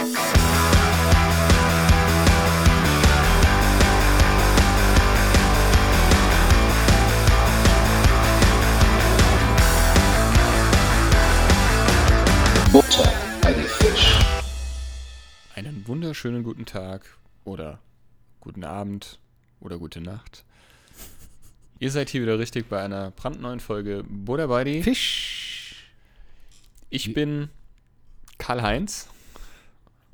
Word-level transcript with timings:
Butter 0.00 0.08
bei 13.42 13.52
die 13.52 13.60
Fisch. 13.60 14.18
Einen 15.54 15.86
wunderschönen 15.86 16.44
guten 16.44 16.64
Tag 16.64 17.18
oder 17.44 17.78
guten 18.40 18.64
Abend 18.64 19.18
oder 19.60 19.76
gute 19.76 20.00
Nacht. 20.00 20.46
Ihr 21.78 21.90
seid 21.90 22.08
hier 22.08 22.22
wieder 22.22 22.38
richtig 22.38 22.70
bei 22.70 22.82
einer 22.82 23.10
brandneuen 23.10 23.60
Folge 23.60 24.02
Buddha 24.08 24.46
bei 24.46 24.64
die. 24.64 24.82
Fisch. 24.82 25.90
Ich 26.88 27.12
bin 27.12 27.50
Karl-Heinz 28.38 29.10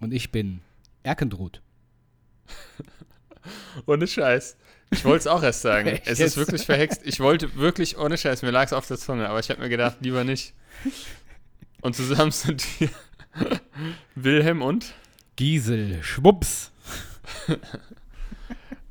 Und 0.00 0.12
ich 0.12 0.30
bin 0.30 0.60
Erkendrut. 1.02 1.62
ohne 3.86 4.06
Scheiß. 4.06 4.56
Ich 4.90 5.04
wollte 5.04 5.20
es 5.20 5.26
auch 5.26 5.42
erst 5.42 5.62
sagen. 5.62 5.88
Echt 5.88 6.06
es 6.06 6.20
ist 6.20 6.36
wirklich 6.36 6.64
verhext. 6.66 7.00
Ich 7.04 7.18
wollte 7.20 7.56
wirklich 7.56 7.98
ohne 7.98 8.16
Scheiß, 8.16 8.42
mir 8.42 8.50
lag 8.50 8.64
es 8.66 8.72
auf 8.72 8.86
der 8.86 8.98
Zunge, 8.98 9.28
aber 9.28 9.40
ich 9.40 9.50
habe 9.50 9.60
mir 9.60 9.68
gedacht, 9.68 9.96
lieber 10.00 10.22
nicht. 10.24 10.54
Und 11.80 11.96
zusammen 11.96 12.30
sind 12.30 12.64
wir 12.80 12.88
Wilhelm 14.14 14.62
und 14.62 14.94
Giesel, 15.36 16.02
Schwupps. 16.02 16.70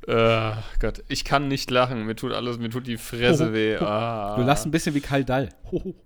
äh, 0.06 0.52
Gott, 0.80 1.02
ich 1.08 1.24
kann 1.24 1.48
nicht 1.48 1.70
lachen. 1.70 2.04
Mir 2.06 2.14
tut 2.14 2.32
alles, 2.32 2.58
mir 2.58 2.70
tut 2.70 2.86
die 2.86 2.96
Fresse 2.98 3.48
Oh, 3.50 3.52
weh. 3.52 3.76
oh. 3.80 3.84
Ah. 3.84 4.36
Du 4.36 4.42
lachst 4.42 4.64
ein 4.66 4.70
bisschen 4.70 4.94
wie 4.94 5.00
Karl 5.00 5.24
Dall. 5.24 5.48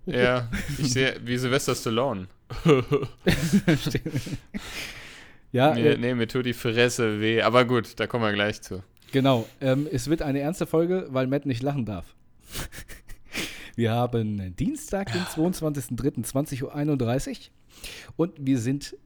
Ja, 0.06 0.48
ich 0.78 0.92
sehe 0.92 1.20
wie 1.24 1.36
Sylvester 1.36 1.74
Stallone. 1.74 2.28
Ja, 5.52 5.74
Nee, 5.74 5.88
äh, 5.88 5.96
nee, 5.98 6.14
mir 6.14 6.28
tut 6.28 6.46
die 6.46 6.52
Fresse 6.52 7.20
weh. 7.20 7.42
Aber 7.42 7.64
gut, 7.64 7.98
da 7.98 8.06
kommen 8.06 8.24
wir 8.24 8.32
gleich 8.32 8.62
zu. 8.62 8.82
genau. 9.12 9.48
Ähm, 9.60 9.88
es 9.90 10.08
wird 10.08 10.22
eine 10.22 10.40
ernste 10.40 10.66
Folge, 10.66 11.06
weil 11.10 11.26
Matt 11.26 11.46
nicht 11.46 11.62
lachen 11.62 11.84
darf. 11.84 12.14
Wir 13.76 13.92
haben 13.92 14.54
Dienstag, 14.56 15.12
den 15.12 15.22
22.03.20.31 15.22 16.64
Uhr 16.64 17.50
und 18.16 18.32
wir 18.38 18.58
sind 18.58 18.96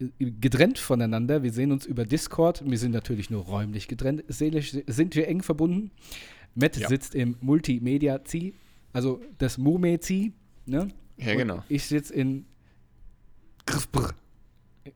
äh, 0.00 0.06
getrennt 0.18 0.78
voneinander. 0.78 1.42
Wir 1.42 1.52
sehen 1.52 1.72
uns 1.72 1.84
über 1.84 2.06
Discord. 2.06 2.62
Wir 2.64 2.78
sind 2.78 2.92
natürlich 2.92 3.28
nur 3.28 3.42
räumlich 3.44 3.86
getrennt. 3.88 4.24
Seelisch 4.28 4.74
sind 4.86 5.14
wir 5.14 5.28
eng 5.28 5.42
verbunden. 5.42 5.90
Matt 6.54 6.76
Ja. 6.78 6.88
sitzt 6.88 7.14
im 7.14 7.36
Multimedia-Zi, 7.40 8.54
also 8.92 9.20
das 9.38 9.58
Mume-Zi. 9.58 10.32
Ne? 10.64 10.88
Ja, 11.18 11.32
Und 11.32 11.38
genau. 11.38 11.64
Ich 11.68 11.84
sitze 11.84 12.14
in 12.14 12.46
Grfbrr, 13.66 14.14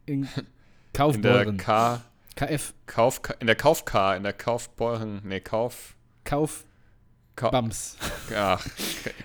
in 0.07 0.27
In 0.95 1.23
der 1.23 1.33
Kaufbeuren. 1.45 1.57
K, 1.57 2.01
KF, 2.37 2.75
Kauf, 2.87 3.21
in 3.41 3.47
der 3.47 3.57
Kauf 3.57 3.85
K, 3.85 4.15
in 4.17 4.23
der 4.23 4.33
Kaufbeuren, 4.33 5.21
nee, 5.25 5.41
Kauf, 5.41 5.95
Kauf, 6.25 6.65
Ka 7.37 7.51
Bams. 7.51 7.97
ach, 8.37 8.67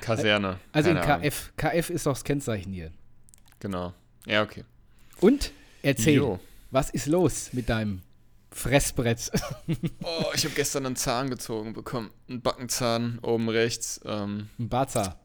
Kaserne. 0.02 0.60
Also 0.72 0.90
in 0.92 0.96
Keine 0.98 1.14
Ahnung. 1.16 1.24
KF. 1.30 1.52
KF 1.58 1.90
ist 1.90 2.06
doch 2.06 2.14
das 2.14 2.24
Kennzeichen 2.24 2.72
hier. 2.72 2.92
Genau. 3.60 3.94
Ja, 4.26 4.44
okay. 4.44 4.64
Und 5.20 5.52
erzähl, 5.82 6.16
Jo. 6.16 6.40
was 6.72 6.90
ist 6.90 7.08
los 7.08 7.52
mit 7.54 7.70
deinem 7.70 8.02
Fressbrett? 8.52 9.30
Oh, 10.04 10.26
ich 10.34 10.46
habe 10.46 10.56
gestern 10.56 10.86
einen 10.86 10.96
Zahn 10.96 11.30
gezogen 11.30 11.74
bekommen. 11.74 12.12
Einen 12.30 12.42
Backenzahn 12.42 13.20
oben 13.22 13.50
rechts. 13.50 14.00
Ähm, 14.06 14.50
Ein 14.58 14.70
Baza. 14.70 15.18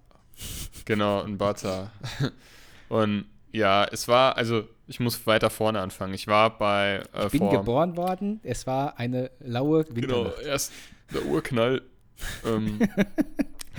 genau, 0.84 1.22
ein 1.22 1.38
Barzahn. 1.38 1.90
Und 2.88 3.26
ja, 3.52 3.84
es 3.84 4.08
war, 4.08 4.36
also 4.36 4.68
ich 4.92 5.00
muss 5.00 5.26
weiter 5.26 5.48
vorne 5.48 5.80
anfangen. 5.80 6.12
Ich 6.12 6.26
war 6.26 6.58
bei 6.58 7.02
äh, 7.14 7.30
Bin 7.30 7.40
vor, 7.40 7.50
geboren 7.50 7.96
worden. 7.96 8.40
Es 8.42 8.66
war 8.66 8.98
eine 8.98 9.30
laue 9.40 9.84
Genau, 9.84 10.26
Winternacht. 10.26 10.42
erst 10.42 10.72
der 11.14 11.24
Urknall. 11.24 11.80
ähm, 12.46 12.78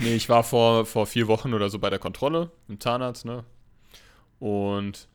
nee, 0.00 0.16
ich 0.16 0.28
war 0.28 0.42
vor, 0.42 0.84
vor 0.86 1.06
vier 1.06 1.28
Wochen 1.28 1.54
oder 1.54 1.70
so 1.70 1.78
bei 1.78 1.88
der 1.88 2.00
Kontrolle 2.00 2.50
im 2.68 2.80
Zahnarzt, 2.80 3.24
ne? 3.24 3.44
Und 4.40 5.06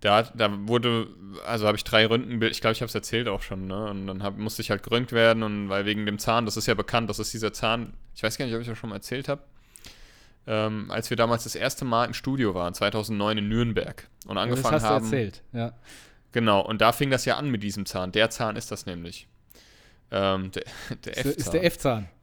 da, 0.00 0.22
da 0.22 0.50
wurde, 0.66 1.08
also 1.46 1.66
habe 1.66 1.76
ich 1.76 1.84
drei 1.84 2.06
Röntgenbilder, 2.06 2.50
ich 2.50 2.62
glaube, 2.62 2.72
ich 2.72 2.80
habe 2.80 2.88
es 2.88 2.94
erzählt 2.94 3.28
auch 3.28 3.42
schon, 3.42 3.66
ne? 3.66 3.90
Und 3.90 4.06
dann 4.06 4.22
hab, 4.22 4.38
musste 4.38 4.62
ich 4.62 4.70
halt 4.70 4.82
geröntgt 4.82 5.12
werden 5.12 5.42
und 5.42 5.68
weil 5.68 5.84
wegen 5.84 6.06
dem 6.06 6.18
Zahn, 6.18 6.46
das 6.46 6.56
ist 6.56 6.64
ja 6.66 6.74
bekannt, 6.74 7.10
das 7.10 7.18
ist 7.18 7.34
dieser 7.34 7.52
Zahn, 7.52 7.92
ich 8.14 8.22
weiß 8.22 8.38
gar 8.38 8.46
nicht, 8.46 8.54
ob 8.54 8.62
ich 8.62 8.66
das 8.68 8.78
schon 8.78 8.88
mal 8.88 8.96
erzählt 8.96 9.28
habe, 9.28 9.42
ähm, 10.46 10.90
als 10.90 11.10
wir 11.10 11.16
damals 11.16 11.44
das 11.44 11.54
erste 11.54 11.84
Mal 11.84 12.04
im 12.06 12.14
Studio 12.14 12.54
waren, 12.54 12.74
2009 12.74 13.38
in 13.38 13.48
Nürnberg 13.48 14.08
und 14.26 14.36
das 14.36 14.42
angefangen 14.44 14.74
hast 14.74 14.82
du 14.84 14.88
haben. 14.88 15.04
erzählt. 15.04 15.42
Ja. 15.52 15.72
Genau, 16.32 16.60
und 16.60 16.80
da 16.80 16.92
fing 16.92 17.10
das 17.10 17.24
ja 17.24 17.36
an 17.36 17.50
mit 17.50 17.62
diesem 17.62 17.86
Zahn. 17.86 18.10
Der 18.12 18.28
Zahn 18.30 18.56
ist 18.56 18.70
das 18.70 18.86
nämlich. 18.86 19.28
Ähm, 20.10 20.50
der 20.52 20.64
der 21.04 21.18
F-Zahn. 21.18 21.32
ist 21.36 21.52
der 21.52 21.64
F-Zahn. 21.64 22.08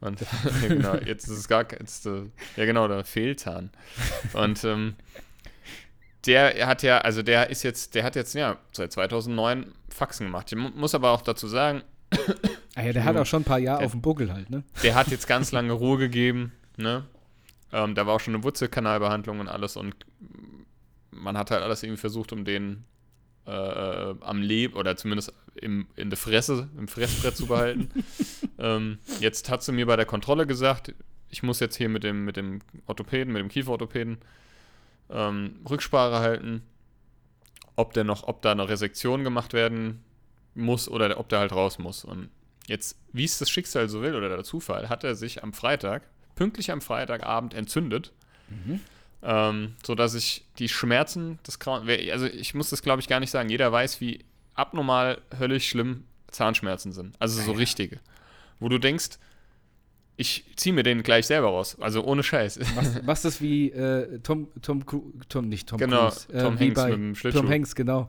Ja, 0.62 0.68
genau, 0.68 0.94
jetzt 0.96 1.24
ist 1.24 1.36
es 1.38 1.48
gar 1.48 1.64
jetzt, 1.72 2.06
äh, 2.06 2.22
ja 2.56 2.64
genau, 2.64 2.88
der 2.88 3.04
Fehlzahn. 3.04 3.70
Und 4.34 4.62
ähm, 4.64 4.94
der 6.26 6.66
hat 6.66 6.82
ja, 6.82 6.98
also 6.98 7.22
der 7.22 7.50
ist 7.50 7.62
jetzt, 7.64 7.94
der 7.94 8.04
hat 8.04 8.14
jetzt, 8.14 8.34
ja, 8.34 8.56
seit 8.72 8.92
2009 8.92 9.72
Faxen 9.88 10.26
gemacht. 10.26 10.52
Ich 10.52 10.58
mu- 10.58 10.70
muss 10.74 10.94
aber 10.94 11.10
auch 11.10 11.22
dazu 11.22 11.48
sagen, 11.48 11.82
Ah 12.76 12.82
ja, 12.82 12.92
der 12.92 13.04
hat 13.04 13.16
auch 13.16 13.26
schon 13.26 13.40
ein 13.42 13.44
paar 13.44 13.58
Jahre 13.58 13.78
Der- 13.78 13.86
auf 13.86 13.92
dem 13.92 14.02
Buckel 14.02 14.32
halt, 14.32 14.48
ne? 14.50 14.62
der 14.82 14.94
hat 14.94 15.08
jetzt 15.08 15.26
ganz 15.26 15.50
lange 15.52 15.72
Ruhe 15.72 15.98
gegeben, 15.98 16.52
ne? 16.76 17.04
Ähm, 17.72 17.94
da 17.94 18.06
war 18.06 18.14
auch 18.14 18.20
schon 18.20 18.34
eine 18.34 18.44
Wurzelkanalbehandlung 18.44 19.40
und 19.40 19.48
alles 19.48 19.76
und 19.76 19.94
man 21.10 21.36
hat 21.36 21.50
halt 21.50 21.62
alles 21.62 21.82
irgendwie 21.82 22.00
versucht, 22.00 22.32
um 22.32 22.44
den 22.44 22.84
äh, 23.46 24.14
am 24.20 24.42
Leben 24.42 24.74
oder 24.74 24.96
zumindest 24.96 25.32
im, 25.54 25.86
in 25.96 26.10
der 26.10 26.16
Fresse, 26.16 26.68
im 26.76 26.88
Fressbrett 26.88 27.36
zu 27.36 27.46
behalten. 27.46 27.90
ähm, 28.58 28.98
jetzt 29.20 29.50
hat 29.50 29.62
sie 29.62 29.72
mir 29.72 29.86
bei 29.86 29.96
der 29.96 30.06
Kontrolle 30.06 30.46
gesagt, 30.46 30.94
ich 31.28 31.42
muss 31.42 31.60
jetzt 31.60 31.76
hier 31.76 31.88
mit 31.88 32.04
dem, 32.04 32.24
mit 32.24 32.36
dem 32.36 32.60
Orthopäden, 32.86 33.32
mit 33.32 33.40
dem 33.40 33.48
Kieferorthopäden 33.48 34.18
ähm, 35.10 35.60
Rücksprache 35.68 36.20
halten, 36.20 36.62
ob 37.76 37.94
der 37.94 38.04
noch, 38.04 38.28
ob 38.28 38.42
da 38.42 38.52
eine 38.52 38.68
Resektion 38.68 39.24
gemacht 39.24 39.52
werden 39.52 40.04
muss 40.54 40.88
oder 40.88 41.18
ob 41.18 41.28
der 41.28 41.40
halt 41.40 41.52
raus 41.52 41.78
muss. 41.78 42.04
Und 42.04 42.28
jetzt, 42.66 42.98
wie 43.12 43.24
es 43.24 43.38
das 43.38 43.50
Schicksal 43.50 43.88
so 43.88 44.02
will 44.02 44.14
oder 44.14 44.28
der 44.28 44.44
Zufall, 44.44 44.88
hat 44.88 45.04
er 45.04 45.14
sich 45.14 45.42
am 45.42 45.52
Freitag, 45.52 46.02
pünktlich 46.34 46.70
am 46.70 46.80
Freitagabend 46.80 47.54
entzündet. 47.54 48.12
Ähm, 49.22 49.74
so 49.84 49.94
dass 49.94 50.14
ich 50.14 50.44
die 50.58 50.68
Schmerzen 50.68 51.38
des 51.46 51.58
Grauen, 51.58 51.88
also 52.10 52.26
ich 52.26 52.54
muss 52.54 52.70
das 52.70 52.82
glaube 52.82 53.00
ich 53.00 53.08
gar 53.08 53.20
nicht 53.20 53.30
sagen, 53.30 53.48
jeder 53.48 53.70
weiß, 53.70 54.00
wie 54.00 54.24
abnormal 54.54 55.20
höllisch 55.38 55.68
schlimm 55.68 56.04
Zahnschmerzen 56.28 56.92
sind. 56.92 57.14
Also 57.18 57.40
so 57.40 57.52
richtige. 57.52 58.00
Wo 58.58 58.68
du 58.68 58.78
denkst, 58.78 59.18
ich 60.16 60.44
ziehe 60.56 60.72
mir 60.72 60.82
den 60.82 61.02
gleich 61.02 61.26
selber 61.26 61.48
raus. 61.48 61.76
Also 61.80 62.04
ohne 62.04 62.22
Scheiß. 62.22 62.60
Was, 62.74 63.00
was 63.06 63.24
ist 63.24 63.40
wie 63.40 63.70
äh, 63.70 64.18
Tom, 64.20 64.48
Tom, 64.60 64.84
Tom, 65.28 65.48
nicht 65.48 65.68
Tom 65.68 65.78
Genau, 65.78 66.08
Cruise. 66.08 66.32
Äh, 66.32 66.42
Tom 66.42 66.58
Hanks 66.58 66.74
bei 66.74 66.90
mit 66.90 66.98
dem 66.98 67.14
Schlittschuh. 67.14 67.40
Tom 67.40 67.50
Hanks, 67.50 67.74
genau. 67.74 68.08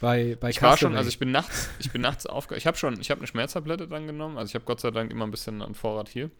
Bei, 0.00 0.36
bei 0.40 0.50
Ich 0.50 0.60
war 0.60 0.76
schon, 0.76 0.96
also 0.96 1.08
ich 1.08 1.20
bin 1.20 1.30
nachts, 1.30 1.70
ich 1.78 1.92
bin 1.92 2.00
nachts 2.00 2.26
aufge... 2.26 2.56
Ich 2.56 2.66
habe 2.66 2.76
schon, 2.76 3.00
ich 3.00 3.10
habe 3.10 3.20
eine 3.20 3.28
Schmerztablette 3.28 3.86
dann 3.86 4.08
genommen, 4.08 4.36
also 4.36 4.50
ich 4.50 4.54
habe 4.56 4.64
Gott 4.64 4.80
sei 4.80 4.90
Dank 4.90 5.12
immer 5.12 5.24
ein 5.24 5.30
bisschen 5.30 5.62
an 5.62 5.74
Vorrat 5.76 6.08
hier. 6.08 6.30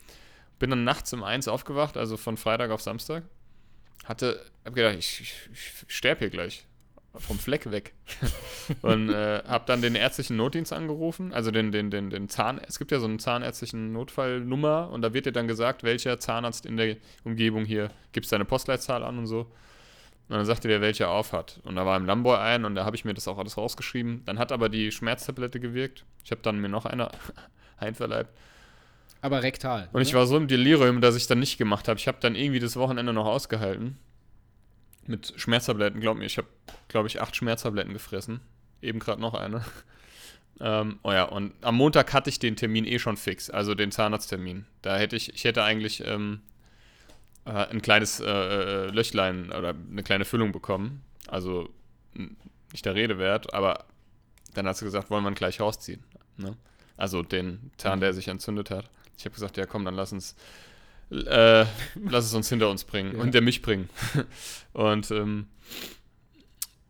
Bin 0.59 0.71
dann 0.71 0.85
nachts 0.85 1.13
um 1.13 1.23
eins 1.23 1.49
aufgewacht, 1.49 1.97
also 1.97 2.17
von 2.17 2.37
Freitag 2.37 2.71
auf 2.71 2.83
Samstag. 2.83 3.25
Hatte, 4.05 4.45
hab 4.65 4.75
gedacht, 4.75 4.97
ich, 4.99 5.21
ich, 5.21 5.35
ich 5.53 5.85
sterbe 5.89 6.21
hier 6.21 6.31
gleich. 6.31 6.67
Vom 7.15 7.39
Fleck 7.39 7.71
weg. 7.71 7.93
Und 8.83 9.11
äh, 9.11 9.43
habe 9.47 9.65
dann 9.67 9.83
den 9.83 9.95
ärztlichen 9.95 10.37
Notdienst 10.37 10.73
angerufen, 10.73 11.35
also 11.35 11.51
den, 11.51 11.71
den, 11.71 11.91
den, 11.91 12.09
den 12.09 12.29
Zahn... 12.29 12.59
Es 12.67 12.79
gibt 12.79 12.91
ja 12.91 13.01
so 13.01 13.07
einen 13.07 13.19
zahnärztlichen 13.19 13.93
Notfallnummer 13.93 14.89
und 14.91 15.03
da 15.03 15.13
wird 15.13 15.27
dir 15.27 15.33
dann 15.33 15.47
gesagt, 15.47 15.83
welcher 15.83 16.19
Zahnarzt 16.19 16.65
in 16.65 16.79
der 16.79 16.97
Umgebung 17.25 17.67
hier, 17.67 17.91
gibst 18.13 18.33
deine 18.33 18.47
Postleitzahl 18.47 19.05
an 19.05 19.19
und 19.19 19.27
so. 19.27 19.41
Und 20.29 20.37
dann 20.39 20.47
sagte 20.47 20.69
der, 20.69 20.81
welcher 20.81 21.11
auf 21.11 21.35
hat. 21.35 21.61
Und 21.65 21.77
da 21.77 21.85
war 21.85 21.97
im 21.99 22.07
Lamboy 22.07 22.39
ein 22.39 22.65
und 22.65 22.75
da 22.75 22.87
habe 22.87 22.97
ich 22.97 23.05
mir 23.05 23.13
das 23.13 23.29
auch 23.29 23.37
alles 23.37 23.59
rausgeschrieben. 23.59 24.23
Dann 24.25 24.39
hat 24.39 24.51
aber 24.51 24.71
die 24.71 24.91
Schmerztablette 24.91 25.61
gewirkt. 25.61 26.07
Ich 26.25 26.31
habe 26.31 26.41
dann 26.41 26.59
mir 26.59 26.71
noch 26.71 26.87
eine 26.87 27.11
einverleibt. 27.77 28.31
Aber 29.23 29.43
rektal. 29.43 29.89
Und 29.93 30.03
ich 30.03 30.13
ne? 30.13 30.19
war 30.19 30.27
so 30.27 30.37
im 30.37 30.49
Delirium, 30.49 31.01
dass 31.01 31.17
ich 31.17 31.27
dann 31.27 31.39
nicht 31.39 31.57
gemacht 31.57 31.89
habe. 31.89 31.99
Ich 31.99 32.09
habe 32.09 32.19
dann 32.21 32.35
irgendwie 32.35 32.59
das 32.59 32.77
Wochenende 32.77 33.13
noch 33.13 33.27
ausgehalten. 33.27 33.97
Mit 35.07 35.33
Schmerztabletten, 35.37 36.01
glaub 36.01 36.19
mir. 36.19 36.27
Ich 36.27 36.39
habe, 36.39 36.49
glaube 36.89 37.09
ich, 37.09 37.21
acht 37.21 37.35
Schmerztabletten 37.35 37.93
gefressen. 37.93 38.41
Eben 38.83 38.99
gerade 38.99 39.21
noch 39.21 39.35
eine. 39.35 39.65
Ähm, 40.61 41.01
oh 41.03 41.11
ja, 41.11 41.25
und 41.25 41.55
am 41.63 41.75
Montag 41.75 42.13
hatte 42.13 42.31
ich 42.31 42.39
den 42.39 42.55
Termin 42.55 42.85
eh 42.85 43.01
schon 43.01 43.17
fix, 43.17 43.51
also 43.51 43.75
den 43.75 43.91
Zahnarzttermin. 43.91 44.65
Da 44.83 44.97
hätte 44.97 45.17
ich, 45.17 45.35
ich 45.35 45.43
hätte 45.43 45.65
eigentlich 45.65 46.07
ähm, 46.07 46.41
äh, 47.47 47.51
ein 47.51 47.83
kleines 47.83 48.21
äh, 48.21 48.27
äh, 48.27 48.87
Löchlein 48.91 49.51
oder 49.51 49.75
eine 49.91 50.03
kleine 50.05 50.25
Füllung 50.25 50.53
bekommen. 50.53 51.03
Also 51.27 51.69
nicht 52.71 52.85
der 52.85 52.95
Rede 52.95 53.19
wert, 53.19 53.53
aber 53.55 53.87
dann 54.55 54.69
hat 54.69 54.77
sie 54.77 54.85
gesagt, 54.85 55.11
wollen 55.11 55.25
wir 55.25 55.31
ihn 55.31 55.35
gleich 55.35 55.61
rausziehen. 55.61 56.05
Ne? 56.37 56.57
Also 56.97 57.23
den 57.23 57.73
Zahn, 57.77 58.01
der 58.01 58.13
sich 58.13 58.29
entzündet 58.29 58.71
hat. 58.71 58.89
Ich 59.23 59.27
habe 59.27 59.35
gesagt, 59.35 59.57
ja 59.57 59.67
komm, 59.67 59.85
dann 59.85 59.95
lass 59.95 60.13
uns, 60.13 60.35
äh, 61.11 61.65
lass 62.05 62.25
es 62.25 62.35
uns 62.35 62.49
hinter 62.49 62.69
uns 62.71 62.85
bringen 62.85 63.17
Ja. 63.17 63.23
und 63.23 63.33
der 63.35 63.41
mich 63.41 63.63
bringen. 63.63 63.89
und 64.73 65.11
ähm, 65.11 65.47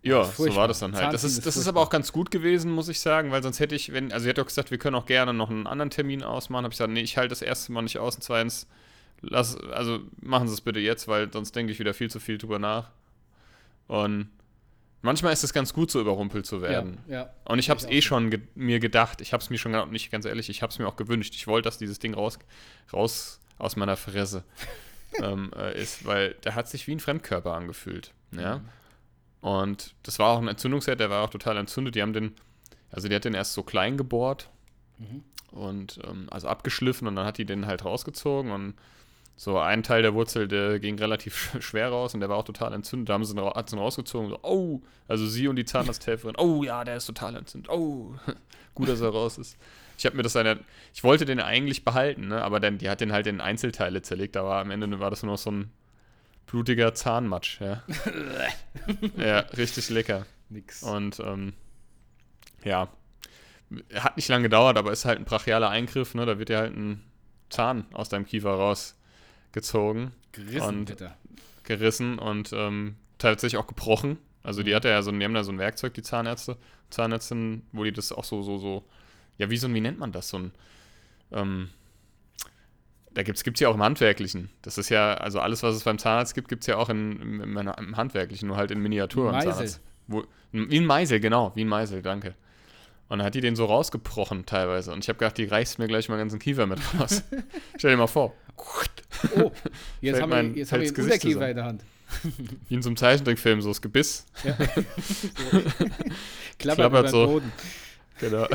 Ja, 0.03 0.25
so 0.25 0.55
war 0.57 0.67
das 0.67 0.81
dann 0.81 0.97
halt. 0.97 1.13
Das 1.13 1.25
ist, 1.25 1.45
das 1.47 1.57
ist 1.57 1.69
aber 1.69 1.81
auch 1.81 1.91
ganz 1.91 2.11
gut 2.13 2.31
gewesen, 2.31 2.73
muss 2.73 2.89
ich 2.89 3.01
sagen, 3.01 3.31
weil 3.31 3.43
sonst 3.43 3.61
hätte 3.61 3.75
ich, 3.75 3.93
wenn, 3.93 4.13
also 4.13 4.25
sie 4.25 4.31
hat 4.31 4.39
doch 4.39 4.47
gesagt, 4.47 4.71
wir 4.71 4.79
können 4.79 4.97
auch 4.97 5.07
gerne 5.07 5.33
noch 5.35 5.51
einen 5.51 5.67
anderen 5.67 5.91
Termin 5.91 6.23
ausmachen. 6.23 6.65
Habe 6.65 6.73
ich 6.73 6.79
gesagt, 6.79 6.93
nee, 6.93 7.03
ich 7.03 7.17
halte 7.17 7.29
das 7.29 7.43
erste 7.43 7.71
Mal 7.73 7.83
nicht 7.83 7.99
aus 7.99 8.17
und 8.17 8.23
zweitens, 8.23 8.67
lass, 9.21 9.57
also 9.57 10.01
machen 10.21 10.49
Sie 10.49 10.55
es 10.55 10.61
bitte 10.61 10.81
jetzt, 10.81 11.07
weil 11.07 11.33
sonst 11.33 11.55
denke 11.55 11.71
ich 11.73 11.79
wieder 11.79 11.95
viel 11.95 12.11
zu 12.11 12.19
viel 12.19 12.39
drüber 12.39 12.59
nach. 12.59 12.91
Und 13.87 14.29
manchmal 15.03 15.33
ist 15.33 15.45
es 15.45 15.53
ganz 15.53 15.75
gut, 15.75 15.91
so 15.91 16.01
überrumpelt 16.01 16.47
zu 16.47 16.63
werden. 16.63 16.99
Ja, 17.07 17.15
ja. 17.15 17.31
Und 17.45 17.59
ich 17.59 17.69
habe 17.69 17.79
es 17.79 17.87
eh 17.87 18.01
schon 18.01 18.31
ge 18.31 18.41
mir 18.55 18.81
gedacht, 18.81 19.21
ich 19.21 19.33
habe 19.33 19.43
es 19.43 19.51
mir 19.51 19.59
schon 19.59 19.73
gedacht, 19.73 19.91
nicht 19.91 20.11
ganz 20.11 20.25
ehrlich, 20.25 20.49
ich 20.49 20.63
habe 20.63 20.73
es 20.73 20.79
mir 20.79 20.87
auch 20.87 20.97
gewünscht. 20.97 21.35
Ich 21.35 21.47
wollte, 21.47 21.67
dass 21.67 21.79
dieses 21.79 21.99
Ding 21.99 22.15
raus, 22.15 22.39
raus 22.93 23.41
aus 23.59 23.77
meiner 23.77 23.97
Fresse 23.97 24.45
ähm, 25.23 25.51
äh, 25.57 25.81
ist, 25.81 26.07
weil 26.07 26.35
der 26.45 26.55
hat 26.55 26.69
sich 26.69 26.87
wie 26.87 26.93
ein 26.93 27.01
Fremdkörper 27.01 27.53
angefühlt. 27.53 28.13
Ja. 28.33 28.59
Mhm. 28.59 28.69
Und 29.43 29.95
das 30.05 30.19
war 30.19 30.29
auch 30.29 30.39
ein 30.39 30.49
Entzündungsherd, 30.49 31.01
der 31.01 31.11
war 31.11 31.25
auch 31.25 31.31
total 31.31 31.57
entzündet. 31.57 31.97
Die 31.97 32.03
haben 32.03 32.13
den, 32.13 32.35
also 32.91 33.09
die 33.09 33.15
hat 33.15 33.25
den 33.25 33.35
erst 33.35 33.55
so 33.55 33.65
klein 33.65 33.97
gebohrt 33.97 34.49
mhm. 34.99 35.25
und 35.51 36.01
ähm, 36.05 36.29
also 36.31 36.47
abgeschliffen 36.47 37.09
und 37.09 37.17
dann 37.17 37.27
hat 37.27 37.39
die 37.39 37.45
den 37.45 37.67
halt 37.67 37.85
rausgezogen 37.85 38.53
und 38.53 38.75
so 39.37 39.59
ein 39.59 39.83
Teil 39.83 40.03
der 40.03 40.15
Wurzel, 40.15 40.47
der 40.47 40.79
ging 40.79 40.99
relativ 40.99 41.57
schwer 41.61 41.89
raus 41.89 42.15
und 42.15 42.21
der 42.21 42.29
war 42.29 42.37
auch 42.37 42.45
total 42.45 42.73
entzündet. 42.73 43.09
Da 43.09 43.15
haben 43.15 43.25
sie 43.25 43.35
ihn, 43.35 43.45
hat 43.45 43.71
sie 43.71 43.77
ihn 43.77 43.81
rausgezogen, 43.81 44.31
so, 44.31 44.39
oh, 44.43 44.81
also 45.09 45.27
sie 45.27 45.49
und 45.49 45.57
die 45.57 45.65
Zahnarzthelferin, 45.65 46.37
oh 46.39 46.63
ja, 46.63 46.85
der 46.85 46.97
ist 46.97 47.07
total 47.07 47.37
entzündet, 47.37 47.71
oh, 47.71 48.15
gut, 48.75 48.89
dass 48.89 49.01
er 49.01 49.11
raus 49.11 49.39
ist. 49.39 49.57
Ich 49.99 50.07
habe 50.07 50.17
mir 50.17 50.23
das 50.23 50.37
eine, 50.37 50.61
ich 50.95 51.05
wollte 51.05 51.25
den 51.25 51.41
eigentlich 51.41 51.85
behalten, 51.85 52.29
ne? 52.29 52.43
aber 52.43 52.61
dann, 52.61 52.79
die 52.79 52.89
hat 52.89 53.01
den 53.01 53.13
halt 53.13 53.27
in 53.27 53.41
Einzelteile 53.41 54.03
zerlegt, 54.03 54.37
aber 54.37 54.57
am 54.57 54.71
Ende 54.71 54.99
war 55.01 55.11
das 55.11 55.23
nur 55.23 55.33
noch 55.33 55.39
so 55.39 55.51
ein 55.51 55.71
blutiger 56.47 56.95
Zahnmatsch, 56.95 57.61
ja. 57.61 57.83
ja, 59.17 59.39
richtig 59.57 59.91
lecker. 59.91 60.27
Nix. 60.49 60.83
Und 60.83 61.21
ähm, 61.21 61.55
ja, 62.65 62.89
hat 63.95 64.17
nicht 64.17 64.29
lange 64.29 64.45
gedauert, 64.45 64.77
aber 64.77 64.93
ist 64.93 65.05
halt 65.05 65.19
ein 65.19 65.25
brachialer 65.25 65.71
Eingriff, 65.71 66.15
ne? 66.15 66.27
Da 66.27 66.39
wird 66.39 66.51
ja 66.51 66.59
halt 66.59 66.77
ein 66.77 67.03
Zahn 67.49 67.87
aus 67.93 68.09
deinem 68.09 68.27
Kiefer 68.27 68.55
rausgezogen. 69.53 70.13
Gerissen, 70.33 70.63
und 70.63 70.85
bitte. 70.87 71.13
Gerissen 71.65 72.19
und 72.19 72.53
ähm, 72.53 72.97
tatsächlich 73.19 73.59
auch 73.59 73.67
gebrochen. 73.67 74.19
Also 74.43 74.63
die 74.63 74.71
mhm. 74.71 74.77
hat 74.77 74.85
ja 74.85 75.03
so, 75.03 75.13
die 75.13 75.25
haben 75.25 75.35
da 75.35 75.45
so 75.45 75.53
ein 75.53 75.59
Werkzeug, 75.59 75.95
die 75.95 76.03
Zahnärzte, 76.03 76.57
Zahnärztin, 76.91 77.63
wo 77.73 77.85
die 77.85 77.93
das 77.93 78.13
auch 78.13 78.25
so, 78.25 78.43
so, 78.43 78.59
so, 78.59 78.85
ja, 79.39 79.51
wie 79.51 79.57
so 79.57 79.69
ein, 79.69 79.75
wie 79.75 79.81
nennt 79.81 79.99
man 79.99 80.13
das? 80.13 80.29
So 80.29 80.39
ein, 80.39 80.53
ähm, 81.31 81.69
da 83.15 83.23
gibt 83.23 83.39
es 83.39 83.61
ja 83.61 83.69
auch 83.69 83.75
im 83.75 83.83
Handwerklichen. 83.83 84.49
Das 84.63 84.79
ist 84.79 84.89
ja, 84.89 85.15
also 85.15 85.39
alles, 85.41 85.63
was 85.63 85.77
es 85.77 85.85
beim 85.85 85.99
Zahnarzt 85.99 86.35
gibt, 86.35 86.49
gibt 86.49 86.63
es 86.63 86.67
ja 86.67 86.77
auch 86.77 86.89
in, 86.89 87.21
im, 87.21 87.57
im, 87.59 87.97
Handwerklichen, 87.97 88.49
nur 88.49 88.57
halt 88.57 88.71
in 88.71 88.81
Miniatur. 88.81 89.33
Ein 89.35 89.47
Meisel. 89.47 89.81
Wo, 90.09 90.25
wie 90.51 90.79
ein 90.79 90.87
Meisel, 90.87 91.21
genau, 91.21 91.53
wie 91.55 91.63
ein 91.63 91.69
Meisel, 91.69 92.03
danke. 92.03 92.35
Und 93.13 93.19
dann 93.19 93.27
hat 93.27 93.35
die 93.35 93.43
den 93.43 93.57
so 93.57 93.67
rausgebrochen 93.67 94.47
teilweise. 94.47 94.91
Und 94.91 95.05
ich 95.05 95.09
habe 95.11 95.19
gedacht, 95.19 95.37
die 95.37 95.45
reißt 95.45 95.79
mir 95.79 95.87
gleich 95.87 96.09
mal 96.09 96.15
den 96.15 96.21
ganzen 96.21 96.39
Kiefer 96.39 96.67
mit 96.67 96.81
raus. 96.99 97.23
Stell 97.77 97.91
dir 97.91 97.99
mal 97.99 98.07
vor. 98.07 98.35
Oh, 99.37 99.53
jetzt 100.01 100.23
haben 100.23 100.31
wir, 100.31 100.43
jetzt 100.57 100.73
haben 100.73 100.81
wir 100.81 100.89
einen 100.89 100.97
Unterkiefer 100.97 101.51
in 101.51 101.57
der 101.57 101.65
Hand. 101.67 101.85
Wie 102.71 102.75
in 102.75 102.81
so 102.81 102.89
einem 102.89 102.97
Zeichentrickfilm, 102.97 103.61
so 103.61 103.69
das 103.69 103.83
Gebiss. 103.83 104.25
Ja. 104.45 104.57
so. 104.57 105.61
Klappert, 106.59 106.59
Klappert 106.59 107.11
so. 107.11 107.27
Boden. 107.27 107.53
Genau. 108.19 108.47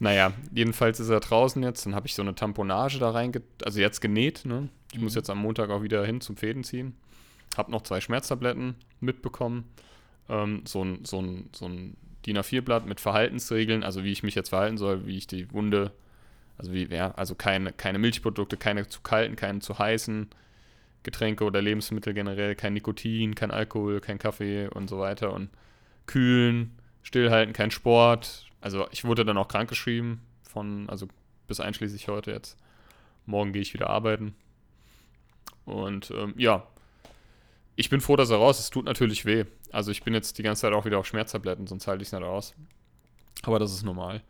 Naja, 0.00 0.32
jedenfalls 0.52 0.98
ist 0.98 1.10
er 1.10 1.20
draußen 1.20 1.62
jetzt. 1.62 1.86
Dann 1.86 1.94
habe 1.94 2.08
ich 2.08 2.16
so 2.16 2.22
eine 2.22 2.34
Tamponage 2.34 2.98
da 2.98 3.10
reinge... 3.10 3.40
Also 3.64 3.78
jetzt 3.78 4.00
genäht, 4.00 4.46
ne? 4.46 4.68
Ich 4.90 4.98
mhm. 4.98 5.04
muss 5.04 5.14
jetzt 5.14 5.30
am 5.30 5.38
Montag 5.38 5.70
auch 5.70 5.84
wieder 5.84 6.04
hin 6.04 6.20
zum 6.20 6.36
Fäden 6.36 6.64
ziehen. 6.64 6.96
Hab 7.56 7.68
noch 7.68 7.82
zwei 7.82 8.00
Schmerztabletten 8.00 8.74
mitbekommen. 8.98 9.70
Ähm, 10.28 10.62
so 10.66 10.82
ein, 10.82 11.04
so 11.04 11.22
ein, 11.22 11.50
so 11.52 11.66
ein 11.66 11.96
DIN 12.26 12.38
A4-Blatt 12.38 12.86
mit 12.86 13.00
Verhaltensregeln, 13.00 13.82
also 13.82 14.04
wie 14.04 14.12
ich 14.12 14.22
mich 14.22 14.34
jetzt 14.34 14.50
verhalten 14.50 14.78
soll, 14.78 15.06
wie 15.06 15.16
ich 15.16 15.26
die 15.26 15.50
Wunde, 15.52 15.92
also 16.58 16.72
wie, 16.72 16.86
ja, 16.86 17.12
also 17.12 17.34
keine, 17.34 17.72
keine 17.72 17.98
Milchprodukte, 17.98 18.56
keine 18.56 18.88
zu 18.88 19.00
kalten, 19.00 19.36
keine 19.36 19.60
zu 19.60 19.78
heißen 19.78 20.28
Getränke 21.02 21.44
oder 21.44 21.62
Lebensmittel 21.62 22.12
generell, 22.12 22.54
kein 22.54 22.74
Nikotin, 22.74 23.34
kein 23.34 23.50
Alkohol, 23.50 24.00
kein 24.00 24.18
Kaffee 24.18 24.68
und 24.68 24.88
so 24.88 24.98
weiter 24.98 25.32
und 25.32 25.48
kühlen, 26.06 26.72
stillhalten, 27.02 27.54
kein 27.54 27.70
Sport, 27.70 28.50
also 28.60 28.86
ich 28.90 29.04
wurde 29.04 29.24
dann 29.24 29.38
auch 29.38 29.48
krankgeschrieben 29.48 30.20
von, 30.42 30.88
also 30.90 31.08
bis 31.46 31.60
einschließlich 31.60 32.08
heute 32.08 32.32
jetzt. 32.32 32.58
Morgen 33.26 33.52
gehe 33.52 33.62
ich 33.62 33.74
wieder 33.74 33.88
arbeiten. 33.88 34.34
Und 35.64 36.10
ähm, 36.10 36.34
ja, 36.36 36.66
ich 37.76 37.88
bin 37.90 38.00
froh, 38.00 38.16
dass 38.16 38.30
er 38.30 38.36
raus 38.38 38.58
ist. 38.58 38.64
Es 38.66 38.70
tut 38.70 38.84
natürlich 38.84 39.24
weh. 39.24 39.44
Also 39.72 39.90
ich 39.90 40.02
bin 40.02 40.14
jetzt 40.14 40.38
die 40.38 40.42
ganze 40.42 40.62
Zeit 40.62 40.72
auch 40.72 40.84
wieder 40.84 40.98
auf 40.98 41.06
Schmerztabletten, 41.06 41.66
sonst 41.66 41.86
halte 41.86 42.02
ich 42.02 42.08
es 42.08 42.12
nicht 42.12 42.22
aus. 42.22 42.54
Aber 43.42 43.58
das 43.58 43.72
ist 43.72 43.82
normal. 43.84 44.22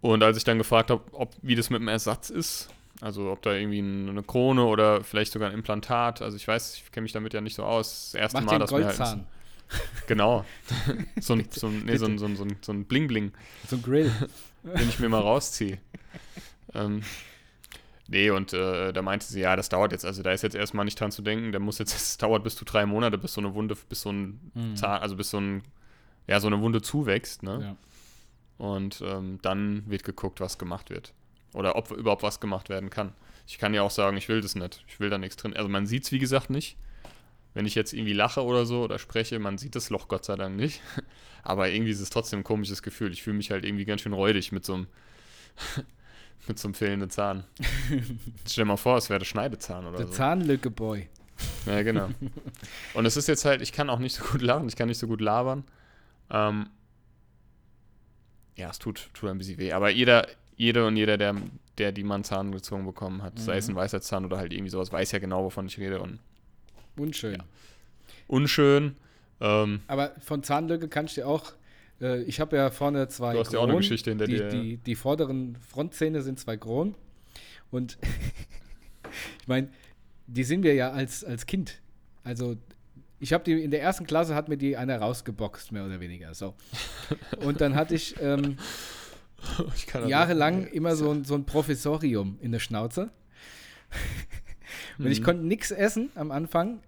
Und 0.00 0.22
als 0.22 0.36
ich 0.36 0.44
dann 0.44 0.58
gefragt 0.58 0.90
habe, 0.90 1.02
ob 1.12 1.34
wie 1.42 1.54
das 1.54 1.70
mit 1.70 1.80
dem 1.80 1.88
Ersatz 1.88 2.30
ist, 2.30 2.68
also 3.00 3.30
ob 3.30 3.42
da 3.42 3.52
irgendwie 3.52 3.78
eine 3.80 4.22
Krone 4.22 4.64
oder 4.64 5.04
vielleicht 5.04 5.32
sogar 5.32 5.48
ein 5.50 5.54
Implantat, 5.54 6.22
also 6.22 6.36
ich 6.36 6.46
weiß, 6.48 6.76
ich 6.76 6.92
kenne 6.92 7.02
mich 7.02 7.12
damit 7.12 7.34
ja 7.34 7.40
nicht 7.40 7.54
so 7.54 7.64
aus. 7.64 8.10
Das 8.12 8.20
erste 8.20 8.40
Mach 8.40 8.52
Mal, 8.52 8.58
dass 8.58 8.70
Goldzahn. 8.70 9.18
mir 9.18 9.24
halt 9.96 10.06
Genau. 10.06 10.44
so 11.20 11.34
ein, 11.34 11.46
so 11.50 11.66
ein, 11.66 11.84
nee, 11.84 11.96
so 11.96 12.06
ein, 12.06 12.18
so 12.18 12.26
ein, 12.26 12.36
so 12.36 12.44
ein, 12.44 12.56
so 12.62 12.72
ein 12.72 12.84
Bling-Bling. 12.84 13.32
So 13.68 13.76
ein 13.76 13.82
Grill. 13.82 14.10
Den 14.62 14.88
ich 14.88 14.98
mir 14.98 15.08
mal 15.08 15.20
rausziehe. 15.20 15.78
ähm, 16.74 17.02
nee, 18.08 18.30
und 18.30 18.52
äh, 18.52 18.92
da 18.92 19.02
meinte 19.02 19.26
sie, 19.26 19.40
ja, 19.40 19.56
das 19.56 19.68
dauert 19.68 19.92
jetzt, 19.92 20.04
also 20.04 20.22
da 20.22 20.32
ist 20.32 20.42
jetzt 20.42 20.56
erstmal 20.56 20.84
nicht 20.84 20.98
dran 20.98 21.12
zu 21.12 21.22
denken, 21.22 21.52
der 21.52 21.60
muss 21.60 21.78
jetzt, 21.78 21.94
es 21.96 22.18
dauert 22.18 22.44
bis 22.44 22.56
zu 22.56 22.64
drei 22.64 22.86
Monate, 22.86 23.18
bis 23.18 23.34
so 23.34 23.40
eine 23.40 23.54
Wunde, 23.54 23.76
bis 23.88 24.02
so 24.02 24.10
ein 24.10 24.50
mhm. 24.54 24.76
Zahn, 24.76 25.00
also 25.00 25.16
bis 25.16 25.30
so 25.30 25.38
ein, 25.38 25.62
ja, 26.26 26.40
so 26.40 26.46
eine 26.46 26.60
Wunde 26.60 26.82
zuwächst, 26.82 27.42
ne? 27.42 27.60
Ja. 27.62 27.76
Und 28.58 29.02
ähm, 29.06 29.38
dann 29.42 29.88
wird 29.88 30.02
geguckt, 30.02 30.40
was 30.40 30.56
gemacht 30.56 30.88
wird. 30.88 31.12
Oder 31.52 31.76
ob 31.76 31.90
überhaupt 31.90 32.22
was 32.22 32.40
gemacht 32.40 32.70
werden 32.70 32.88
kann. 32.88 33.12
Ich 33.46 33.58
kann 33.58 33.74
ja 33.74 33.82
auch 33.82 33.90
sagen, 33.90 34.16
ich 34.16 34.28
will 34.28 34.40
das 34.40 34.54
nicht. 34.54 34.82
Ich 34.88 34.98
will 34.98 35.10
da 35.10 35.18
nichts 35.18 35.36
drin. 35.36 35.54
Also 35.54 35.68
man 35.68 35.86
sieht 35.86 36.04
es, 36.04 36.12
wie 36.12 36.18
gesagt, 36.18 36.48
nicht 36.48 36.78
wenn 37.56 37.64
ich 37.64 37.74
jetzt 37.74 37.94
irgendwie 37.94 38.12
lache 38.12 38.44
oder 38.44 38.66
so 38.66 38.82
oder 38.82 38.98
spreche, 38.98 39.38
man 39.38 39.56
sieht 39.56 39.74
das 39.74 39.88
Loch 39.88 40.08
Gott 40.08 40.26
sei 40.26 40.36
Dank 40.36 40.56
nicht. 40.56 40.82
Aber 41.42 41.70
irgendwie 41.70 41.90
ist 41.90 42.00
es 42.00 42.10
trotzdem 42.10 42.40
ein 42.40 42.44
komisches 42.44 42.82
Gefühl. 42.82 43.10
Ich 43.14 43.22
fühle 43.22 43.38
mich 43.38 43.50
halt 43.50 43.64
irgendwie 43.64 43.86
ganz 43.86 44.02
schön 44.02 44.12
räudig 44.12 44.52
mit 44.52 44.66
so 44.66 44.74
einem, 44.74 44.86
mit 46.48 46.58
so 46.58 46.68
einem 46.68 46.74
fehlenden 46.74 47.10
Zahn. 47.10 47.44
Stell 48.46 48.62
dir 48.62 48.66
mal 48.66 48.76
vor, 48.76 48.96
es 48.96 49.08
wäre 49.08 49.18
der 49.18 49.26
Schneidezahn 49.26 49.86
oder 49.86 49.98
der 49.98 50.06
so. 50.06 50.12
Der 50.12 50.16
Zahnlücke-Boy. 50.16 51.08
Ja, 51.66 51.82
genau. 51.82 52.08
Und 52.94 53.06
es 53.06 53.16
ist 53.16 53.28
jetzt 53.28 53.44
halt, 53.44 53.60
ich 53.60 53.72
kann 53.72 53.90
auch 53.90 53.98
nicht 53.98 54.14
so 54.14 54.24
gut 54.24 54.42
lachen, 54.42 54.68
ich 54.68 54.76
kann 54.76 54.88
nicht 54.88 54.98
so 54.98 55.06
gut 55.06 55.20
labern. 55.20 55.64
Ähm, 56.30 56.68
ja, 58.56 58.70
es 58.70 58.78
tut, 58.78 59.10
tut 59.12 59.28
ein 59.28 59.38
bisschen 59.38 59.58
weh. 59.58 59.72
Aber 59.72 59.90
jeder, 59.90 60.26
jede 60.56 60.86
und 60.86 60.96
jeder, 60.96 61.18
der, 61.18 61.34
der 61.78 61.92
die 61.92 62.04
einen 62.04 62.24
Zahn 62.24 62.52
gezogen 62.52 62.86
bekommen 62.86 63.22
hat, 63.22 63.34
mhm. 63.34 63.38
sei 63.38 63.58
es 63.58 63.68
ein 63.68 63.76
weißer 63.76 64.00
Zahn 64.00 64.24
oder 64.24 64.38
halt 64.38 64.52
irgendwie 64.52 64.70
sowas, 64.70 64.92
weiß 64.92 65.12
ja 65.12 65.18
genau, 65.18 65.44
wovon 65.44 65.66
ich 65.66 65.78
rede. 65.78 66.00
Und 66.00 66.20
Unschön. 66.96 67.34
Ja. 67.34 67.44
Unschön. 68.26 68.96
Ähm, 69.40 69.80
Aber 69.86 70.12
von 70.20 70.42
Zahnlücke 70.42 70.88
kann 70.88 71.06
ich 71.06 71.14
dir 71.14 71.28
auch. 71.28 71.52
Äh, 72.00 72.22
ich 72.22 72.40
habe 72.40 72.56
ja 72.56 72.70
vorne 72.70 73.08
zwei. 73.08 73.34
Du 73.34 73.40
hast 73.40 73.52
ja 73.52 73.58
auch 73.58 73.68
eine 73.68 73.76
Geschichte 73.76 74.10
hinter 74.10 74.26
die, 74.26 74.36
dir. 74.36 74.48
Die, 74.48 74.76
die 74.78 74.94
vorderen 74.94 75.56
Frontzähne 75.56 76.22
sind 76.22 76.38
zwei 76.38 76.56
Kronen. 76.56 76.94
Und 77.70 77.98
ich 79.40 79.48
meine, 79.48 79.68
die 80.26 80.44
sind 80.44 80.62
wir 80.62 80.74
ja 80.74 80.90
als, 80.90 81.24
als 81.24 81.46
Kind. 81.46 81.80
Also 82.24 82.56
ich 83.18 83.32
habe 83.32 83.44
die 83.44 83.62
in 83.62 83.70
der 83.70 83.80
ersten 83.80 84.06
Klasse 84.06 84.34
hat 84.34 84.48
mir 84.48 84.56
die 84.56 84.76
einer 84.76 84.98
rausgeboxt, 84.98 85.72
mehr 85.72 85.84
oder 85.84 86.00
weniger. 86.00 86.34
So. 86.34 86.54
Und 87.44 87.60
dann 87.60 87.74
hatte 87.74 87.94
ich, 87.94 88.16
ähm, 88.20 88.58
ich 89.74 89.86
jahrelang 90.06 90.64
nicht. 90.64 90.74
immer 90.74 90.96
so 90.96 91.10
ein, 91.10 91.24
so 91.24 91.34
ein 91.34 91.44
Professorium 91.44 92.38
in 92.40 92.52
der 92.52 92.58
Schnauze. 92.58 93.10
Und 94.98 95.04
mhm. 95.04 95.10
ich 95.10 95.22
konnte 95.22 95.44
nichts 95.44 95.70
essen 95.70 96.10
am 96.14 96.30
Anfang, 96.30 96.80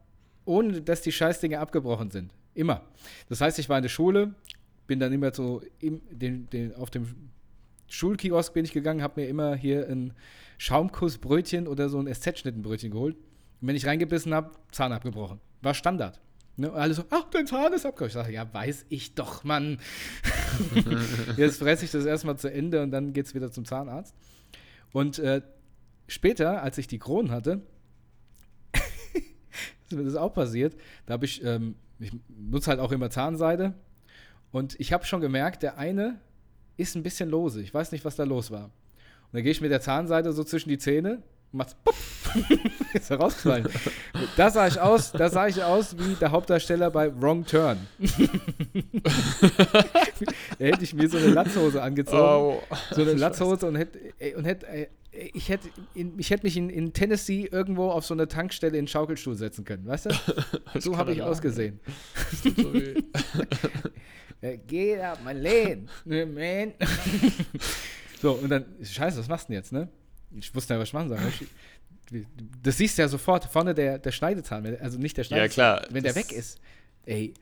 ohne 0.45 0.83
dass 0.83 1.01
die 1.01 1.13
Scheißdinge 1.13 1.59
abgebrochen 1.59 2.11
sind. 2.11 2.33
Immer. 2.55 2.83
Das 3.29 3.41
heißt, 3.41 3.59
ich 3.59 3.69
war 3.69 3.79
in 3.79 3.83
der 3.83 3.89
Schule, 3.89 4.35
bin 4.89 4.99
dann 4.99 5.13
immer 5.13 5.33
so 5.33 5.63
im, 5.79 6.01
den, 6.11 6.51
den, 6.51 6.75
auf 6.75 6.91
dem 6.91 7.31
Schulkiosk 7.87 8.53
bin 8.53 8.65
ich 8.65 8.73
gegangen, 8.73 9.03
habe 9.03 9.21
mir 9.21 9.29
immer 9.29 9.55
hier 9.55 9.89
ein 9.89 10.13
Schaumkussbrötchen 10.59 11.69
oder 11.69 11.89
so 11.89 12.01
ein 12.01 12.13
SZ-Schnittenbrötchen 12.13 12.91
geholt. 12.91 13.17
Und 13.61 13.69
wenn 13.69 13.77
ich 13.77 13.87
reingebissen 13.87 14.35
habe, 14.35 14.51
Zahn 14.73 14.93
abgebrochen. 14.93 15.41
War 15.63 15.75
Standard. 15.75 16.21
Ne? 16.57 16.71
Und 16.71 16.79
alle 16.79 16.95
so, 16.95 17.05
ach, 17.11 17.25
dein 17.31 17.47
Zahn 17.47 17.73
ist 17.73 17.87
abgebrochen. 17.87 18.09
Ich 18.09 18.15
sage, 18.15 18.33
ja, 18.33 18.53
weiß 18.53 18.87
ich 18.89 19.15
doch, 19.15 19.45
Mann. 19.45 19.79
Jetzt 21.37 21.59
fresse 21.59 21.85
ich 21.85 21.91
das 21.91 22.05
erstmal 22.05 22.37
zu 22.37 22.53
Ende 22.53 22.83
und 22.83 22.91
dann 22.91 23.13
geht 23.13 23.27
es 23.27 23.35
wieder 23.35 23.53
zum 23.53 23.65
Zahnarzt. 23.65 24.15
Und 24.93 25.19
äh, 25.19 25.43
später, 26.09 26.63
als 26.63 26.79
ich 26.79 26.89
die 26.89 26.99
Kronen 26.99 27.31
hatte, 27.31 27.63
ist 29.89 29.97
mir 29.97 30.05
das 30.05 30.17
auch 30.17 30.33
passiert. 30.33 30.77
Da 31.07 31.15
habe 31.15 31.25
ich, 31.25 31.45
ähm, 31.45 31.77
ich 31.99 32.13
nutze 32.29 32.71
halt 32.71 32.81
auch 32.81 32.93
immer 32.93 33.11
Zahnseide. 33.11 33.75
Und 34.51 34.79
ich 34.81 34.93
habe 34.93 35.05
schon 35.05 35.21
gemerkt, 35.21 35.63
der 35.63 35.79
eine 35.79 36.21
ist 36.77 36.95
ein 36.97 37.03
bisschen 37.03 37.29
lose. 37.29 37.61
Ich 37.61 37.75
weiß 37.75 37.93
nicht, 37.93 38.05
was 38.05 38.17
da 38.17 38.25
los 38.25 38.51
war. 38.51 38.65
Und 38.65 39.35
dann 39.35 39.43
gehe 39.43 39.53
ich 39.53 39.61
mit 39.61 39.71
der 39.71 39.81
Zahnseide 39.81 40.33
so 40.33 40.45
zwischen 40.45 40.71
die 40.71 40.79
Zähne 40.79 41.23
und 41.53 41.59
mach's 41.59 41.77
ist 42.95 43.11
er 43.11 43.19
rausgefallen. 43.19 43.69
Da 44.37 44.51
sah 44.51 44.67
ich 44.67 44.81
aus, 44.81 45.13
da 45.13 45.31
sah 45.31 45.47
ich 45.49 45.63
aus 45.63 45.97
wie 45.99 46.15
der 46.15 46.31
Hauptdarsteller 46.31 46.91
bei 46.91 47.11
Wrong 47.21 47.45
Turn. 47.45 47.79
da 47.99 48.15
hätte 50.59 50.85
ich 50.85 50.95
mir 50.95 51.09
so 51.09 51.17
eine 51.17 51.29
Latzhose 51.29 51.83
angezogen. 51.83 52.21
Oh. 52.21 52.63
so 52.91 53.03
eine 53.03 53.15
Latzhose 53.15 53.67
und 53.67 53.77
hätte, 53.77 53.99
ey, 54.19 54.35
und 54.35 54.45
hätte, 54.45 54.69
ey, 54.69 54.89
ich 55.11 55.49
hätte, 55.49 55.69
ich 55.95 56.31
hätte 56.31 56.45
mich 56.45 56.57
in, 56.57 56.69
in 56.71 56.93
Tennessee 56.93 57.49
irgendwo 57.51 57.91
auf 57.91 58.05
so 58.05 58.15
eine 58.15 58.29
Tankstelle 58.29 58.77
in 58.77 58.85
den 58.85 58.89
Schaukelstuhl 58.89 59.35
setzen 59.35 59.65
können, 59.65 59.87
weißt 59.87 60.07
du? 60.07 60.11
so 60.81 60.97
habe 60.97 61.13
ich 61.13 61.23
ausgesehen. 61.23 61.81
Äh, 64.41 64.59
Geh 64.67 64.97
da, 64.97 65.17
mein. 65.25 65.43
Ne, 66.05 66.27
Man. 66.27 66.73
so, 68.23 68.33
und 68.33 68.49
dann, 68.49 68.65
scheiße, 68.83 69.19
was 69.19 69.29
machst 69.29 69.49
du 69.49 69.53
denn 69.53 69.61
jetzt, 69.63 69.73
ne? 69.73 69.89
Ich 70.39 70.55
wusste 70.55 70.75
ja, 70.75 70.81
was 70.81 70.89
ich 70.89 70.93
machen 70.95 71.09
soll. 71.09 71.19
Das 72.63 72.77
siehst 72.77 72.97
du 72.99 73.03
ja 73.03 73.09
sofort, 73.09 73.45
vorne 73.47 73.75
der, 73.75 73.99
der 73.99 74.13
Schneidezahn, 74.13 74.65
also 74.81 74.99
nicht 74.99 75.17
der 75.17 75.25
Ja, 75.25 75.29
Schneidezahn, 75.29 75.79
klar. 75.81 75.87
wenn 75.91 76.03
der 76.05 76.15
weg 76.15 76.33
ist. 76.33 76.59
Ey, 77.07 77.35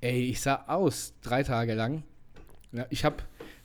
ey, 0.00 0.30
ich 0.30 0.40
sah 0.40 0.64
aus, 0.66 1.14
drei 1.22 1.42
Tage 1.42 1.74
lang. 1.74 2.02
Ja, 2.72 2.86
ich 2.90 3.04
habe 3.04 3.16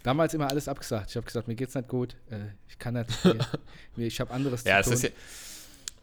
damals 0.04 0.34
immer 0.34 0.50
alles 0.50 0.68
abgesagt. 0.68 1.10
Ich 1.12 1.16
habe 1.16 1.26
gesagt, 1.26 1.48
mir 1.48 1.56
geht's 1.56 1.76
nicht 1.76 1.88
gut, 1.88 2.16
äh, 2.30 2.40
ich 2.70 2.78
kann 2.80 2.94
nicht, 2.96 3.10
mir, 3.96 4.08
ich 4.08 4.20
habe 4.20 4.32
anderes 4.34 4.64
Ja, 4.64 4.82
zu 4.84 4.92
es 4.94 5.02
tun. 5.02 5.10
ist 5.10 5.14
ja. 5.16 5.20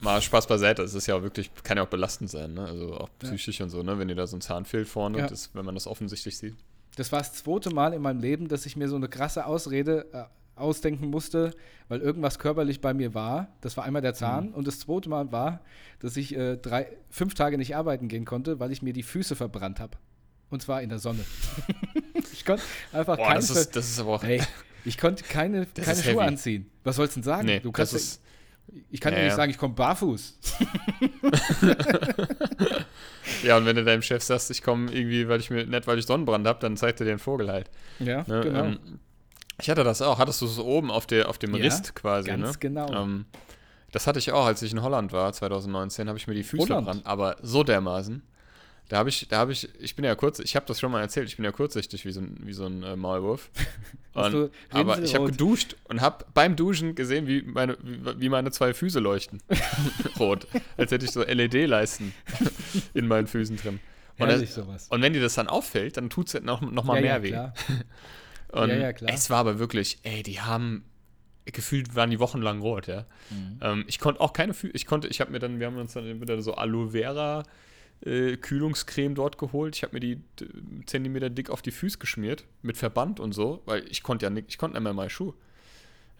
Mal 0.01 0.21
Spaß 0.21 0.47
beiseite, 0.47 0.83
es 0.83 0.95
ist 0.95 1.07
ja 1.07 1.15
auch 1.17 1.23
wirklich, 1.23 1.51
kann 1.63 1.77
ja 1.79 1.83
auch 1.85 1.89
belastend 1.89 2.31
sein, 2.31 2.55
ne? 2.55 2.65
Also 2.67 2.95
auch 2.95 3.09
Ja. 3.23 3.29
psychisch 3.29 3.61
und 3.61 3.71
so, 3.71 3.83
ne? 3.83 3.99
Wenn 3.99 4.09
dir 4.09 4.15
da 4.15 4.27
so 4.27 4.37
ein 4.37 4.41
Zahn 4.41 4.65
fehlt 4.65 4.89
vorne, 4.89 5.19
Ja. 5.19 5.27
das, 5.27 5.51
wenn 5.55 5.65
man 5.65 5.75
das 5.75 5.87
offensichtlich 5.87 6.37
sieht. 6.37 6.55
Das 6.97 7.11
war 7.11 7.21
das 7.21 7.33
zweite 7.33 7.71
Mal 7.71 7.93
in 7.95 8.03
meinem 8.03 8.21
Leben, 8.21 8.49
dass 8.49 8.67
ich 8.67 8.77
mir 8.77 8.89
so 8.89 8.97
eine 8.97 9.09
krasse 9.09 9.47
Ausrede 9.47 10.07
äh, 10.13 10.25
ausdenken 10.61 11.09
musste, 11.09 11.53
weil 11.89 12.01
irgendwas 12.01 12.39
körperlich 12.39 12.81
bei 12.81 12.95
mir 12.95 13.15
war. 13.15 13.49
Das 13.61 13.77
war 13.77 13.85
einmal 13.85 14.03
der 14.03 14.15
Zahn 14.15 14.49
Mhm. 14.49 14.55
und 14.55 14.67
das 14.69 14.79
zweite 14.81 15.09
Mal 15.09 15.33
war, 15.33 15.61
dass 16.01 16.17
ich 16.17 16.37
äh, 16.37 16.57
drei, 16.57 16.87
fünf 17.11 17.35
Tage 17.35 17.57
nicht 17.59 17.75
arbeiten 17.75 18.07
gehen 18.09 18.25
konnte, 18.25 18.61
weil 18.61 18.71
ich 18.73 18.83
mir 18.83 18.93
die 18.93 19.03
Füße 19.03 19.35
verbrannt 19.37 19.81
habe. 19.81 19.97
Und 20.51 20.63
zwar 20.63 20.83
in 20.83 20.91
der 20.91 20.99
Sonne. 21.01 21.25
ich 22.33 22.45
konnte 22.45 22.63
einfach 22.93 23.17
Boah, 23.17 23.27
keine, 23.29 23.41
das 23.41 23.51
ist, 23.51 23.75
das 23.75 23.89
ist 23.89 23.99
aber 23.99 24.11
auch. 24.11 24.23
Ey, 24.25 24.41
ich 24.85 24.99
konnte 24.99 25.25
keine, 25.25 25.67
Das 25.75 25.87
keine 25.87 26.03
Schuhe 26.03 26.13
heavy. 26.13 26.21
anziehen. 26.29 26.71
Was 26.85 26.97
sollst 26.97 27.17
du 27.17 27.21
denn 27.21 27.25
sagen? 27.25 27.47
nee, 27.47 27.61
du 27.61 27.71
das 27.73 27.91
kannst, 27.91 27.95
ist. 27.95 28.21
Ich 28.91 29.01
kann 29.01 29.13
Ja, 29.13 29.19
dir 29.21 29.25
nicht 29.27 29.37
sagen, 29.37 29.51
ich 29.51 29.59
komme 29.59 29.75
barfuß. 29.75 30.39
Ja, 33.43 33.57
und 33.57 33.65
wenn 33.67 33.77
du 33.77 33.85
deinem 33.85 34.03
Chef 34.03 34.23
sagst, 34.23 34.51
ich 34.51 34.63
komme 34.63 34.91
irgendwie, 34.93 35.29
weil 35.29 35.41
ich 35.41 35.51
mir, 35.51 35.67
nicht 35.67 35.87
weil 35.87 35.99
ich 35.99 36.07
Sonnenbrand 36.07 36.47
habe, 36.47 36.59
dann 36.61 36.77
zeigt 36.77 37.01
er 37.01 37.05
dir 37.07 37.11
einen 37.13 37.19
Vogel 37.19 37.51
halt. 37.51 37.71
Ja, 37.99 38.23
Ne? 38.27 38.41
genau. 38.43 38.65
Ähm, 38.65 38.79
ich 39.61 39.71
hatte 39.71 39.85
das 39.85 40.03
auch. 40.03 40.19
Hattest 40.19 40.41
du 40.43 40.47
es 40.47 40.59
oben 40.59 40.91
auf, 40.91 41.07
der, 41.07 41.29
auf 41.29 41.39
dem 41.39 41.55
Ja, 41.55 41.63
Rist 41.65 41.95
quasi, 41.95 42.29
ganz 42.29 42.53
ne? 42.53 42.59
genau. 42.61 42.93
Ähm, 42.93 43.25
das 43.93 44.07
hatte 44.07 44.19
ich 44.19 44.33
auch, 44.33 44.45
als 44.47 44.61
ich 44.63 44.73
in 44.73 44.83
Holland 44.83 45.13
war, 45.13 45.33
2019, 45.33 46.09
habe 46.09 46.19
ich 46.19 46.27
mir 46.27 46.35
die 46.35 46.43
Füße 46.43 46.65
Holland. 46.65 46.85
verbrannt, 46.87 47.07
aber 47.07 47.37
so 47.43 47.63
dermaßen. 47.65 48.23
Da 48.89 48.99
habe 48.99 49.09
ich, 49.09 49.27
da 49.29 49.39
habe 49.39 49.53
ich, 49.53 49.69
ich 49.81 49.97
bin 49.97 50.05
ja 50.05 50.15
kurz, 50.15 50.41
ich 50.41 50.57
habe 50.57 50.67
das 50.67 50.79
schon 50.79 50.93
mal 50.93 51.01
erzählt, 51.01 51.29
ich 51.29 51.37
bin 51.37 51.45
ja 51.45 51.53
kurzsichtig 51.53 52.05
wie 52.05 52.13
so 52.13 52.21
ein, 52.21 52.37
wie 52.43 52.53
so 52.53 52.67
ein 52.67 52.83
äh, 52.83 52.97
Maulwurf. 52.97 53.51
Und, 54.13 54.51
aber 54.71 55.03
ich 55.03 55.17
habe 55.17 55.27
geduscht 55.33 55.75
und 55.89 56.01
habe 56.01 56.25
beim 56.35 56.55
Duschen 56.55 56.95
gesehen, 56.95 57.27
wie 57.27 57.43
meine, 57.43 57.77
wie, 57.83 58.21
wie 58.21 58.29
meine 58.29 58.53
zwei 58.53 58.73
Füße 58.73 59.01
leuchten. 59.01 59.43
Rot. 60.21 60.47
Als 60.77 60.93
hätte 60.93 61.05
ich 61.05 61.11
so 61.11 61.25
LED-Leisten 61.25 62.15
in 62.95 63.09
meinen 63.09 63.27
Füßen 63.27 63.57
drin. 63.57 63.81
Und, 64.19 64.29
Herrlich 64.29 64.51
das, 64.51 64.55
sowas. 64.55 64.87
und 64.89 65.03
wenn 65.03 65.15
dir 65.15 65.21
das 65.21 65.35
dann 65.35 65.49
auffällt, 65.49 65.97
dann 65.97 66.11
tut 66.11 66.33
es 66.33 66.41
noch, 66.45 66.61
noch 66.61 66.85
mal 66.85 66.95
ja, 66.97 67.01
mehr 67.01 67.17
ja, 67.17 67.23
weh. 67.25 67.29
klar. 67.31 67.55
Und 68.53 68.69
Ja, 68.69 68.77
ja, 68.77 68.93
klar. 68.93 69.11
es 69.13 69.31
war 69.31 69.39
aber 69.39 69.59
wirklich, 69.59 69.99
ey, 70.05 70.23
die 70.23 70.41
haben 70.41 70.85
gefühlt 71.47 71.97
waren 71.97 72.11
die 72.11 72.21
wochenlang 72.21 72.61
rot, 72.61 72.87
ja. 72.87 73.07
Mhm. 73.31 73.59
Ähm, 73.61 73.85
ich 73.89 73.99
konnte 73.99 74.21
auch 74.21 74.33
keine 74.33 74.55
Füße, 74.55 74.75
ich 74.77 74.87
konnte, 74.87 75.09
ich 75.09 75.21
habe 75.21 75.33
mir 75.33 75.41
dann, 75.41 75.59
wir 75.59 75.67
haben 75.67 75.77
uns 75.77 75.93
dann 75.93 76.21
wieder 76.21 76.41
so 76.41 76.55
Aloe 76.55 76.91
Vera 76.91 77.43
äh, 78.05 78.37
Kühlungscreme 78.37 79.15
dort 79.15 79.39
geholt. 79.39 79.77
Ich 79.77 79.83
habe 79.83 79.95
mir 79.95 80.01
die 80.01 80.21
Zentimeter 80.87 81.31
dick 81.31 81.51
auf 81.51 81.63
die 81.63 81.71
Füße 81.71 81.99
geschmiert 81.99 82.45
mit 82.63 82.77
Verband 82.77 83.21
und 83.21 83.33
so, 83.33 83.63
weil 83.65 83.87
ich 83.89 84.03
konnte 84.03 84.27
ja 84.27 84.31
nicht, 84.31 84.47
ich 84.49 84.59
konnte 84.59 84.77
nicht 84.77 84.85
mehr 84.85 84.93
meine 84.93 85.11
Schuhe. 85.11 85.35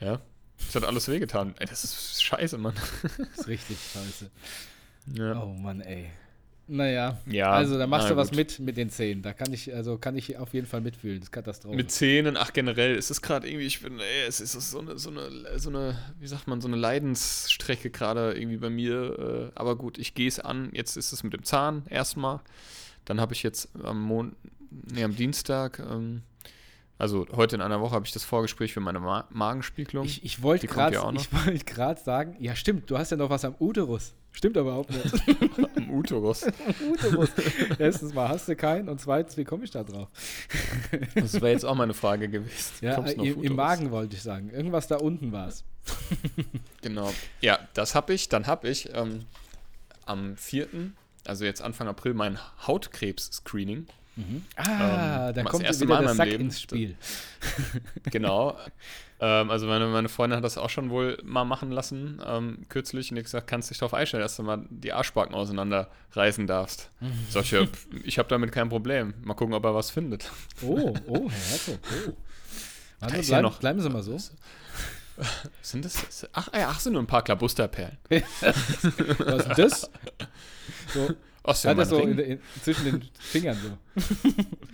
Ja. 0.01 0.21
Das 0.59 0.75
hat 0.77 0.85
alles 0.85 1.09
wehgetan. 1.09 1.55
Ey, 1.59 1.67
das 1.67 1.85
ist 1.85 2.23
scheiße, 2.23 2.59
Mann. 2.59 2.75
Das 3.19 3.39
ist 3.39 3.49
richtig 3.49 3.77
scheiße. 3.93 4.31
Ja. 5.15 5.43
Oh 5.43 5.47
Mann, 5.47 5.81
ey. 5.81 6.11
Naja, 6.67 7.19
Ja, 7.27 7.51
also 7.51 7.77
da 7.79 7.87
machst 7.87 8.09
du 8.09 8.17
was 8.17 8.29
gut. 8.31 8.37
mit 8.39 8.59
mit 8.59 8.77
den 8.77 8.89
Zähnen. 8.89 9.23
Da 9.23 9.33
kann 9.33 9.53
ich, 9.53 9.75
also 9.75 9.99
kann 9.99 10.17
ich 10.17 10.39
auf 10.39 10.55
jeden 10.55 10.67
Fall 10.67 10.81
mitfühlen. 10.81 11.19
Das 11.21 11.27
ist 11.29 11.33
Katastrophe. 11.33 11.77
Mit 11.77 11.91
Zähnen, 11.91 12.37
ach 12.37 12.53
generell, 12.53 12.95
es 12.97 13.11
ist 13.11 13.21
gerade 13.21 13.49
irgendwie, 13.49 13.67
ich 13.67 13.83
bin, 13.83 14.01
ey, 14.01 14.27
es 14.27 14.41
ist 14.41 14.53
so 14.53 14.79
eine, 14.79 14.99
so 14.99 15.11
eine, 15.11 15.59
so 15.59 15.69
eine, 15.69 15.99
wie 16.21 16.27
sagt 16.27 16.47
man, 16.47 16.61
so 16.61 16.69
eine 16.69 16.77
Leidensstrecke 16.77 17.91
gerade 17.91 18.33
irgendwie 18.33 18.57
bei 18.57 18.71
mir. 18.71 19.51
Äh, 19.55 19.59
aber 19.59 19.77
gut, 19.77 19.99
ich 19.99 20.15
gehe 20.15 20.29
es 20.29 20.41
an. 20.41 20.71
Jetzt 20.73 20.97
ist 20.97 21.13
es 21.13 21.23
mit 21.23 21.35
dem 21.35 21.43
Zahn 21.45 21.83
erstmal. 21.91 22.41
Dann 23.05 23.21
habe 23.21 23.35
ich 23.35 23.43
jetzt 23.43 23.69
am 23.83 24.01
Mon 24.01 24.35
nee, 24.71 25.05
am 25.05 25.15
Dienstag, 25.15 25.79
ähm, 25.79 26.23
also 26.97 27.27
heute 27.33 27.57
in 27.57 27.63
einer 27.63 27.81
Woche 27.81 27.95
habe 27.95 28.07
ich 28.07 28.13
das 28.13 28.25
Vorgespräch 28.25 28.73
für 28.73 28.81
meine 28.81 29.01
Ma 29.01 29.27
Magenspiegelung. 29.31 30.07
ich 30.07 30.25
ich 30.25 30.43
wollte 30.43 30.67
gerade 30.67 30.95
ja 30.95 31.13
ich 31.53 31.67
gerade 31.67 32.01
sagen, 32.01 32.37
ja 32.39 32.55
stimmt, 32.57 32.89
du 32.89 32.97
hast 32.97 33.11
ja 33.11 33.17
noch 33.17 33.31
was 33.31 33.45
am 33.45 33.55
Uterus. 33.59 34.15
Stimmt 34.37 34.57
aber 34.59 34.71
überhaupt 34.71 34.91
nicht. 34.91 35.77
am 35.77 35.91
Uterus. 35.91 36.45
Uterus. 36.91 37.31
Erstens 37.79 38.13
mal 38.15 38.29
hast 38.29 38.49
du 38.49 38.57
keinen 38.57 38.89
und 38.89 39.01
zweitens, 39.01 39.37
wie 39.37 39.45
komme 39.45 39.65
ich 39.65 39.71
da 39.71 39.85
drauf? 39.85 40.09
Das 41.15 41.35
wäre 41.35 41.51
jetzt 41.53 41.65
auch 41.65 41.77
meine 41.77 41.95
Frage 41.95 42.29
gewesen. 42.29 42.73
Ja, 42.81 42.97
im, 42.97 43.43
im? 43.43 43.55
Magen 43.55 43.91
wollte 43.93 44.17
ich 44.17 44.23
sagen. 44.23 44.51
Irgendwas 44.51 44.89
da 44.89 44.97
unten 44.97 45.31
war 45.33 45.49
es. 45.49 45.65
Genau. 46.83 47.13
Ja, 47.41 47.61
das 47.75 47.95
habe 47.95 48.13
ich. 48.13 48.29
Dann 48.29 48.47
habe 48.47 48.69
ich 48.69 48.91
ähm, 48.93 49.25
am 50.05 50.37
4., 50.37 50.67
also 51.27 51.45
jetzt 51.45 51.63
Anfang 51.63 51.87
April, 51.89 52.13
mein 52.15 52.39
Hautkrebs-Screening. 52.67 53.87
Ah, 54.57 54.61
Ähm, 54.67 54.67
da 54.67 55.33
das 55.33 55.45
kommt 55.47 55.65
erste 55.65 55.85
wieder 55.85 55.95
Mal 55.95 56.01
in 56.01 56.07
der 56.07 56.15
meinem 56.15 56.17
Sack 56.17 56.29
Leben. 56.29 56.45
ins 56.45 56.61
Spiel. 56.61 56.97
Genau. 58.11 58.57
Ähm, 59.27 59.51
also 59.51 59.67
meine, 59.67 59.87
meine 59.87 60.11
Freundin 60.11 60.37
hat 60.37 60.45
das 60.45 60.59
auch 60.59 60.69
schon 60.69 60.91
wohl 60.91 61.17
mal 61.25 61.45
machen 61.45 61.71
lassen, 61.71 62.21
ähm, 62.27 62.67
kürzlich. 62.69 63.11
Und 63.11 63.17
hat 63.17 63.25
gesagt, 63.25 63.47
kannst 63.47 63.71
dich 63.71 63.79
darauf 63.79 63.95
einstellen, 63.95 64.23
dass 64.23 64.37
du 64.37 64.43
mal 64.43 64.67
die 64.69 64.93
Arschbacken 64.93 65.35
auseinanderreißen 65.35 66.47
darfst. 66.47 66.91
Sag 67.31 67.45
ich, 67.45 67.53
ja, 67.53 67.63
ich 68.05 68.19
habe 68.19 68.29
damit 68.29 68.53
kein 68.53 68.69
Problem. 68.69 69.15
Mal 69.23 69.33
gucken, 69.33 69.55
ob 69.55 69.65
er 69.65 69.75
was 69.75 69.91
findet. 69.91 70.31
Oh, 70.63 70.93
oh, 71.07 71.31
Herr 71.31 71.51
Herzog, 71.51 71.79
oh. 72.07 72.13
Also 73.01 73.17
ja 73.17 73.23
bleib, 73.23 73.43
noch- 73.43 73.59
bleiben 73.61 73.81
Sie 73.81 73.89
mal 73.89 74.03
so. 74.03 74.19
Sind 75.63 75.85
das? 75.87 76.29
Ach, 76.33 76.49
ach 76.53 76.81
sind 76.81 76.93
nur 76.95 77.03
ein 77.03 77.07
paar 77.07 77.23
Klabusterperlen. 77.23 77.97
Was 78.11 79.47
ist 79.47 79.59
das? 79.59 79.91
So, 80.93 81.15
Ach, 81.47 81.63
ja 81.63 81.71
hat 81.71 81.79
er 81.79 81.85
so 81.87 81.99
in, 81.99 82.19
in, 82.19 82.41
zwischen 82.63 82.85
den 82.87 83.03
Fingern 83.19 83.57
so. 83.63 83.77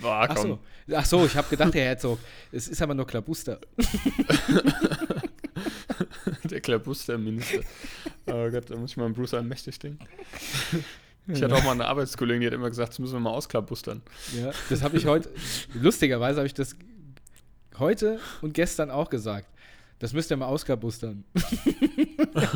Boah, 0.01 0.29
Ach 0.31 0.37
so, 0.37 0.59
Ach 0.95 1.05
so 1.05 1.27
ich 1.27 1.37
habe 1.37 1.49
gedacht, 1.49 1.75
Herr 1.75 1.85
Herzog, 1.85 2.21
es 2.53 2.69
ist 2.69 2.81
aber 2.81 2.95
nur 2.95 3.07
Klabuster. 3.07 3.61
Der 6.45 6.61
Klabusterminister. 6.61 7.61
Oh 8.27 8.49
Gott, 8.51 8.71
da 8.71 8.77
muss 8.77 8.93
ich 8.93 8.97
mal 8.97 9.07
einen 9.07 9.15
Bruce 9.15 9.35
allmächtig 9.35 9.79
denken. 9.81 10.07
Ich 11.27 11.43
hatte 11.43 11.55
auch 11.55 11.65
mal 11.65 11.73
eine 11.73 11.87
Arbeitskollegin, 11.87 12.41
die 12.41 12.47
hat 12.47 12.55
immer 12.55 12.71
gesagt, 12.71 12.91
das 12.91 12.99
müssen 13.01 13.15
wir 13.15 13.21
mal 13.21 13.31
ausklabustern. 13.31 14.03
Ja, 14.39 14.53
das 14.69 14.83
habe 14.83 14.97
ich 14.97 15.07
heute, 15.07 15.29
lustigerweise 15.75 16.39
habe 16.39 16.47
ich 16.47 16.55
das 16.55 16.77
heute 17.79 18.21
und 18.43 18.55
gestern 18.55 18.91
auch 18.91 19.11
gesagt. 19.11 19.49
Das 19.99 20.13
müsst 20.13 20.31
ihr 20.31 20.37
mal 20.37 20.47
ausklabustern. 20.47 21.25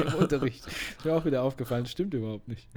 Im 0.07 0.15
Unterricht. 0.15 0.65
Ist 0.67 1.05
mir 1.05 1.15
auch 1.15 1.25
wieder 1.25 1.43
aufgefallen, 1.43 1.85
stimmt 1.87 2.15
überhaupt 2.15 2.49
nicht. 2.49 2.69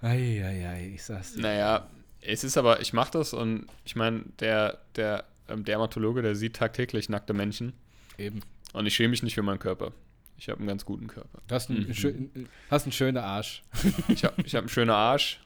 Eieiei, 0.00 0.92
ich 0.94 1.02
sag's 1.02 1.34
dir. 1.34 1.42
Naja, 1.42 1.88
es 2.20 2.44
ist 2.44 2.56
aber, 2.56 2.80
ich 2.80 2.92
mache 2.92 3.10
das 3.12 3.32
und 3.32 3.66
ich 3.84 3.96
meine, 3.96 4.24
der, 4.40 4.78
der 4.96 5.24
ähm, 5.48 5.64
Dermatologe, 5.64 6.22
der 6.22 6.34
sieht 6.34 6.56
tagtäglich 6.56 7.08
nackte 7.08 7.32
Menschen 7.32 7.72
Eben. 8.16 8.40
und 8.72 8.86
ich 8.86 8.94
schäme 8.94 9.08
mich 9.10 9.22
nicht 9.22 9.34
für 9.34 9.42
meinen 9.42 9.58
Körper. 9.58 9.92
Ich 10.36 10.48
habe 10.48 10.58
einen 10.60 10.68
ganz 10.68 10.84
guten 10.84 11.08
Körper. 11.08 11.40
Du 11.48 11.54
hast 11.54 11.68
einen, 11.70 11.88
Mhm. 11.88 11.94
schön, 11.94 12.48
hast 12.70 12.84
einen 12.84 12.92
schönen 12.92 13.16
Arsch. 13.16 13.62
Ich 14.08 14.24
habe 14.24 14.40
ich 14.42 14.54
hab 14.54 14.62
einen 14.62 14.68
schönen 14.68 14.90
Arsch 14.90 15.40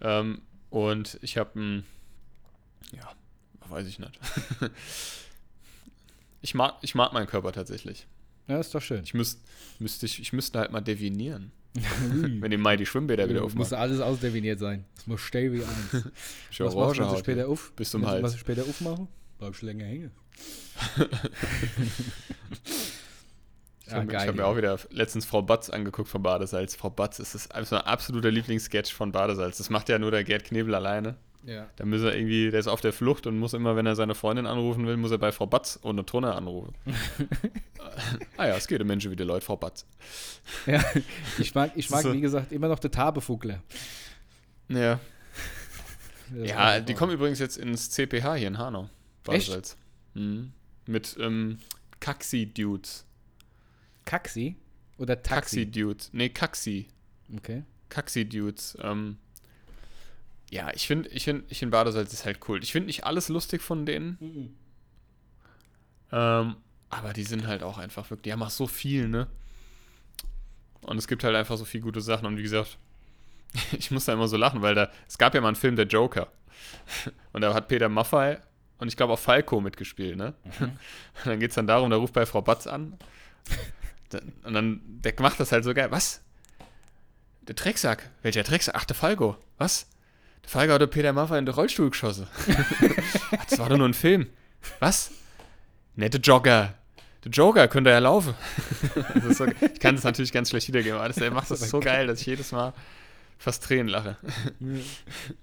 ähm, 0.00 0.42
und 0.70 1.18
ich 1.22 1.36
habe 1.36 1.58
einen, 1.58 1.84
ja, 2.92 3.10
weiß 3.68 3.86
ich 3.88 3.98
nicht. 3.98 4.18
ich, 6.42 6.54
mag, 6.54 6.74
ich 6.82 6.94
mag 6.94 7.12
meinen 7.12 7.26
Körper 7.26 7.52
tatsächlich. 7.52 8.06
Ja, 8.46 8.58
ist 8.60 8.74
doch 8.74 8.82
schön. 8.82 9.02
Ich, 9.04 9.14
müsst, 9.14 9.40
müsste, 9.78 10.06
ich, 10.06 10.20
ich 10.20 10.32
müsste 10.32 10.58
halt 10.58 10.70
mal 10.70 10.80
definieren, 10.82 11.50
wenn 11.74 12.52
im 12.52 12.60
Mai 12.60 12.76
die 12.76 12.86
Schwimmbäder 12.86 13.28
wieder 13.28 13.40
muss 13.42 13.52
aufmachen. 13.52 13.74
alles 13.76 14.00
ausdefiniert 14.00 14.58
sein. 14.60 14.84
Es 14.96 15.06
muss 15.06 15.20
stehen 15.20 15.52
wie 15.52 15.62
eins. 15.62 16.04
Ich 16.50 16.60
Was 16.60 16.74
machst 16.74 16.98
du, 17.00 17.16
später 17.18 17.48
auf? 17.48 17.72
Bis 17.74 17.90
zum 17.90 18.06
Hals. 18.06 18.22
was 18.22 18.38
später 18.38 18.62
aufmachen? 18.62 19.08
Bleibst 19.38 19.62
du 19.62 19.66
länger 19.66 19.84
hängen. 19.84 20.10
Ich 23.86 23.92
Ah, 23.92 23.96
habe 23.96 24.18
hab 24.18 24.34
mir 24.34 24.46
auch 24.46 24.56
wieder 24.56 24.78
letztens 24.90 25.26
Frau 25.26 25.42
Batz 25.42 25.68
angeguckt 25.68 26.08
von 26.08 26.22
Badesalz. 26.22 26.74
Frau 26.74 26.88
Batz 26.88 27.18
ist 27.18 27.34
das 27.34 27.44
ist 27.46 27.70
mein 27.70 27.82
absoluter 27.82 28.30
Lieblingssketch 28.30 28.94
von 28.94 29.12
Badesalz. 29.12 29.58
Das 29.58 29.68
macht 29.68 29.90
ja 29.90 29.98
nur 29.98 30.10
der 30.10 30.24
Gerd 30.24 30.44
Knebel 30.44 30.74
alleine. 30.74 31.16
Ja. 31.46 31.68
Da 31.76 31.84
muss 31.84 32.00
er 32.02 32.16
irgendwie, 32.16 32.50
der 32.50 32.60
ist 32.60 32.68
auf 32.68 32.80
der 32.80 32.92
Flucht 32.92 33.26
und 33.26 33.38
muss 33.38 33.52
immer, 33.52 33.76
wenn 33.76 33.86
er 33.86 33.96
seine 33.96 34.14
Freundin 34.14 34.46
anrufen 34.46 34.86
will, 34.86 34.96
muss 34.96 35.10
er 35.10 35.18
bei 35.18 35.30
Frau 35.30 35.46
Batz 35.46 35.78
ohne 35.82 36.04
Turner 36.06 36.36
anrufen. 36.36 36.74
ah 38.36 38.46
ja, 38.46 38.56
es 38.56 38.66
geht 38.66 38.80
um 38.80 38.86
Menschen 38.86 39.10
wie 39.10 39.16
die 39.16 39.24
Leute, 39.24 39.44
Frau 39.44 39.56
Batz. 39.56 39.86
ja. 40.66 40.82
Ich 41.38 41.54
mag, 41.54 41.72
ich 41.74 41.90
mag 41.90 42.02
So. 42.02 42.12
wie 42.12 42.20
gesagt, 42.20 42.52
immer 42.52 42.68
noch 42.68 42.78
der 42.78 42.90
Tabefugler. 42.90 43.62
Ja. 44.68 45.00
Das 46.30 46.48
Ja, 46.48 46.80
die 46.80 46.94
kommen 46.94 47.12
übrigens 47.12 47.38
jetzt 47.38 47.58
ins 47.58 47.90
CPH 47.90 48.36
hier 48.36 48.48
in 48.48 48.58
Hanau. 48.58 48.88
Echt? 49.28 49.76
Mhm. 50.14 50.52
Mit 50.86 51.16
ähm, 51.20 51.58
Kaxi-Dudes. 52.00 53.04
Kaxi 54.04 54.56
oder 54.98 55.22
Taxi? 55.22 55.64
Kaxi-Dudes. 55.64 56.10
Nee, 56.12 56.28
Kaxi. 56.30 56.88
Okay. 57.36 57.64
Kaxi-Dudes. 57.88 58.78
Ähm, 58.82 59.18
ja, 60.50 60.70
ich 60.72 60.86
finde, 60.86 61.08
ich 61.10 61.24
finde, 61.24 61.44
ich 61.48 61.58
finde 61.58 61.72
Badesalz 61.72 62.12
ist 62.12 62.24
halt 62.24 62.40
cool. 62.48 62.62
Ich 62.62 62.72
finde 62.72 62.86
nicht 62.86 63.04
alles 63.04 63.28
lustig 63.28 63.62
von 63.62 63.86
denen. 63.86 64.56
Ähm, 66.12 66.56
aber 66.90 67.12
die 67.12 67.24
sind 67.24 67.46
halt 67.46 67.62
auch 67.62 67.78
einfach 67.78 68.10
wirklich, 68.10 68.24
die 68.24 68.32
haben 68.32 68.42
auch 68.42 68.50
so 68.50 68.66
viel, 68.66 69.08
ne? 69.08 69.26
Und 70.82 70.98
es 70.98 71.08
gibt 71.08 71.24
halt 71.24 71.34
einfach 71.34 71.56
so 71.56 71.64
viele 71.64 71.82
gute 71.82 72.00
Sachen. 72.00 72.26
Und 72.26 72.36
wie 72.36 72.42
gesagt, 72.42 72.78
ich 73.78 73.90
muss 73.90 74.04
da 74.04 74.12
immer 74.12 74.28
so 74.28 74.36
lachen, 74.36 74.62
weil 74.62 74.74
da, 74.74 74.90
es 75.08 75.18
gab 75.18 75.34
ja 75.34 75.40
mal 75.40 75.48
einen 75.48 75.56
Film, 75.56 75.76
der 75.76 75.86
Joker. 75.86 76.28
Und 77.32 77.40
da 77.40 77.52
hat 77.52 77.68
Peter 77.68 77.88
Maffay 77.88 78.38
und 78.78 78.88
ich 78.88 78.96
glaube 78.96 79.12
auch 79.12 79.18
Falco 79.18 79.60
mitgespielt, 79.60 80.16
ne? 80.16 80.34
Und 80.60 80.76
dann 81.24 81.40
geht 81.40 81.50
es 81.50 81.54
dann 81.54 81.66
darum, 81.66 81.90
da 81.90 81.96
ruft 81.96 82.12
bei 82.12 82.26
Frau 82.26 82.42
Batz 82.42 82.66
an. 82.66 82.98
Und 84.42 84.52
dann, 84.52 84.80
der 84.84 85.14
macht 85.20 85.40
das 85.40 85.52
halt 85.52 85.64
so 85.64 85.72
geil. 85.74 85.90
Was? 85.90 86.22
Der 87.42 87.54
Drecksack? 87.54 88.10
Welcher 88.22 88.42
Drecksack? 88.42 88.74
Ach, 88.76 88.84
der 88.84 88.96
Falco. 88.96 89.36
Was? 89.58 89.88
Der 90.44 90.48
Falco 90.50 90.72
hat 90.74 90.80
der 90.80 90.86
Peter 90.86 91.12
Maffay 91.12 91.38
in 91.38 91.46
den 91.46 91.54
Rollstuhl 91.54 91.90
geschossen. 91.90 92.26
Das 93.48 93.58
war 93.58 93.68
doch 93.68 93.76
nur 93.76 93.88
ein 93.88 93.94
Film. 93.94 94.26
Was? 94.80 95.10
Nette 95.96 96.18
Jogger. 96.18 96.74
Der 97.24 97.30
Joker 97.32 97.68
könnte 97.68 97.90
ja 97.90 97.98
laufen. 97.98 98.34
Das 99.14 99.24
ist 99.24 99.38
so, 99.38 99.46
ich 99.46 99.80
kann 99.80 99.94
das 99.96 100.04
natürlich 100.04 100.32
ganz 100.32 100.50
schlecht 100.50 100.68
wiedergeben, 100.68 100.98
aber 100.98 101.08
das, 101.08 101.18
er 101.18 101.30
macht 101.30 101.50
das 101.50 101.60
so 101.68 101.80
geil, 101.80 102.06
dass 102.06 102.20
ich 102.20 102.26
jedes 102.26 102.52
Mal 102.52 102.72
fast 103.38 103.64
Tränen 103.64 103.88
lache. 103.88 104.16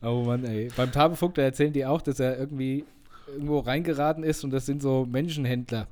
Oh 0.02 0.24
Mann, 0.24 0.46
ey. 0.46 0.70
Beim 0.76 0.92
Tabefunk, 0.92 1.36
da 1.36 1.42
erzählen 1.44 1.74
die 1.74 1.86
auch, 1.86 2.02
dass 2.02 2.20
er 2.20 2.38
irgendwie 2.38 2.86
irgendwo 3.28 3.60
reingeraten 3.60 4.24
ist 4.24 4.44
und 4.44 4.52
das 4.52 4.66
sind 4.66 4.82
so 4.82 5.06
Menschenhändler. 5.06 5.88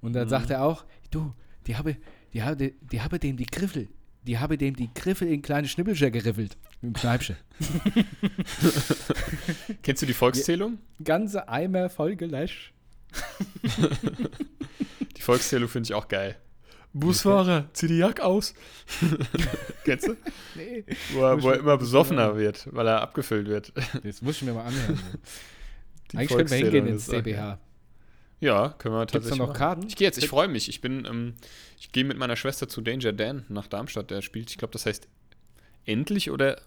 Und 0.00 0.12
dann 0.14 0.24
Mhm. 0.24 0.30
sagt 0.30 0.50
er 0.50 0.62
auch, 0.62 0.84
du, 1.10 1.32
die 1.66 1.76
habe, 1.76 1.96
die 2.32 2.42
habe, 2.42 2.72
die 2.80 3.00
habe 3.00 3.18
dem 3.18 3.36
die 3.36 3.46
Griffel, 3.46 3.88
die 4.24 4.38
habe 4.38 4.58
dem 4.58 4.76
die 4.76 4.90
Griffel 4.94 5.28
in 5.28 5.42
kleine 5.42 5.68
Schnippelscher 5.68 6.10
geriffelt. 6.10 6.56
Im 6.82 6.92
Kneipsche. 6.94 7.36
Kennst 9.82 10.02
du 10.02 10.06
die 10.06 10.14
Volkszählung? 10.14 10.78
Ganze 11.02 11.48
Eimer 11.48 11.90
voll 11.90 12.16
gelöscht. 12.16 12.72
Die 15.16 15.22
Volkszählung 15.22 15.68
finde 15.68 15.86
ich 15.88 15.94
auch 15.94 16.08
geil. 16.08 16.36
Busfahrer, 16.94 17.68
zieh 17.72 17.86
die 17.86 17.98
Jacke 17.98 18.22
aus. 18.24 18.54
Kennst 19.84 20.08
du? 20.08 20.16
Nee. 20.56 20.84
Wo 21.12 21.22
er, 21.22 21.42
wo 21.42 21.50
er 21.50 21.58
immer 21.60 21.78
besoffener 21.78 22.28
mal- 22.32 22.36
wird, 22.38 22.68
weil 22.72 22.86
er 22.86 23.00
abgefüllt 23.00 23.48
wird. 23.48 23.72
Das 24.02 24.20
muss 24.20 24.36
ich 24.36 24.42
mir 24.42 24.52
mal 24.52 24.64
anhören. 24.66 25.00
Die 26.10 26.18
Eigentlich 26.18 26.36
können 26.36 26.50
wir 26.50 26.56
hingehen 26.56 26.86
Volkszählung 26.88 27.22
ins. 27.22 27.26
CBH. 27.36 27.58
Ja, 28.40 28.74
können 28.76 28.94
wir 28.94 29.06
Gibt 29.06 29.10
es 29.10 29.12
da 29.12 29.18
tatsächlich. 29.20 29.38
noch 29.38 29.48
machen. 29.48 29.58
Karten? 29.58 29.86
Ich 29.86 29.96
gehe 29.96 30.06
jetzt, 30.06 30.18
ich 30.18 30.28
freue 30.28 30.48
mich. 30.48 30.68
Ich 30.68 30.80
bin, 30.80 31.06
ähm, 31.06 31.34
ich 31.78 31.92
gehe 31.92 32.04
mit 32.04 32.18
meiner 32.18 32.36
Schwester 32.36 32.68
zu 32.68 32.80
Danger 32.82 33.12
Dan 33.12 33.44
nach 33.48 33.68
Darmstadt. 33.68 34.10
Der 34.10 34.20
spielt, 34.20 34.50
ich 34.50 34.58
glaube, 34.58 34.72
das 34.72 34.84
heißt 34.84 35.08
endlich 35.86 36.30
oder. 36.30 36.60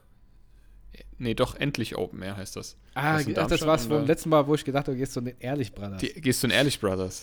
Nee, 1.18 1.34
doch, 1.34 1.56
endlich 1.56 1.96
Open 1.98 2.22
Air 2.22 2.36
heißt 2.38 2.56
das. 2.58 2.76
Ah, 2.94 3.18
Das 3.18 3.28
in 3.28 3.38
ach, 3.40 3.48
das 3.48 3.66
war's 3.66 3.86
vom 3.86 4.06
letzten 4.06 4.30
Mal, 4.30 4.46
wo 4.48 4.56
ich 4.56 4.66
gedacht 4.66 4.88
habe, 4.88 4.98
gehst 4.98 5.16
du 5.16 5.22
nicht 5.22 5.38
ehrlich, 5.40 5.72
Brother. 5.74 5.98
Die, 5.98 6.10
gehst 6.10 6.44
du 6.44 6.48
in 6.48 6.52
Ehrlich 6.52 6.80
Brothers? 6.80 7.22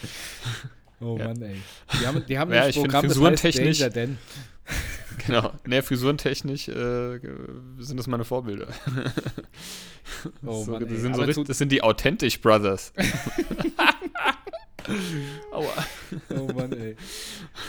oh 1.00 1.16
ja. 1.18 1.26
Mann, 1.28 1.42
ey. 1.42 1.56
Die 2.00 2.06
haben, 2.06 2.24
die 2.26 2.38
haben 2.38 2.52
Ja, 2.52 2.62
ein 2.62 2.70
ich 2.70 2.76
find 2.76 2.86
Programm, 2.86 3.02
das 3.08 3.18
heißt 3.18 3.18
frisurentechnisch- 3.58 3.88
Dan. 3.90 4.18
genau. 5.26 5.52
Ne, 5.66 5.82
frisurentechnisch 5.82 6.68
äh, 6.68 7.18
sind 7.78 7.96
das 7.98 8.06
meine 8.06 8.24
Vorbilder. 8.24 8.68
Oh 10.46 10.62
so, 10.64 10.70
Mann, 10.72 10.86
das, 10.88 11.00
sind 11.00 11.16
so 11.16 11.22
richtig, 11.22 11.46
das 11.48 11.58
sind 11.58 11.72
die 11.72 11.82
Authentisch 11.82 12.40
Brothers. 12.40 12.92
Aua. 15.52 15.72
Oh 16.30 16.52
Mann, 16.52 16.72
ey. 16.72 16.96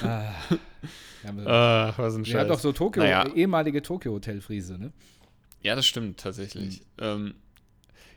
Ah. 0.03 0.31
Ja, 1.23 1.89
Ach, 1.91 1.99
was 1.99 2.15
ein 2.15 2.23
Die 2.23 2.33
hat 2.33 2.41
Scheiß. 2.41 2.47
doch 2.47 2.59
so 2.59 2.71
Tokio, 2.71 3.03
Naja. 3.03 3.27
ehemalige 3.35 3.81
Tokio-Hotel-Friese, 3.81 4.77
ne? 4.79 4.91
Ja, 5.61 5.75
das 5.75 5.85
stimmt 5.85 6.19
tatsächlich. 6.19 6.81
Ähm, 6.99 7.35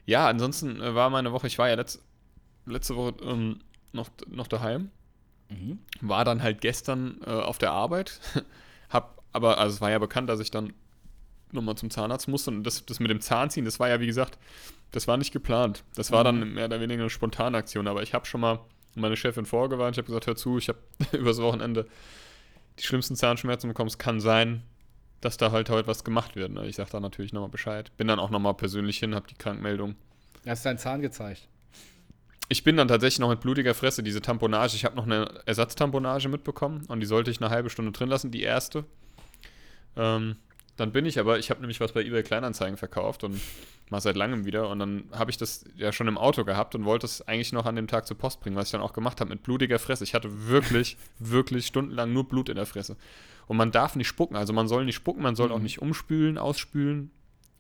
ja, 0.07 0.29
ansonsten 0.29 0.81
äh, 0.81 0.95
war 0.95 1.11
meine 1.11 1.33
Woche, 1.33 1.47
ich 1.47 1.59
war 1.59 1.69
ja 1.69 1.75
letz, 1.75 1.99
letzte 2.67 2.97
Woche 2.97 3.15
ähm, 3.23 3.61
noch, 3.93 4.09
noch 4.29 4.47
daheim, 4.49 4.91
Mhm. 5.51 5.79
war 6.01 6.25
dann 6.25 6.43
halt 6.43 6.63
gestern 6.63 7.21
äh, 7.27 7.31
auf 7.31 7.59
der 7.59 7.71
Arbeit, 7.71 8.19
hab 8.89 9.23
aber, 9.33 9.59
also 9.59 9.75
es 9.75 9.81
war 9.83 9.91
ja 9.91 9.99
bekannt, 9.99 10.29
dass 10.31 10.41
ich 10.41 10.51
dann 10.51 10.73
nochmal 11.53 11.75
zum 11.77 11.91
Zahnarzt 11.91 12.29
musste 12.29 12.51
und 12.51 12.65
das, 12.65 12.87
das 12.87 12.99
mit 12.99 13.11
dem 13.11 13.21
Zahnziehen, 13.21 13.65
das 13.67 13.79
war 13.79 13.91
ja 13.91 14.01
wie 14.01 14.07
gesagt, 14.07 14.39
das 14.91 15.07
war 15.07 15.19
nicht 15.19 15.33
geplant. 15.33 15.85
Das 15.97 16.11
war 16.13 16.25
dann 16.25 16.55
mehr 16.55 16.65
oder 16.65 16.81
weniger 16.81 17.03
eine 17.03 17.11
spontane 17.11 17.59
Aktion, 17.59 17.87
aber 17.89 18.03
ich 18.03 18.15
habe 18.15 18.25
schon 18.27 18.41
mal 18.41 18.61
meine 18.95 19.17
Chefin 19.17 19.45
vorgewarnt, 19.45 19.97
ich 19.97 19.99
habe 19.99 20.07
gesagt, 20.07 20.27
hör 20.27 20.35
zu, 20.35 20.57
ich 20.57 20.69
habe 20.69 20.79
übers 21.13 21.39
Wochenende 21.43 21.87
die 22.79 22.85
schlimmsten 22.85 23.15
Zahnschmerzen 23.17 23.69
bekommen, 23.69 23.89
es 23.89 23.99
kann 23.99 24.21
sein, 24.21 24.63
dass 25.25 25.37
da 25.37 25.51
halt 25.51 25.71
heute 25.71 25.89
was 25.89 26.05
gemacht 26.05 26.37
wird. 26.37 26.53
Ne? 26.53 26.67
Ich 26.67 26.77
sage 26.77 26.91
da 26.93 27.01
natürlich 27.01 27.33
nochmal 27.33 27.51
Bescheid. 27.51 27.91
Bin 27.97 28.09
dann 28.09 28.19
auch 28.19 28.31
nochmal 28.31 28.55
persönlich 28.55 28.99
hin, 28.99 29.15
habe 29.15 29.27
die 29.29 29.35
Krankmeldung. 29.35 29.95
Hast 30.47 30.67
deinen 30.67 30.79
Zahn 30.79 31.01
gezeigt. 31.01 31.49
Ich 32.51 32.63
bin 32.63 32.77
dann 32.77 32.89
tatsächlich 32.89 33.21
noch 33.21 33.31
mit 33.31 33.41
blutiger 33.41 33.75
Fresse 33.75 34.03
diese 34.03 34.21
Tamponage. 34.21 34.77
Ich 34.77 34.85
habe 34.85 34.97
noch 34.97 35.07
eine 35.07 35.43
Ersatztamponage 35.47 36.29
mitbekommen 36.29 36.85
und 36.89 37.01
die 37.01 37.07
sollte 37.07 37.31
ich 37.31 37.41
eine 37.41 37.51
halbe 37.51 37.71
Stunde 37.71 37.93
drin 37.93 38.11
lassen, 38.11 38.31
die 38.31 38.43
erste. 38.43 38.85
Ähm, 39.97 40.37
dann 40.77 40.93
bin 40.93 41.07
ich 41.07 41.19
aber, 41.19 41.39
ich 41.39 41.51
habe 41.51 41.61
nämlich 41.61 41.81
was 41.81 41.93
bei 41.93 42.03
eBay 42.03 42.23
Kleinanzeigen 42.23 42.77
verkauft 42.77 43.25
und 43.25 43.41
mal 43.91 44.01
seit 44.01 44.17
langem 44.17 44.45
wieder 44.45 44.69
und 44.69 44.79
dann 44.79 45.05
habe 45.13 45.31
ich 45.31 45.39
das 45.39 45.65
ja 45.77 45.93
schon 45.93 46.09
im 46.09 46.19
Auto 46.19 46.45
gehabt 46.45 46.75
und 46.75 46.85
wollte 46.85 47.07
es 47.07 47.23
eigentlich 47.23 47.53
noch 47.53 47.65
an 47.65 47.77
dem 47.77 47.87
Tag 47.87 48.07
zur 48.07 48.19
Post 48.19 48.41
bringen, 48.41 48.57
was 48.57 48.67
ich 48.67 48.73
dann 48.73 48.81
auch 48.81 48.93
gemacht 48.93 49.21
habe 49.21 49.31
mit 49.31 49.43
blutiger 49.43 49.79
Fresse. 49.79 50.05
Ich 50.05 50.15
hatte 50.15 50.49
wirklich, 50.49 50.97
wirklich 51.19 51.67
stundenlang 51.67 52.13
nur 52.13 52.29
Blut 52.29 52.49
in 52.49 52.57
der 52.57 52.67
Fresse. 52.67 52.97
Und 53.47 53.57
man 53.57 53.73
darf 53.73 53.97
nicht 53.97 54.09
spucken, 54.09 54.37
also 54.37 54.53
man 54.53 54.69
soll 54.69 54.85
nicht 54.85 54.97
spucken, 54.97 55.23
man 55.23 55.37
soll 55.37 55.53
auch 55.53 55.59
nicht 55.59 55.81
umspülen, 55.83 56.39
ausspülen, 56.39 57.11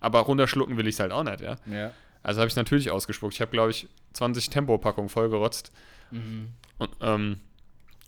aber 0.00 0.20
runterschlucken 0.20 0.76
will 0.76 0.86
ich 0.86 0.94
es 0.94 1.00
halt 1.00 1.12
auch 1.12 1.24
nicht, 1.24 1.40
ja. 1.40 1.56
Ja. 1.70 1.92
Also 2.22 2.40
habe 2.40 2.48
ich 2.48 2.56
natürlich 2.56 2.90
ausgespuckt. 2.90 3.34
Ich 3.34 3.40
habe, 3.40 3.50
glaube 3.50 3.70
ich, 3.70 3.86
20 4.14 4.48
Tempopackungen 4.48 5.10
vollgerotzt. 5.10 5.72
Mhm. 6.10 6.48
Und, 6.78 6.90
ähm, 7.02 7.40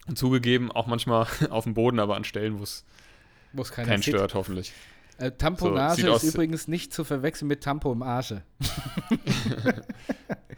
und 0.06 0.16
zugegeben, 0.16 0.72
auch 0.72 0.86
manchmal 0.86 1.26
auf 1.50 1.64
dem 1.64 1.74
Boden, 1.74 2.00
aber 2.00 2.16
an 2.16 2.24
Stellen, 2.24 2.58
wo 2.58 2.62
es 2.62 3.72
keinen 3.72 4.02
stört, 4.02 4.34
hoffentlich. 4.34 4.72
Äh, 5.18 5.32
Tamponage 5.32 6.02
So, 6.02 6.14
ist 6.14 6.24
übrigens 6.24 6.68
nicht 6.68 6.92
zu 6.92 7.04
verwechseln 7.04 7.48
mit 7.48 7.62
Tampo 7.62 7.92
im 7.92 8.02
Arsche. 8.02 8.42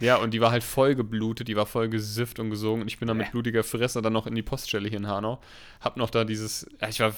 Ja, 0.00 0.16
und 0.16 0.32
die 0.32 0.40
war 0.40 0.50
halt 0.50 0.62
voll 0.62 0.94
geblutet, 0.94 1.48
die 1.48 1.56
war 1.56 1.66
voll 1.66 1.88
gesifft 1.88 2.38
und 2.38 2.50
gesogen. 2.50 2.82
Und 2.82 2.88
ich 2.88 2.98
bin 2.98 3.08
dann 3.08 3.16
mit 3.16 3.32
blutiger 3.32 3.64
Fresse 3.64 4.00
dann 4.00 4.12
noch 4.12 4.26
in 4.26 4.34
die 4.34 4.42
Poststelle 4.42 4.88
hier 4.88 4.98
in 4.98 5.08
Hanau. 5.08 5.40
Hab 5.80 5.96
noch 5.96 6.10
da 6.10 6.24
dieses, 6.24 6.66
ich 6.88 7.00
war, 7.00 7.14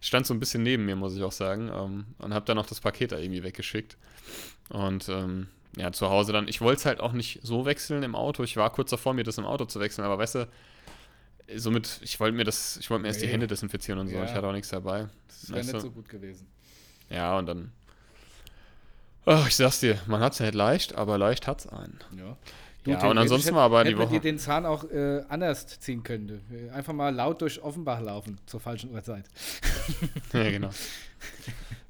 stand 0.00 0.26
so 0.26 0.34
ein 0.34 0.40
bisschen 0.40 0.62
neben 0.62 0.84
mir, 0.84 0.96
muss 0.96 1.16
ich 1.16 1.22
auch 1.22 1.32
sagen. 1.32 1.70
Ähm, 1.74 2.04
und 2.18 2.34
hab 2.34 2.44
dann 2.46 2.56
noch 2.56 2.66
das 2.66 2.80
Paket 2.80 3.12
da 3.12 3.18
irgendwie 3.18 3.42
weggeschickt. 3.42 3.96
Und 4.68 5.08
ähm, 5.08 5.48
ja, 5.76 5.90
zu 5.92 6.10
Hause 6.10 6.32
dann, 6.32 6.48
ich 6.48 6.60
wollte 6.60 6.80
es 6.80 6.86
halt 6.86 7.00
auch 7.00 7.12
nicht 7.12 7.40
so 7.42 7.64
wechseln 7.64 8.02
im 8.02 8.14
Auto. 8.14 8.42
Ich 8.42 8.56
war 8.56 8.70
kurz 8.70 8.90
davor, 8.90 9.14
mir 9.14 9.24
das 9.24 9.38
im 9.38 9.46
Auto 9.46 9.64
zu 9.64 9.80
wechseln, 9.80 10.04
aber 10.04 10.18
weißt 10.18 10.34
du, 10.34 10.48
somit, 11.56 12.00
ich 12.02 12.20
wollte 12.20 12.36
mir 12.36 12.44
das, 12.44 12.76
ich 12.76 12.90
wollte 12.90 13.02
mir 13.02 13.08
erst 13.08 13.22
die 13.22 13.26
Nee. 13.26 13.32
Hände 13.32 13.46
desinfizieren 13.46 14.00
und 14.00 14.08
so. 14.08 14.16
Ja. 14.16 14.24
Ich 14.24 14.32
hatte 14.32 14.46
auch 14.46 14.52
nichts 14.52 14.68
dabei. 14.68 15.08
Das 15.28 15.50
wäre 15.50 15.64
nicht 15.64 15.80
so 15.80 15.90
gut 15.90 16.08
gewesen. 16.08 16.46
Ja, 17.10 17.38
und 17.38 17.46
dann. 17.46 17.72
Ach, 19.26 19.46
ich 19.46 19.56
sag's 19.56 19.80
dir, 19.80 19.98
man 20.06 20.20
hat's 20.20 20.40
nicht 20.40 20.54
leicht, 20.54 20.94
aber 20.94 21.18
leicht 21.18 21.46
hat's 21.46 21.66
einen. 21.66 21.98
Ja. 22.16 22.36
Ja, 22.86 22.96
Tim, 22.96 23.10
und 23.10 23.18
ansonsten 23.18 23.48
hätte- 23.48 23.56
war 23.56 23.64
aber 23.64 23.84
die 23.84 23.98
Woche. 23.98 24.08
dir 24.14 24.20
den 24.20 24.38
Zahn 24.38 24.64
auch 24.64 24.84
äh, 24.90 25.22
anders 25.28 25.66
ziehen 25.80 26.02
können. 26.02 26.40
Einfach 26.72 26.94
mal 26.94 27.14
laut 27.14 27.42
durch 27.42 27.62
Offenbach 27.62 28.00
laufen 28.00 28.38
zur 28.46 28.60
falschen 28.60 28.92
Uhrzeit. 28.94 29.26
ja, 30.32 30.50
genau. 30.50 30.70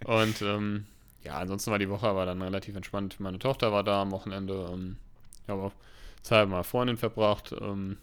Und 0.05 0.43
ähm, 0.43 0.87
ja, 1.23 1.35
ansonsten 1.39 1.71
war 1.71 1.79
die 1.79 1.89
Woche 1.91 2.09
aber 2.09 2.27
dann 2.27 2.43
relativ 2.43 2.75
entspannt. 2.75 3.21
Meine 3.21 3.39
Tochter 3.39 3.71
war 3.71 3.85
da 3.85 4.03
am 4.03 4.11
Wochenende. 4.11 4.71
Ähm, 4.73 4.97
ich 5.45 5.49
habe 5.49 5.63
auch 5.63 5.73
Zeit 6.23 6.49
meiner 6.49 6.65
Freundin 6.65 6.97
verbracht. 6.97 7.55
Ähm, 7.61 7.99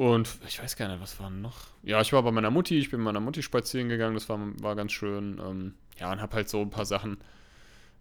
und 0.00 0.38
ich 0.48 0.62
weiß 0.62 0.76
gar 0.76 0.88
nicht, 0.88 1.02
was 1.02 1.20
war 1.20 1.28
noch? 1.28 1.58
Ja, 1.82 2.00
ich 2.00 2.14
war 2.14 2.22
bei 2.22 2.30
meiner 2.30 2.50
Mutti, 2.50 2.78
ich 2.78 2.90
bin 2.90 3.00
mit 3.00 3.04
meiner 3.04 3.20
Mutti 3.20 3.42
spazieren 3.42 3.90
gegangen, 3.90 4.14
das 4.14 4.30
war, 4.30 4.38
war 4.62 4.74
ganz 4.74 4.92
schön. 4.92 5.38
Ähm, 5.38 5.74
ja, 5.98 6.10
und 6.10 6.22
habe 6.22 6.36
halt 6.36 6.48
so 6.48 6.62
ein 6.62 6.70
paar 6.70 6.86
Sachen. 6.86 7.18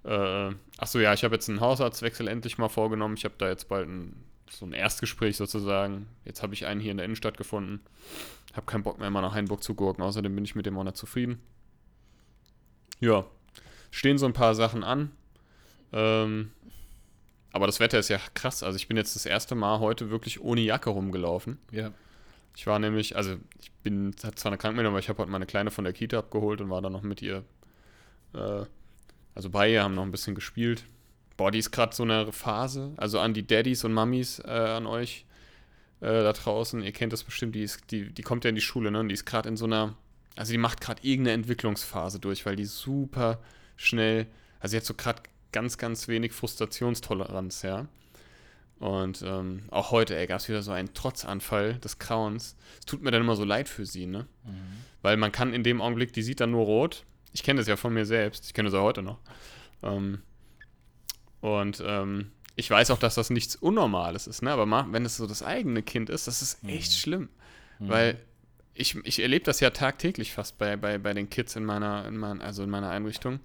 Äh, 0.06 0.52
achso, 0.78 1.00
ja, 1.00 1.14
ich 1.14 1.26
habe 1.26 1.36
jetzt 1.36 1.50
einen 1.50 1.60
Hausarztwechsel 1.60 2.30
endlich 2.30 2.58
mal 2.58 2.70
vorgenommen. 2.70 3.16
Ich 3.18 3.26
habe 3.26 3.36
da 3.38 3.50
jetzt 3.50 3.68
bald 3.68 3.90
ein, 3.90 4.16
so 4.50 4.66
ein 4.66 4.72
Erstgespräch 4.72 5.36
sozusagen. 5.36 6.08
Jetzt 6.24 6.42
habe 6.42 6.54
ich 6.54 6.68
einen 6.68 6.80
hier 6.80 6.92
in 6.92 6.98
der 6.98 7.04
Innenstadt 7.04 7.36
gefunden. 7.36 7.82
Habe 8.54 8.66
keinen 8.66 8.84
Bock 8.84 8.98
mehr, 8.98 9.10
mal 9.10 9.20
nach 9.20 9.36
Hainburg 9.36 9.62
zu 9.62 9.76
gurken. 9.76 10.02
Außerdem 10.02 10.34
bin 10.34 10.46
ich 10.46 10.56
mit 10.56 10.66
dem 10.66 10.78
auch 10.78 10.86
nicht 10.86 10.96
zufrieden. 10.96 11.42
Ja, 13.02 13.26
stehen 13.92 14.18
so 14.18 14.26
ein 14.26 14.32
paar 14.32 14.56
Sachen 14.56 14.86
an. 14.86 15.12
Ähm, 15.92 16.52
aber 17.52 17.66
das 17.66 17.80
Wetter 17.80 18.00
ist 18.00 18.10
ja 18.10 18.20
krass. 18.34 18.64
Also 18.64 18.76
ich 18.76 18.88
bin 18.88 18.98
jetzt 18.98 19.16
das 19.16 19.26
erste 19.26 19.56
Mal 19.56 19.80
heute 19.80 20.10
wirklich 20.10 20.42
ohne 20.42 20.62
Jacke 20.62 20.90
rumgelaufen. 20.90 21.58
Ja. 21.72 21.92
Ich 22.56 22.68
war 22.68 22.80
nämlich, 22.80 23.16
also 23.16 23.38
ich 23.62 23.72
bin 23.84 24.14
hat 24.24 24.38
zwar 24.38 24.52
eine 24.52 24.58
Krankmeldung, 24.58 24.94
aber 24.94 25.00
ich 25.00 25.10
habe 25.10 25.20
heute 25.20 25.32
meine 25.32 25.46
Kleine 25.46 25.72
von 25.72 25.84
der 25.84 25.94
Kita 25.94 26.20
abgeholt 26.20 26.62
und 26.62 26.70
war 26.70 26.82
dann 26.82 26.92
noch 26.92 27.04
mit 27.04 27.22
ihr, 27.22 27.44
äh, 28.34 28.66
also 29.36 29.50
bei 29.50 29.72
ihr, 29.72 29.84
haben 29.84 29.96
noch 29.96 30.04
ein 30.04 30.12
bisschen 30.12 30.36
gespielt. 30.36 30.84
Boah, 31.38 31.52
die 31.52 31.60
ist 31.60 31.72
gerade 31.72 31.96
so 31.96 32.04
eine 32.04 32.32
Phase, 32.34 32.94
also 32.98 33.20
an 33.20 33.34
die 33.34 33.48
Daddys 33.48 33.86
und 33.86 33.94
Mummies 33.94 34.40
äh, 34.40 34.50
an 34.50 34.86
euch 34.86 35.26
äh, 36.02 36.08
da 36.08 36.34
draußen, 36.34 36.82
ihr 36.82 36.92
kennt 36.92 37.14
das 37.14 37.24
bestimmt, 37.24 37.56
die, 37.56 37.64
ist, 37.64 37.92
die, 37.92 38.12
die 38.12 38.22
kommt 38.22 38.44
ja 38.44 38.50
in 38.50 38.56
die 38.56 38.62
Schule, 38.62 38.92
ne? 38.92 39.00
Und 39.00 39.10
die 39.10 39.14
ist 39.14 39.26
gerade 39.26 39.48
in 39.48 39.56
so 39.56 39.66
einer, 39.66 39.96
also 40.36 40.52
die 40.52 40.58
macht 40.58 40.82
gerade 40.82 41.02
irgendeine 41.04 41.36
Entwicklungsphase 41.36 42.20
durch, 42.20 42.46
weil 42.46 42.56
die 42.56 42.66
super 42.66 43.40
schnell, 43.78 44.28
also 44.60 44.72
sie 44.72 44.78
hat 44.78 44.86
so 44.86 44.94
gerade 44.94 45.24
ganz, 45.52 45.78
ganz 45.78 46.08
wenig 46.08 46.34
Frustrationstoleranz, 46.34 47.62
ja. 47.64 47.88
Und 48.80 49.22
ähm, 49.24 49.64
auch 49.72 49.92
heute, 49.92 50.16
ey, 50.16 50.26
gab 50.26 50.40
es 50.40 50.48
wieder 50.48 50.62
so 50.62 50.72
einen 50.72 50.94
Trotzanfall 50.94 51.76
des 51.76 52.00
Grauens. 52.00 52.56
Es 52.80 52.86
tut 52.86 53.02
mir 53.02 53.12
dann 53.12 53.22
immer 53.22 53.36
so 53.36 53.44
leid 53.44 53.68
für 53.68 53.86
sie, 53.86 54.06
ne? 54.06 54.26
Mhm. 54.46 54.52
Weil 55.02 55.18
man 55.18 55.32
kann 55.32 55.54
in 55.54 55.64
dem 55.64 55.82
Augenblick, 55.82 56.14
die 56.14 56.22
sieht 56.22 56.40
dann 56.40 56.52
nur 56.52 56.66
rot. 56.66 57.04
Ich 57.34 57.44
kenne 57.44 57.60
das 57.60 57.68
ja 57.68 57.76
von 57.76 57.94
mir 57.94 58.06
selbst. 58.06 58.46
Ich 58.46 58.54
kenne 58.54 58.68
das 58.68 58.74
ja 58.74 58.82
heute 58.82 59.02
noch. 59.02 59.20
Ähm, 59.84 60.22
und 61.42 61.84
ähm, 61.86 62.32
ich 62.56 62.70
weiß 62.70 62.92
auch, 62.92 63.00
dass 63.00 63.16
das 63.16 63.30
nichts 63.30 63.56
Unnormales 63.58 64.28
ist, 64.28 64.42
ne? 64.42 64.52
Aber 64.52 64.66
wenn 64.92 65.06
es 65.06 65.18
so 65.18 65.28
das 65.28 65.44
eigene 65.44 65.84
Kind 65.84 66.10
ist, 66.10 66.28
das 66.28 66.42
ist 66.42 66.64
echt 66.66 66.92
mhm. 66.92 66.96
schlimm. 66.96 67.30
Mhm. 67.80 67.90
Weil 67.90 68.20
ich, 68.74 68.96
ich 69.04 69.22
erlebe 69.22 69.44
das 69.44 69.60
ja 69.60 69.72
tagtäglich 69.72 70.32
fast 70.32 70.58
bei, 70.58 70.78
bei, 70.78 70.98
bei 70.98 71.14
den 71.14 71.30
Kids 71.30 71.58
in 71.58 71.66
meiner, 71.66 72.06
in 72.08 72.18
mein, 72.18 72.42
also 72.42 72.64
in 72.64 72.70
meiner 72.70 72.90
Einrichtung. 72.90 73.42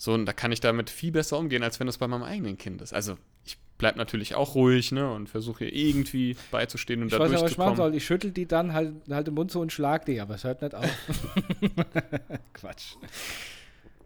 So, 0.00 0.14
und 0.14 0.26
da 0.26 0.32
kann 0.32 0.52
ich 0.52 0.60
damit 0.60 0.90
viel 0.90 1.10
besser 1.10 1.36
umgehen, 1.38 1.62
als 1.64 1.80
wenn 1.80 1.88
das 1.88 1.98
bei 1.98 2.06
meinem 2.06 2.22
eigenen 2.22 2.56
Kind 2.56 2.80
ist. 2.80 2.94
Also 2.94 3.18
ich 3.44 3.58
bleibe 3.78 3.98
natürlich 3.98 4.36
auch 4.36 4.54
ruhig, 4.54 4.92
ne, 4.92 5.12
und 5.12 5.28
versuche 5.28 5.66
irgendwie 5.66 6.36
beizustehen 6.52 7.02
und 7.02 7.08
ich 7.08 7.12
da 7.12 7.18
weiß, 7.18 7.42
was 7.42 7.50
ich 7.50 7.58
machen 7.58 7.76
soll. 7.76 7.94
Ich 7.96 8.06
schüttel 8.06 8.30
die 8.30 8.46
dann 8.46 8.72
halt, 8.72 8.94
halt 9.10 9.26
im 9.26 9.34
Mund 9.34 9.50
so 9.50 9.60
und 9.60 9.72
schlag 9.72 10.06
die, 10.06 10.20
aber 10.20 10.36
es 10.36 10.44
hört 10.44 10.62
nicht 10.62 10.74
auf. 10.74 10.84
Quatsch. 12.54 12.94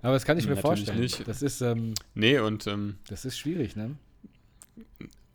Aber 0.00 0.14
das 0.14 0.24
kann 0.24 0.38
ich 0.38 0.44
mir 0.44 0.54
natürlich 0.54 0.62
vorstellen. 0.62 1.00
Nicht. 1.00 1.28
Das 1.28 1.42
ist, 1.42 1.60
ähm, 1.60 1.94
nee, 2.14 2.38
und, 2.38 2.66
ähm, 2.66 2.96
das 3.08 3.26
ist 3.26 3.38
schwierig, 3.38 3.76
ne? 3.76 3.96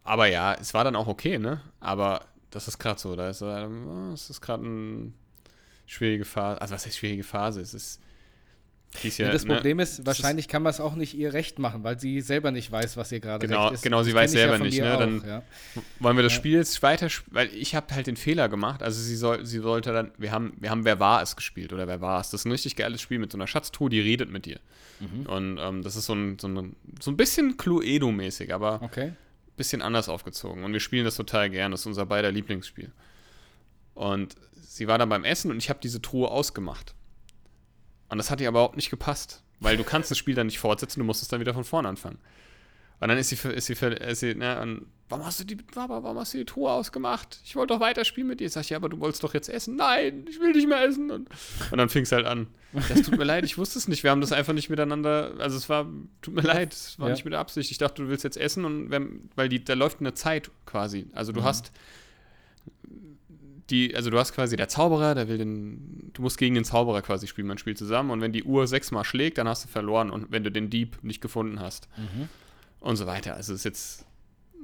Aber 0.03 0.27
ja, 0.27 0.55
es 0.55 0.73
war 0.73 0.83
dann 0.83 0.95
auch 0.95 1.07
okay, 1.07 1.37
ne? 1.37 1.61
Aber 1.79 2.25
das 2.49 2.67
ist 2.67 2.79
gerade 2.79 2.99
so, 2.99 3.15
da 3.15 3.29
ist, 3.29 3.41
äh, 3.41 3.67
es 4.13 4.29
ist 4.29 4.41
gerade 4.41 4.65
eine 4.65 5.11
schwierige 5.85 6.25
Phase. 6.25 6.61
Also 6.61 6.73
was 6.73 6.85
heißt 6.85 6.97
schwierige 6.97 7.23
Phase? 7.23 7.61
Es 7.61 7.73
ist 7.73 8.01
ja, 9.03 9.31
das 9.31 9.45
ne, 9.45 9.55
Problem 9.55 9.79
ist, 9.79 10.05
wahrscheinlich 10.05 10.47
kann 10.47 10.63
man 10.63 10.71
es 10.71 10.79
auch 10.79 10.95
nicht 10.95 11.17
ihr 11.17 11.33
recht 11.33 11.59
machen, 11.59 11.83
weil 11.83 11.99
sie 11.99 12.21
selber 12.21 12.51
nicht 12.51 12.71
weiß, 12.71 12.97
was 12.97 13.11
ihr 13.11 13.19
gerade 13.19 13.47
genau, 13.47 13.65
recht 13.65 13.75
ist. 13.75 13.81
Genau, 13.83 14.03
sie 14.03 14.13
weiß 14.13 14.31
selber 14.31 14.57
ja 14.57 14.63
nicht. 14.63 14.79
Ne? 14.79 14.97
Dann 14.97 15.23
ja. 15.25 15.43
wollen 15.99 16.15
wir 16.15 16.23
das. 16.23 16.33
Spiel 16.33 16.57
jetzt 16.57 16.81
weiter, 16.83 17.07
weil 17.31 17.49
ich 17.53 17.75
habe 17.75 17.93
halt 17.93 18.07
den 18.07 18.15
Fehler 18.15 18.49
gemacht. 18.49 18.83
Also 18.83 19.01
sie 19.01 19.15
soll, 19.15 19.45
sie 19.45 19.59
sollte 19.59 19.91
dann, 19.91 20.11
wir 20.17 20.31
haben, 20.31 20.53
wir 20.59 20.69
haben 20.69 20.85
Wer 20.85 20.99
war 20.99 21.21
es 21.21 21.35
gespielt 21.35 21.73
oder 21.73 21.87
Wer 21.87 22.01
war 22.01 22.21
es. 22.21 22.29
Das 22.29 22.41
ist 22.41 22.45
ein 22.45 22.51
richtig 22.51 22.75
geiles 22.75 23.01
Spiel 23.01 23.19
mit 23.19 23.31
so 23.31 23.37
einer 23.37 23.47
Schatztruhe, 23.47 23.89
die 23.89 23.99
redet 23.99 24.29
mit 24.29 24.45
dir. 24.45 24.59
Mhm. 24.99 25.25
Und 25.25 25.57
ähm, 25.59 25.81
das 25.83 25.95
ist 25.95 26.05
so 26.05 26.13
ein, 26.13 26.37
so 26.39 26.47
ein, 26.47 26.75
so 27.01 27.11
ein 27.11 27.17
bisschen 27.17 27.57
Cluedo-mäßig, 27.57 28.53
aber 28.53 28.81
okay. 28.81 29.07
ein 29.07 29.17
bisschen 29.55 29.81
anders 29.81 30.09
aufgezogen. 30.09 30.63
Und 30.63 30.73
wir 30.73 30.79
spielen 30.79 31.05
das 31.05 31.15
total 31.15 31.49
gern. 31.49 31.71
Das 31.71 31.81
ist 31.81 31.85
unser 31.87 32.05
beider 32.05 32.31
Lieblingsspiel. 32.31 32.91
Und 33.93 34.35
sie 34.61 34.87
war 34.87 34.97
dann 34.97 35.09
beim 35.09 35.23
Essen 35.23 35.49
und 35.49 35.57
ich 35.57 35.69
habe 35.69 35.79
diese 35.81 36.01
Truhe 36.01 36.29
ausgemacht. 36.29 36.93
Und 38.09 38.17
das 38.17 38.31
hat 38.31 38.41
ihr 38.41 38.47
aber 38.47 38.59
überhaupt 38.59 38.75
nicht 38.75 38.89
gepasst, 38.89 39.43
weil 39.59 39.77
du 39.77 39.83
kannst 39.83 40.11
das 40.11 40.17
Spiel 40.17 40.35
dann 40.35 40.47
nicht 40.47 40.59
fortsetzen, 40.59 40.99
du 40.99 41.05
musst 41.05 41.21
es 41.21 41.27
dann 41.27 41.39
wieder 41.39 41.53
von 41.53 41.63
vorne 41.63 41.87
anfangen. 41.87 42.19
Und 42.99 43.09
dann 43.09 43.17
ist 43.17 43.29
sie, 43.29 43.35
ist 43.49 43.65
sie, 43.67 43.73
ist 43.73 44.19
sie 44.21 44.33
ne, 44.33 44.59
und 44.59 44.87
warum 45.09 45.25
hast 45.25 45.39
du 45.39 45.43
die, 45.43 45.57
warum 45.75 46.17
hast 46.17 46.33
du 46.33 46.39
die 46.39 46.45
Truhe 46.45 46.71
ausgemacht? 46.71 47.39
Ich 47.45 47.55
wollte 47.55 47.75
doch 47.75 47.79
weiter 47.79 48.03
spielen 48.05 48.27
mit 48.27 48.39
dir. 48.39 48.49
Sag 48.49 48.61
ich, 48.61 48.71
ja, 48.71 48.77
aber 48.77 48.89
du 48.89 48.99
wolltest 48.99 49.23
doch 49.23 49.35
jetzt 49.35 49.49
essen. 49.49 49.75
Nein, 49.75 50.25
ich 50.27 50.39
will 50.39 50.51
nicht 50.51 50.67
mehr 50.67 50.83
essen. 50.83 51.11
Und, 51.11 51.29
und 51.71 51.77
dann 51.77 51.89
fing 51.89 52.03
es 52.03 52.11
halt 52.11 52.25
an. 52.25 52.47
Das 52.73 53.03
tut 53.03 53.17
mir 53.17 53.23
leid, 53.23 53.45
ich 53.45 53.57
wusste 53.57 53.77
es 53.77 53.87
nicht. 53.87 54.03
Wir 54.03 54.09
haben 54.11 54.21
das 54.21 54.31
einfach 54.31 54.53
nicht 54.53 54.69
miteinander, 54.69 55.33
also 55.37 55.57
es 55.57 55.69
war, 55.69 55.87
tut 56.21 56.33
mir 56.33 56.41
leid, 56.41 56.73
es 56.73 56.99
war 56.99 57.07
ja. 57.07 57.13
nicht 57.13 57.23
mit 57.23 57.33
der 57.33 57.39
Absicht. 57.39 57.69
Ich 57.69 57.77
dachte, 57.77 58.01
du 58.01 58.09
willst 58.09 58.23
jetzt 58.23 58.37
essen 58.37 58.65
und 58.65 58.89
wenn, 58.89 59.29
weil 59.35 59.47
die, 59.47 59.63
da 59.63 59.73
läuft 59.73 59.99
eine 59.99 60.15
Zeit 60.15 60.49
quasi. 60.65 61.07
Also 61.13 61.31
du 61.31 61.41
mhm. 61.41 61.45
hast 61.45 61.71
die, 63.69 63.95
also 63.95 64.09
du 64.09 64.17
hast 64.17 64.33
quasi 64.33 64.55
der 64.55 64.69
Zauberer, 64.69 65.13
der 65.15 65.27
will 65.27 65.37
den, 65.37 66.11
du 66.13 66.21
musst 66.21 66.37
gegen 66.37 66.55
den 66.55 66.63
Zauberer 66.63 67.01
quasi 67.01 67.27
spielen, 67.27 67.47
man 67.47 67.57
spielt 67.57 67.77
zusammen 67.77 68.11
und 68.11 68.21
wenn 68.21 68.31
die 68.31 68.43
Uhr 68.43 68.67
sechsmal 68.67 69.03
schlägt, 69.03 69.37
dann 69.37 69.47
hast 69.47 69.65
du 69.65 69.69
verloren 69.69 70.09
und 70.09 70.31
wenn 70.31 70.43
du 70.43 70.51
den 70.51 70.69
Dieb 70.69 71.03
nicht 71.03 71.21
gefunden 71.21 71.59
hast 71.59 71.89
mhm. 71.97 72.29
und 72.79 72.95
so 72.95 73.05
weiter. 73.05 73.35
Also 73.35 73.53
ist 73.53 73.65
jetzt 73.65 74.05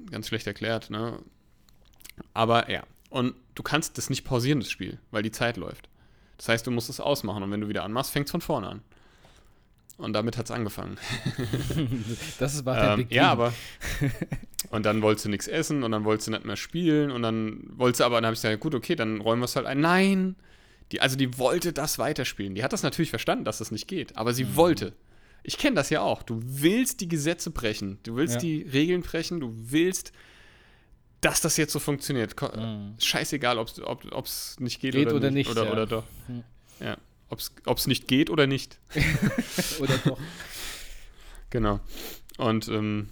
ganz 0.09 0.27
schlecht 0.27 0.47
erklärt, 0.47 0.89
ne? 0.89 1.19
Aber 2.33 2.69
ja, 2.69 2.83
und 3.09 3.35
du 3.55 3.63
kannst 3.63 3.97
das 3.97 4.09
nicht 4.09 4.23
pausieren, 4.23 4.59
das 4.59 4.69
Spiel, 4.69 4.99
weil 5.11 5.23
die 5.23 5.31
Zeit 5.31 5.57
läuft. 5.57 5.89
Das 6.37 6.49
heißt, 6.49 6.67
du 6.67 6.71
musst 6.71 6.89
es 6.89 6.99
ausmachen 6.99 7.43
und 7.43 7.51
wenn 7.51 7.61
du 7.61 7.69
wieder 7.69 7.83
anmachst, 7.83 8.11
fängt 8.11 8.27
es 8.27 8.31
von 8.31 8.41
vorne 8.41 8.67
an. 8.67 8.81
Und 9.97 10.13
damit 10.13 10.37
hat 10.37 10.45
es 10.45 10.51
angefangen. 10.51 10.97
das 12.39 12.65
war 12.65 12.75
der 12.75 12.91
ähm, 12.91 12.97
Beginn. 12.97 13.15
Ja, 13.15 13.31
aber. 13.31 13.53
Und 14.69 14.85
dann 14.85 15.01
wolltest 15.01 15.25
du 15.25 15.29
nichts 15.29 15.47
essen 15.47 15.83
und 15.83 15.91
dann 15.91 16.03
wolltest 16.03 16.27
du 16.27 16.31
nicht 16.31 16.45
mehr 16.45 16.55
spielen 16.55 17.11
und 17.11 17.21
dann 17.21 17.69
wolltest 17.75 17.99
du 17.99 18.05
aber, 18.05 18.15
dann 18.15 18.25
habe 18.25 18.33
ich 18.33 18.41
gesagt, 18.41 18.59
gut, 18.59 18.73
okay, 18.73 18.95
dann 18.95 19.21
räumen 19.21 19.41
wir 19.41 19.45
es 19.45 19.55
halt 19.55 19.67
ein. 19.67 19.81
Nein! 19.81 20.35
Die, 20.91 20.99
also 20.99 21.15
die 21.15 21.37
wollte 21.37 21.73
das 21.73 21.99
weiterspielen. 21.99 22.55
Die 22.55 22.63
hat 22.63 22.73
das 22.73 22.81
natürlich 22.81 23.11
verstanden, 23.11 23.45
dass 23.45 23.59
das 23.59 23.69
nicht 23.69 23.87
geht, 23.87 24.17
aber 24.17 24.33
sie 24.33 24.45
mhm. 24.45 24.55
wollte. 24.55 24.93
Ich 25.43 25.59
kenne 25.59 25.75
das 25.75 25.91
ja 25.91 26.01
auch. 26.01 26.23
Du 26.23 26.39
willst 26.43 27.01
die 27.01 27.07
Gesetze 27.07 27.51
brechen. 27.51 27.99
Du 28.01 28.15
willst 28.15 28.35
ja. 28.35 28.39
die 28.39 28.61
Regeln 28.63 29.01
brechen. 29.01 29.41
Du 29.41 29.53
willst, 29.55 30.11
dass 31.21 31.41
das 31.41 31.57
jetzt 31.57 31.73
so 31.73 31.79
funktioniert. 31.79 32.33
Mhm. 32.41 32.95
Scheißegal, 32.97 33.59
ob 33.59 34.25
es 34.25 34.59
nicht 34.59 34.79
geht, 34.79 34.93
geht 34.93 35.07
oder, 35.07 35.17
oder, 35.17 35.31
nicht. 35.31 35.51
Oder, 35.51 35.65
ja. 35.65 35.71
oder 35.71 35.85
doch. 35.85 36.05
Mhm. 36.27 36.43
Ja 36.79 36.97
ob 37.65 37.77
es 37.77 37.87
nicht 37.87 38.07
geht 38.07 38.29
oder 38.29 38.47
nicht. 38.47 38.79
oder 39.79 39.97
doch. 40.05 40.19
Genau. 41.49 41.79
Und 42.37 42.67
ähm, 42.69 43.09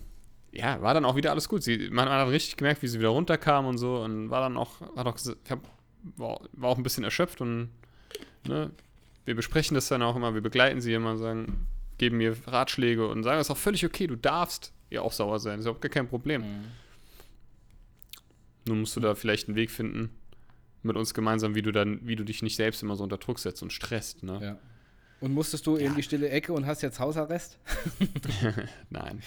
ja, 0.51 0.81
war 0.81 0.93
dann 0.93 1.05
auch 1.05 1.15
wieder 1.15 1.31
alles 1.31 1.47
gut. 1.47 1.63
Sie, 1.63 1.89
man 1.91 2.09
hat 2.09 2.27
richtig 2.27 2.57
gemerkt, 2.57 2.81
wie 2.81 2.87
sie 2.87 2.99
wieder 2.99 3.09
runterkam 3.09 3.65
und 3.65 3.77
so 3.77 3.97
und 3.97 4.29
war 4.29 4.41
dann 4.41 4.57
auch, 4.57 4.81
hat 4.95 5.07
auch 5.07 5.17
ich 5.17 5.51
hab, 5.51 5.59
war, 6.17 6.41
war 6.53 6.69
auch 6.69 6.77
ein 6.77 6.83
bisschen 6.83 7.03
erschöpft 7.03 7.41
und 7.41 7.69
ne, 8.47 8.71
wir 9.25 9.35
besprechen 9.35 9.75
das 9.75 9.87
dann 9.87 10.01
auch 10.01 10.15
immer, 10.15 10.33
wir 10.33 10.41
begleiten 10.41 10.81
sie 10.81 10.93
immer, 10.93 11.17
sagen, 11.17 11.67
geben 11.97 12.17
mir 12.17 12.35
Ratschläge 12.47 13.07
und 13.07 13.23
sagen, 13.23 13.39
es 13.39 13.47
ist 13.47 13.51
auch 13.51 13.57
völlig 13.57 13.85
okay, 13.85 14.07
du 14.07 14.15
darfst 14.15 14.73
ja 14.89 15.01
auch 15.01 15.13
sauer 15.13 15.39
sein, 15.39 15.57
das 15.57 15.65
ist 15.65 15.71
auch 15.71 15.79
gar 15.79 15.89
kein 15.89 16.07
Problem. 16.07 16.41
Mhm. 16.41 16.63
Nun 18.67 18.79
musst 18.81 18.95
du 18.95 18.99
da 18.99 19.15
vielleicht 19.15 19.47
einen 19.47 19.55
Weg 19.55 19.71
finden, 19.71 20.09
mit 20.83 20.95
uns 20.95 21.13
gemeinsam, 21.13 21.55
wie 21.55 21.61
du 21.61 21.71
dann, 21.71 21.99
wie 22.07 22.15
du 22.15 22.23
dich 22.23 22.41
nicht 22.41 22.55
selbst 22.55 22.81
immer 22.83 22.95
so 22.95 23.03
unter 23.03 23.17
Druck 23.17 23.39
setzt 23.39 23.61
und 23.61 23.71
stresst, 23.71 24.23
ne? 24.23 24.39
Ja. 24.41 24.59
Und 25.19 25.33
musstest 25.33 25.67
du 25.67 25.77
ja. 25.77 25.85
in 25.85 25.95
die 25.95 26.03
stille 26.03 26.29
Ecke 26.29 26.51
und 26.51 26.65
hast 26.65 26.81
jetzt 26.81 26.99
Hausarrest? 26.99 27.59
Nein. 28.89 29.21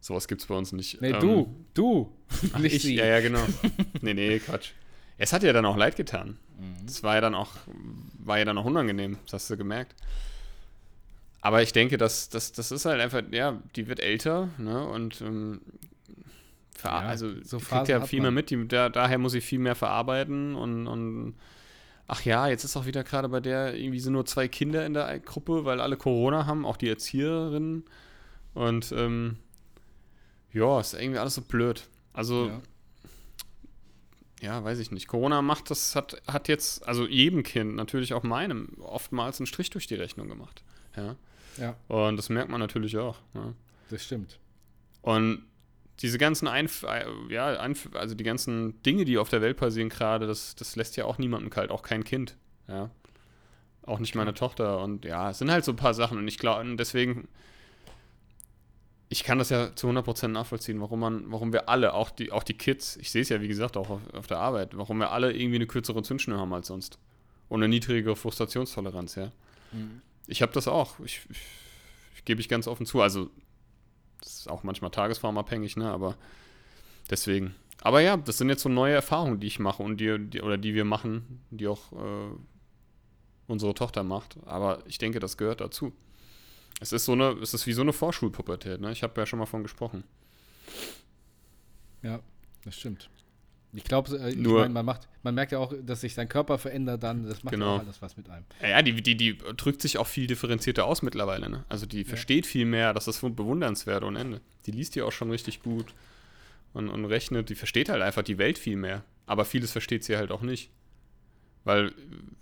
Sowas 0.00 0.28
gibt's 0.28 0.46
bei 0.46 0.54
uns 0.54 0.72
nicht. 0.72 1.00
Nee, 1.00 1.10
ähm, 1.10 1.20
du, 1.20 1.56
du. 1.74 2.12
Ach, 2.52 2.58
nicht 2.58 2.76
ich, 2.76 2.82
sie. 2.82 2.96
Ja, 2.96 3.06
ja, 3.06 3.20
genau. 3.20 3.44
nee, 4.02 4.14
nee, 4.14 4.38
Quatsch. 4.38 4.72
Es 5.16 5.32
hat 5.32 5.42
ja 5.42 5.52
dann 5.52 5.66
auch 5.66 5.76
leid 5.76 5.96
getan. 5.96 6.38
Mhm. 6.58 6.86
Das 6.86 7.02
war 7.02 7.14
ja 7.14 7.20
dann 7.20 7.34
auch, 7.34 7.52
war 8.18 8.38
ja 8.38 8.44
dann 8.44 8.56
auch 8.58 8.64
unangenehm, 8.64 9.18
das 9.24 9.34
hast 9.34 9.50
du 9.50 9.56
gemerkt. 9.56 9.94
Aber 11.42 11.62
ich 11.62 11.72
denke, 11.72 11.96
dass 11.96 12.28
das, 12.28 12.52
das 12.52 12.70
ist 12.70 12.84
halt 12.84 13.00
einfach, 13.00 13.22
ja, 13.30 13.62
die 13.76 13.88
wird 13.88 14.00
älter, 14.00 14.48
ne? 14.58 14.86
Und 14.86 15.20
ähm, 15.22 15.60
ja, 16.84 16.98
also 17.00 17.32
so 17.42 17.58
kriegt 17.58 17.88
ja 17.88 18.00
viel 18.02 18.20
mehr 18.20 18.30
mit, 18.30 18.50
die, 18.50 18.68
da, 18.68 18.88
daher 18.88 19.18
muss 19.18 19.34
ich 19.34 19.44
viel 19.44 19.58
mehr 19.58 19.74
verarbeiten 19.74 20.54
und, 20.54 20.86
und 20.86 21.34
ach 22.10 22.24
ja, 22.24 22.48
jetzt 22.48 22.64
ist 22.64 22.76
auch 22.76 22.86
wieder 22.86 23.04
gerade 23.04 23.28
bei 23.28 23.38
der, 23.38 23.76
irgendwie 23.76 24.00
sind 24.00 24.14
nur 24.14 24.26
zwei 24.26 24.48
Kinder 24.48 24.84
in 24.84 24.94
der 24.94 25.20
Gruppe, 25.20 25.64
weil 25.64 25.80
alle 25.80 25.96
Corona 25.96 26.44
haben, 26.44 26.66
auch 26.66 26.76
die 26.76 26.88
Erzieherinnen. 26.88 27.84
Und 28.52 28.90
ähm, 28.90 29.36
ja, 30.52 30.80
ist 30.80 30.94
irgendwie 30.94 31.20
alles 31.20 31.36
so 31.36 31.42
blöd. 31.42 31.88
Also, 32.12 32.48
ja. 32.48 32.60
ja. 34.40 34.64
weiß 34.64 34.80
ich 34.80 34.90
nicht. 34.90 35.06
Corona 35.06 35.40
macht 35.40 35.70
das, 35.70 35.94
hat, 35.94 36.20
hat 36.26 36.48
jetzt, 36.48 36.86
also 36.86 37.06
jedem 37.06 37.44
Kind, 37.44 37.76
natürlich 37.76 38.12
auch 38.12 38.24
meinem, 38.24 38.70
oftmals 38.80 39.38
einen 39.38 39.46
Strich 39.46 39.70
durch 39.70 39.86
die 39.86 39.94
Rechnung 39.94 40.28
gemacht. 40.28 40.64
Ja. 40.96 41.14
ja. 41.58 41.76
Und 41.86 42.16
das 42.16 42.28
merkt 42.28 42.50
man 42.50 42.58
natürlich 42.58 42.98
auch. 42.98 43.18
Ja. 43.34 43.54
Das 43.88 44.04
stimmt. 44.04 44.40
Und 45.02 45.44
diese 46.02 46.18
ganzen 46.18 46.48
Einf 46.48 46.82
äh, 46.84 47.04
ja, 47.28 47.58
Einf 47.58 47.88
also 47.94 48.14
die 48.14 48.24
ganzen 48.24 48.82
Dinge, 48.82 49.04
die 49.04 49.18
auf 49.18 49.28
der 49.28 49.42
Welt 49.42 49.56
passieren 49.56 49.88
gerade, 49.88 50.26
das, 50.26 50.54
das 50.54 50.76
lässt 50.76 50.96
ja 50.96 51.04
auch 51.04 51.18
niemanden 51.18 51.50
kalt, 51.50 51.70
auch 51.70 51.82
kein 51.82 52.04
Kind. 52.04 52.36
Ja. 52.68 52.90
Auch 53.82 53.98
nicht 53.98 54.14
meine 54.14 54.34
Tochter. 54.34 54.82
Und 54.82 55.04
ja, 55.04 55.30
es 55.30 55.38
sind 55.38 55.50
halt 55.50 55.64
so 55.64 55.72
ein 55.72 55.76
paar 55.76 55.94
Sachen. 55.94 56.18
Und 56.18 56.28
ich 56.28 56.38
glaube, 56.38 56.76
deswegen, 56.76 57.28
ich 59.08 59.24
kann 59.24 59.38
das 59.38 59.50
ja 59.50 59.74
zu 59.74 59.88
100% 59.88 60.28
nachvollziehen, 60.28 60.80
warum 60.80 61.00
man, 61.00 61.24
warum 61.30 61.52
wir 61.52 61.68
alle, 61.68 61.94
auch 61.94 62.10
die, 62.10 62.30
auch 62.30 62.44
die 62.44 62.54
Kids, 62.54 62.96
ich 62.96 63.10
sehe 63.10 63.22
es 63.22 63.28
ja 63.28 63.40
wie 63.40 63.48
gesagt 63.48 63.76
auch 63.76 63.90
auf, 63.90 64.00
auf, 64.14 64.26
der 64.26 64.38
Arbeit, 64.38 64.76
warum 64.76 64.98
wir 64.98 65.10
alle 65.10 65.32
irgendwie 65.32 65.56
eine 65.56 65.66
kürzere 65.66 66.02
Zündschnur 66.02 66.38
haben 66.38 66.52
als 66.52 66.68
sonst. 66.68 66.98
Und 67.48 67.62
eine 67.62 67.68
niedrigere 67.68 68.16
Frustrationstoleranz, 68.16 69.16
ja. 69.16 69.32
Mhm. 69.72 70.02
Ich 70.28 70.42
habe 70.42 70.52
das 70.52 70.68
auch. 70.68 71.00
Ich, 71.00 71.22
ich 72.14 72.24
gebe 72.24 72.40
ich 72.40 72.48
ganz 72.48 72.68
offen 72.68 72.86
zu. 72.86 73.00
Also, 73.00 73.30
das 74.20 74.40
ist 74.40 74.50
auch 74.50 74.62
manchmal 74.62 74.90
tagesformabhängig, 74.90 75.76
ne? 75.76 75.90
Aber 75.90 76.16
deswegen. 77.10 77.54
Aber 77.82 78.00
ja, 78.00 78.16
das 78.16 78.38
sind 78.38 78.48
jetzt 78.50 78.62
so 78.62 78.68
neue 78.68 78.94
Erfahrungen, 78.94 79.40
die 79.40 79.46
ich 79.46 79.58
mache 79.58 79.82
und 79.82 79.98
die, 79.98 80.18
die 80.18 80.42
oder 80.42 80.58
die 80.58 80.74
wir 80.74 80.84
machen, 80.84 81.42
die 81.50 81.66
auch 81.66 81.92
äh, 81.92 82.30
unsere 83.46 83.74
Tochter 83.74 84.02
macht. 84.02 84.36
Aber 84.44 84.82
ich 84.86 84.98
denke, 84.98 85.18
das 85.18 85.36
gehört 85.36 85.60
dazu. 85.60 85.92
Es 86.80 86.92
ist 86.92 87.04
so 87.04 87.12
eine, 87.12 87.32
es 87.42 87.54
ist 87.54 87.66
wie 87.66 87.72
so 87.72 87.82
eine 87.82 87.92
Vorschulpubertät, 87.92 88.80
ne? 88.80 88.92
Ich 88.92 89.02
habe 89.02 89.20
ja 89.20 89.26
schon 89.26 89.38
mal 89.38 89.46
von 89.46 89.62
gesprochen. 89.62 90.04
Ja, 92.02 92.20
das 92.64 92.76
stimmt. 92.76 93.10
Ich 93.72 93.84
glaube, 93.84 94.16
äh, 94.18 94.30
ich 94.30 94.36
Nur- 94.36 94.60
mein, 94.62 94.72
man, 94.72 94.84
macht, 94.84 95.08
man 95.22 95.34
merkt 95.34 95.52
ja 95.52 95.58
auch, 95.58 95.72
dass 95.82 96.00
sich 96.00 96.14
sein 96.14 96.28
Körper 96.28 96.58
verändert 96.58 97.02
dann. 97.02 97.24
Das 97.28 97.44
macht 97.44 97.52
Genau. 97.52 97.76
ja 97.76 97.76
auch 97.76 97.84
alles 97.84 98.02
was 98.02 98.16
mit 98.16 98.28
einem. 98.28 98.44
Ja, 98.60 98.82
die, 98.82 99.00
die, 99.00 99.16
die 99.16 99.38
drückt 99.56 99.80
sich 99.82 99.98
auch 99.98 100.06
viel 100.08 100.26
differenzierter 100.26 100.84
aus 100.84 101.02
mittlerweile. 101.02 101.48
Ne? 101.48 101.64
Also 101.68 101.86
die 101.86 102.04
versteht 102.04 102.46
viel 102.46 102.64
mehr, 102.66 102.92
das 102.94 103.06
ist 103.06 103.20
bewundernswert 103.20 104.02
ohne 104.02 104.18
Ende. 104.18 104.40
Die 104.66 104.72
liest 104.72 104.96
ja 104.96 105.04
auch 105.04 105.12
schon 105.12 105.30
richtig 105.30 105.62
gut 105.62 105.94
und, 106.72 106.88
und 106.88 107.04
rechnet, 107.04 107.48
die 107.48 107.54
versteht 107.54 107.88
halt 107.88 108.02
einfach 108.02 108.22
die 108.22 108.38
Welt 108.38 108.58
viel 108.58 108.76
mehr. 108.76 109.04
Aber 109.26 109.44
vieles 109.44 109.70
versteht 109.70 110.02
sie 110.02 110.16
halt 110.16 110.32
auch 110.32 110.42
nicht. 110.42 110.70
Weil 111.64 111.92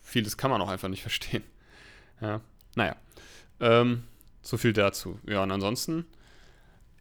vieles 0.02 0.36
kann 0.38 0.50
man 0.50 0.62
auch 0.62 0.68
einfach 0.70 0.88
nicht 0.88 1.02
verstehen. 1.08 1.42
Ja, 2.22 2.40
naja. 2.74 2.96
Ähm, 3.60 4.04
so 4.40 4.56
viel 4.56 4.72
dazu. 4.72 5.18
Ja, 5.26 5.42
und 5.42 5.50
ansonsten, 5.50 6.06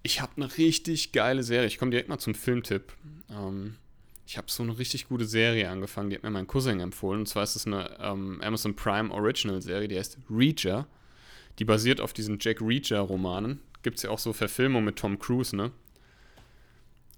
ich 0.03 0.21
habe 0.21 0.33
eine 0.35 0.57
richtig 0.57 1.11
geile 1.13 1.43
Serie. 1.43 1.67
Ich 1.67 1.77
komme 1.77 1.91
direkt 1.91 2.09
mal 2.09 2.17
zum 2.19 2.35
Filmtipp. 2.35 2.91
Ähm, 3.29 3.75
ich 4.27 4.37
habe 4.37 4.51
so 4.51 4.61
eine 4.61 4.77
richtig 4.77 5.07
gute 5.07 5.25
Serie 5.25 5.69
angefangen, 5.69 6.09
die 6.09 6.17
hat 6.17 6.23
mir 6.23 6.29
mein 6.29 6.47
Cousin 6.47 6.81
empfohlen. 6.81 7.21
Und 7.21 7.27
zwar 7.27 7.43
ist 7.43 7.55
es 7.55 7.65
eine 7.65 7.97
ähm, 8.01 8.41
Amazon 8.41 8.75
Prime 8.75 9.09
Original 9.09 9.61
Serie, 9.61 9.87
die 9.87 9.97
heißt 9.97 10.17
Reacher. 10.29 10.85
Die 11.59 11.65
basiert 11.65 12.01
auf 12.01 12.11
diesen 12.11 12.37
Jack 12.37 12.59
Reacher-Romanen. 12.59 13.61
Gibt 13.83 13.97
es 13.97 14.03
ja 14.03 14.09
auch 14.09 14.19
so 14.19 14.33
Verfilmungen 14.33 14.83
mit 14.83 14.97
Tom 14.97 15.17
Cruise, 15.17 15.55
ne? 15.55 15.71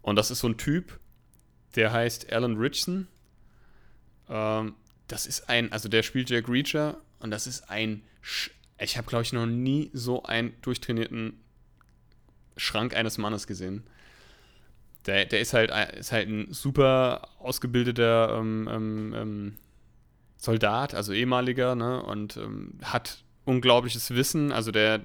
Und 0.03 0.17
das 0.17 0.29
ist 0.29 0.39
so 0.39 0.49
ein 0.49 0.57
Typ, 0.57 0.99
der 1.75 1.91
heißt 1.91 2.31
Alan 2.31 2.57
Richson. 2.57 3.07
Ähm, 4.29 4.75
das 5.07 5.25
ist 5.25 5.49
ein, 5.49 5.71
also 5.71 5.89
der 5.89 6.03
spielt 6.03 6.29
Jack 6.29 6.47
Reacher 6.47 7.01
und 7.19 7.31
das 7.31 7.47
ist 7.47 7.71
ein, 7.71 8.03
Sch 8.21 8.51
ich 8.79 8.97
habe 8.97 9.07
glaube 9.07 9.23
ich 9.23 9.33
noch 9.33 9.47
nie 9.47 9.89
so 9.93 10.23
einen 10.23 10.53
durchtrainierten 10.61 11.39
Schrank 12.55 12.95
eines 12.95 13.17
Mannes 13.17 13.47
gesehen. 13.47 13.83
Der, 15.09 15.25
der 15.25 15.39
ist 15.41 15.53
halt 15.53 15.71
ist 15.97 16.11
halt 16.11 16.29
ein 16.29 16.53
super 16.53 17.27
ausgebildeter 17.39 18.37
ähm, 18.37 18.69
ähm, 18.71 19.13
ähm, 19.15 19.57
Soldat, 20.37 20.93
also 20.93 21.13
ehemaliger, 21.13 21.73
ne? 21.73 22.01
Und 22.03 22.37
ähm, 22.37 22.75
hat 22.83 23.23
unglaubliches 23.45 24.11
Wissen. 24.11 24.51
Also 24.51 24.71
der 24.71 25.01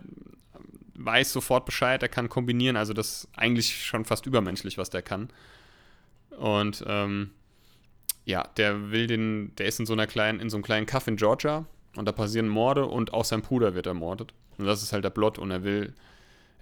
weiß 0.94 1.32
sofort 1.32 1.64
Bescheid, 1.64 2.02
er 2.02 2.10
kann 2.10 2.28
kombinieren. 2.28 2.76
Also 2.76 2.92
das 2.92 3.24
ist 3.24 3.28
eigentlich 3.34 3.82
schon 3.82 4.04
fast 4.04 4.26
übermenschlich, 4.26 4.76
was 4.76 4.90
der 4.90 5.00
kann. 5.00 5.30
Und 6.38 6.84
ähm, 6.86 7.30
ja, 8.26 8.42
der 8.58 8.90
will 8.90 9.06
den, 9.06 9.56
der 9.56 9.66
ist 9.66 9.80
in 9.80 9.86
so 9.86 9.94
einer 9.94 10.06
kleinen, 10.06 10.38
in 10.38 10.50
so 10.50 10.58
einem 10.58 10.64
kleinen 10.64 10.86
Kaff 10.86 11.08
in 11.08 11.16
Georgia 11.16 11.64
und 11.96 12.04
da 12.04 12.12
passieren 12.12 12.48
Morde 12.48 12.84
und 12.84 13.14
auch 13.14 13.24
sein 13.24 13.40
Bruder 13.40 13.74
wird 13.74 13.86
ermordet. 13.86 14.34
Und 14.58 14.66
das 14.66 14.82
ist 14.82 14.92
halt 14.92 15.04
der 15.04 15.10
Plot 15.10 15.38
und 15.38 15.50
er 15.50 15.64
will, 15.64 15.94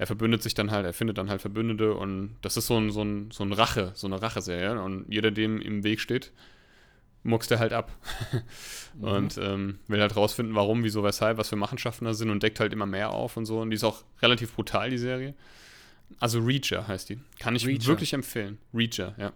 er 0.02 0.06
verbündet 0.08 0.42
sich 0.42 0.52
dann 0.52 0.72
halt, 0.72 0.84
er 0.84 0.92
findet 0.92 1.16
dann 1.16 1.30
halt 1.30 1.40
Verbündete 1.40 1.94
und 1.94 2.34
das 2.42 2.56
ist 2.56 2.66
so 2.66 2.76
ein, 2.76 2.90
so 2.90 3.04
ein, 3.04 3.30
so 3.30 3.44
ein 3.44 3.52
Rache, 3.52 3.92
so 3.94 4.08
eine 4.08 4.20
Racheserie 4.20 4.82
und 4.82 5.04
jeder, 5.08 5.30
dem 5.30 5.60
im 5.60 5.84
Weg 5.84 6.00
steht, 6.00 6.32
muckst 7.22 7.52
er 7.52 7.60
halt 7.60 7.72
ab. 7.72 7.92
und 9.00 9.38
ähm, 9.38 9.78
will 9.86 10.00
halt 10.00 10.16
rausfinden, 10.16 10.56
warum, 10.56 10.82
wieso, 10.82 11.04
weshalb, 11.04 11.38
was 11.38 11.50
für 11.50 11.54
Machenschaften 11.54 12.04
da 12.04 12.14
sind 12.14 12.30
und 12.30 12.42
deckt 12.42 12.58
halt 12.58 12.72
immer 12.72 12.84
mehr 12.84 13.10
auf 13.10 13.36
und 13.36 13.46
so. 13.46 13.60
Und 13.60 13.70
die 13.70 13.76
ist 13.76 13.84
auch 13.84 14.02
relativ 14.20 14.56
brutal, 14.56 14.90
die 14.90 14.98
Serie. 14.98 15.34
Also 16.18 16.40
Reacher 16.40 16.88
heißt 16.88 17.08
die. 17.08 17.20
Kann 17.38 17.54
ich 17.54 17.64
Reacher. 17.64 17.86
wirklich 17.86 18.12
empfehlen. 18.12 18.58
Reacher, 18.74 19.14
ja. 19.18 19.32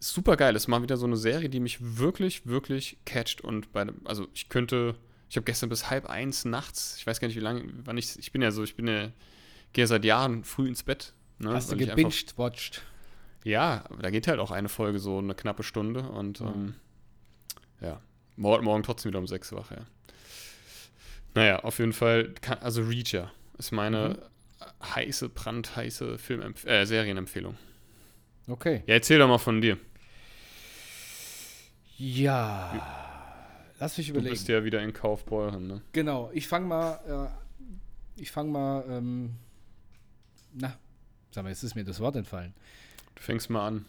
Super 0.00 0.36
geil. 0.36 0.56
Ist 0.56 0.66
mal 0.66 0.82
wieder 0.82 0.96
so 0.96 1.06
eine 1.06 1.16
Serie, 1.16 1.48
die 1.48 1.60
mich 1.60 1.78
wirklich, 1.80 2.48
wirklich 2.48 2.96
catcht. 3.04 3.42
Und 3.42 3.72
bei, 3.72 3.86
also 4.02 4.26
ich 4.34 4.48
könnte, 4.48 4.96
ich 5.30 5.36
habe 5.36 5.44
gestern 5.44 5.68
bis 5.68 5.88
halb 5.88 6.06
eins 6.06 6.44
nachts, 6.44 6.96
ich 6.98 7.06
weiß 7.06 7.20
gar 7.20 7.28
nicht, 7.28 7.36
wie 7.36 7.40
lange, 7.40 7.62
wann 7.84 7.96
ich, 7.96 8.18
ich 8.18 8.32
bin 8.32 8.42
ja 8.42 8.50
so, 8.50 8.64
ich 8.64 8.74
bin 8.74 8.88
ja, 8.88 9.12
gehe 9.72 9.82
ja 9.84 9.86
seit 9.86 10.04
Jahren 10.04 10.44
früh 10.44 10.68
ins 10.68 10.82
Bett. 10.82 11.12
Ne, 11.38 11.50
Hast 11.52 11.72
du 11.72 11.76
gebinged, 11.76 12.36
watched? 12.38 12.82
ja, 13.44 13.84
da 14.00 14.10
geht 14.10 14.28
halt 14.28 14.38
auch 14.38 14.50
eine 14.50 14.68
Folge 14.68 14.98
so 14.98 15.18
eine 15.18 15.34
knappe 15.34 15.62
Stunde 15.62 16.02
und 16.02 16.40
Mhm. 16.40 16.46
ähm, 16.46 16.74
ja, 17.80 18.00
morgen, 18.36 18.64
morgen 18.64 18.82
trotzdem 18.84 19.10
wieder 19.10 19.18
um 19.18 19.26
6 19.26 19.52
wach, 19.52 19.70
ja. 19.72 19.84
Naja, 21.34 21.60
auf 21.60 21.78
jeden 21.78 21.92
Fall, 21.94 22.32
kann, 22.40 22.58
also 22.58 22.82
Reacher 22.82 23.32
ist 23.58 23.72
meine 23.72 24.18
heiße, 24.94 25.28
brandheiße 25.30 26.18
Film 26.18 26.54
äh, 26.66 26.84
Serienempfehlung. 26.86 27.56
Okay. 28.46 28.82
Ja, 28.86 28.94
erzähl 28.94 29.18
doch 29.18 29.28
mal 29.28 29.38
von 29.38 29.60
dir. 29.60 29.78
Ja. 31.96 33.70
Lass 33.80 33.96
mich 33.98 34.06
Du 34.08 34.12
überlegen. 34.12 34.32
bist 34.32 34.48
ja 34.48 34.62
wieder 34.64 34.80
in 34.82 34.92
Kaufbeuren, 34.92 35.66
ne? 35.66 35.82
Genau, 35.92 36.30
ich 36.32 36.46
fange 36.46 36.66
mal, 36.66 37.30
äh, 38.16 38.20
ich 38.20 38.30
fange 38.30 38.50
mal, 38.50 38.84
ähm, 38.88 39.36
na, 40.54 40.76
sag 41.30 41.44
mal, 41.44 41.50
jetzt 41.50 41.62
ist 41.62 41.74
mir 41.74 41.84
das 41.84 42.00
Wort 42.00 42.16
entfallen. 42.16 42.54
Du 43.14 43.22
fängst 43.22 43.50
mal 43.50 43.66
an. 43.66 43.84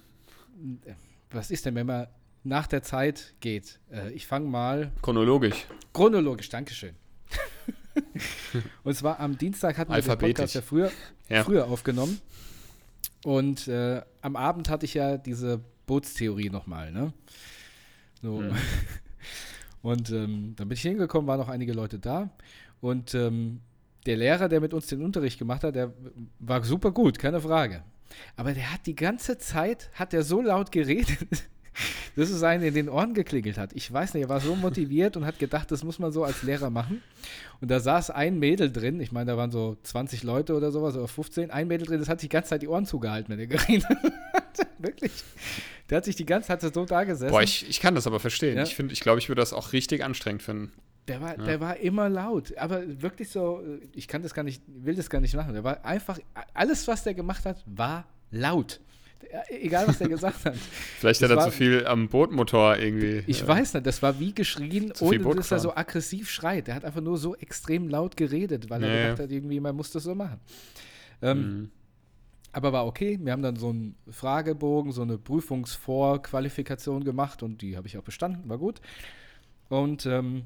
Was 1.32 1.52
ist 1.52 1.66
denn, 1.66 1.76
wenn 1.76 1.88
man 1.88 2.08
nach 2.44 2.68
der 2.68 2.84
Zeit 2.84 3.34
geht? 3.40 3.80
Äh, 3.92 4.12
ich 4.12 4.28
fange 4.28 4.48
mal 4.48 4.92
Chronologisch. 5.02 5.66
chronologisch, 5.94 6.50
Dankeschön. 6.50 6.96
Und 8.84 8.96
zwar 8.96 9.20
am 9.20 9.38
Dienstag 9.38 9.78
hatten 9.78 9.92
wir 9.94 10.02
den. 10.02 10.18
Podcast 10.20 10.56
ja 10.56 10.62
früher, 10.62 10.92
Ja. 11.30 11.44
früher 11.44 11.66
aufgenommen. 11.68 12.20
Und 13.24 13.68
äh, 13.68 14.02
am 14.22 14.36
Abend 14.36 14.70
hatte 14.70 14.86
ich 14.86 14.94
ja 14.96 15.18
diese 15.18 15.62
Bootstheorie 15.86 16.50
nochmal, 16.50 16.92
ne? 16.92 17.14
So. 18.22 18.42
Mhm. 18.42 18.56
Und 19.82 20.10
ähm, 20.12 20.54
dann 20.56 20.70
bin 20.70 20.76
ich 20.76 20.82
hingekommen, 20.82 21.28
waren 21.28 21.40
noch 21.40 21.50
einige 21.50 21.74
Leute 21.74 22.00
da. 22.00 22.30
Und 22.80 23.14
ähm, 23.16 23.62
der 24.06 24.18
Lehrer, 24.18 24.50
der 24.50 24.62
mit 24.62 24.74
uns 24.74 24.88
den 24.88 25.04
Unterricht 25.04 25.40
gemacht 25.40 25.64
hat, 25.64 25.76
der 25.76 25.94
war 26.40 26.64
super 26.64 26.92
gut, 26.92 27.20
keine 27.20 27.42
Frage. 27.42 27.84
Aber 28.36 28.54
der 28.54 28.72
hat 28.72 28.86
die 28.86 28.96
ganze 28.96 29.38
Zeit, 29.38 29.90
hat 29.94 30.14
er 30.14 30.24
so 30.24 30.42
laut 30.42 30.72
geredet, 30.72 31.18
dass 32.16 32.30
es 32.30 32.44
einen 32.44 32.64
in 32.64 32.74
den 32.74 32.90
Ohren 32.90 33.14
geklingelt 33.14 33.58
hat. 33.58 33.72
Ich 33.74 33.92
weiß 33.92 34.14
nicht, 34.14 34.24
er 34.24 34.30
war 34.30 34.40
so 34.40 34.56
motiviert 34.56 35.18
und 35.18 35.26
hat 35.26 35.40
gedacht, 35.40 35.72
das 35.72 35.84
muss 35.84 36.00
man 36.00 36.12
so 36.12 36.24
als 36.24 36.44
Lehrer 36.44 36.70
machen. 36.70 37.02
Und 37.62 37.72
da 37.72 37.80
saß 37.80 38.12
ein 38.12 38.38
Mädel 38.40 38.72
drin, 38.72 39.00
ich 39.00 39.12
meine, 39.12 39.32
da 39.32 39.38
waren 39.38 39.52
so 39.52 39.78
20 39.82 40.24
Leute 40.24 40.56
oder 40.56 40.72
sowas, 40.72 40.96
oder 40.96 41.08
15, 41.08 41.50
ein 41.50 41.68
Mädel 41.68 41.88
drin, 41.88 42.00
das 42.00 42.10
hat 42.10 42.20
sich 42.20 42.30
die 42.30 42.34
ganze 42.34 42.50
Zeit 42.50 42.62
die 42.62 42.68
Ohren 42.68 42.86
zugehalten, 42.86 43.32
wenn 43.32 43.40
er 43.40 43.48
geredet 43.48 43.86
hat. 44.34 44.68
Wirklich. 44.78 45.12
Der 45.90 45.98
hat 45.98 46.06
sich 46.06 46.16
die 46.16 46.26
ganze 46.26 46.48
Zeit 46.48 46.62
so 46.62 46.86
da 46.86 47.04
gesessen. 47.04 47.32
Boah, 47.32 47.42
ich, 47.42 47.68
ich 47.70 47.80
kann 47.80 47.96
das 47.96 48.08
aber 48.08 48.20
verstehen. 48.20 48.58
Ja. 48.58 48.64
Ich 48.64 48.76
finde, 48.76 48.94
ich 48.94 49.00
glaube, 49.00 49.20
ich 49.20 49.30
würde 49.30 49.42
das 49.42 49.54
auch 49.54 49.74
richtig 49.74 50.04
anstrengend 50.04 50.44
finden. 50.44 50.72
Der 51.08 51.20
war, 51.22 51.38
Ja. 51.38 51.44
der 51.44 51.60
war 51.60 51.78
immer 51.78 52.08
laut, 52.10 52.58
aber 52.58 53.02
wirklich 53.02 53.30
so, 53.30 53.62
ich 53.94 54.08
kann 54.08 54.22
das 54.24 54.34
gar 54.34 54.44
nicht, 54.44 54.64
will 54.68 54.96
das 54.96 55.10
gar 55.10 55.20
nicht 55.20 55.36
machen. 55.36 55.54
Der 55.54 55.64
war 55.64 55.84
einfach, 55.84 56.18
alles, 56.54 56.88
was 56.88 57.04
der 57.04 57.14
gemacht 57.14 57.46
hat, 57.46 57.62
war 57.66 58.06
laut. 58.32 58.80
Der- 59.22 59.64
Egal, 59.64 59.88
was 59.88 59.98
der 59.98 60.08
gesagt 60.10 60.46
hat. 60.46 60.56
Vielleicht 61.00 61.22
Das 61.22 61.30
hat 61.30 61.36
er 61.38 61.38
war- 61.42 61.46
zu 61.50 61.52
viel 61.52 61.86
am 61.88 62.08
Bootmotor 62.08 62.78
irgendwie. 62.78 63.24
Ich 63.28 63.42
äh, 63.44 63.48
weiß 63.48 63.74
nicht, 63.74 63.86
das 63.86 64.02
war 64.02 64.18
wie 64.20 64.34
geschrien, 64.34 64.94
Zu 64.94 65.06
ohne 65.06 65.36
dass 65.36 65.52
er 65.52 65.60
so 65.60 65.76
aggressiv 65.76 66.30
schreit. 66.30 66.68
Der 66.68 66.76
hat 66.76 66.86
einfach 66.86 67.02
nur 67.02 67.18
so 67.18 67.36
extrem 67.36 67.90
laut 67.90 68.16
geredet, 68.16 68.70
weil 68.70 68.84
er 68.84 68.90
Ja, 68.90 68.96
ja. 68.96 69.04
gedacht 69.12 69.20
hat, 69.24 69.32
irgendwie, 69.32 69.60
man 69.60 69.76
muss 69.76 69.92
das 69.92 70.04
so 70.04 70.16
machen. 70.16 70.40
Ähm, 71.22 71.38
Mhm. 71.40 71.72
Aber 72.56 72.72
war 72.72 72.86
okay. 72.86 73.18
Wir 73.22 73.32
haben 73.32 73.42
dann 73.42 73.56
so 73.56 73.70
einen 73.70 73.96
Fragebogen, 74.12 74.92
so 74.92 75.02
eine 75.02 75.18
Prüfungsvorqualifikation 75.18 77.04
gemacht 77.04 77.44
und 77.44 77.62
die 77.62 77.76
habe 77.78 77.88
ich 77.88 77.98
auch 77.98 78.04
bestanden, 78.04 78.48
war 78.50 78.58
gut. 78.58 78.80
Und 79.70 80.06
ähm, 80.06 80.44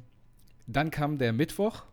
dann 0.68 0.92
kam 0.92 1.18
der 1.18 1.34
Mittwoch 1.34 1.84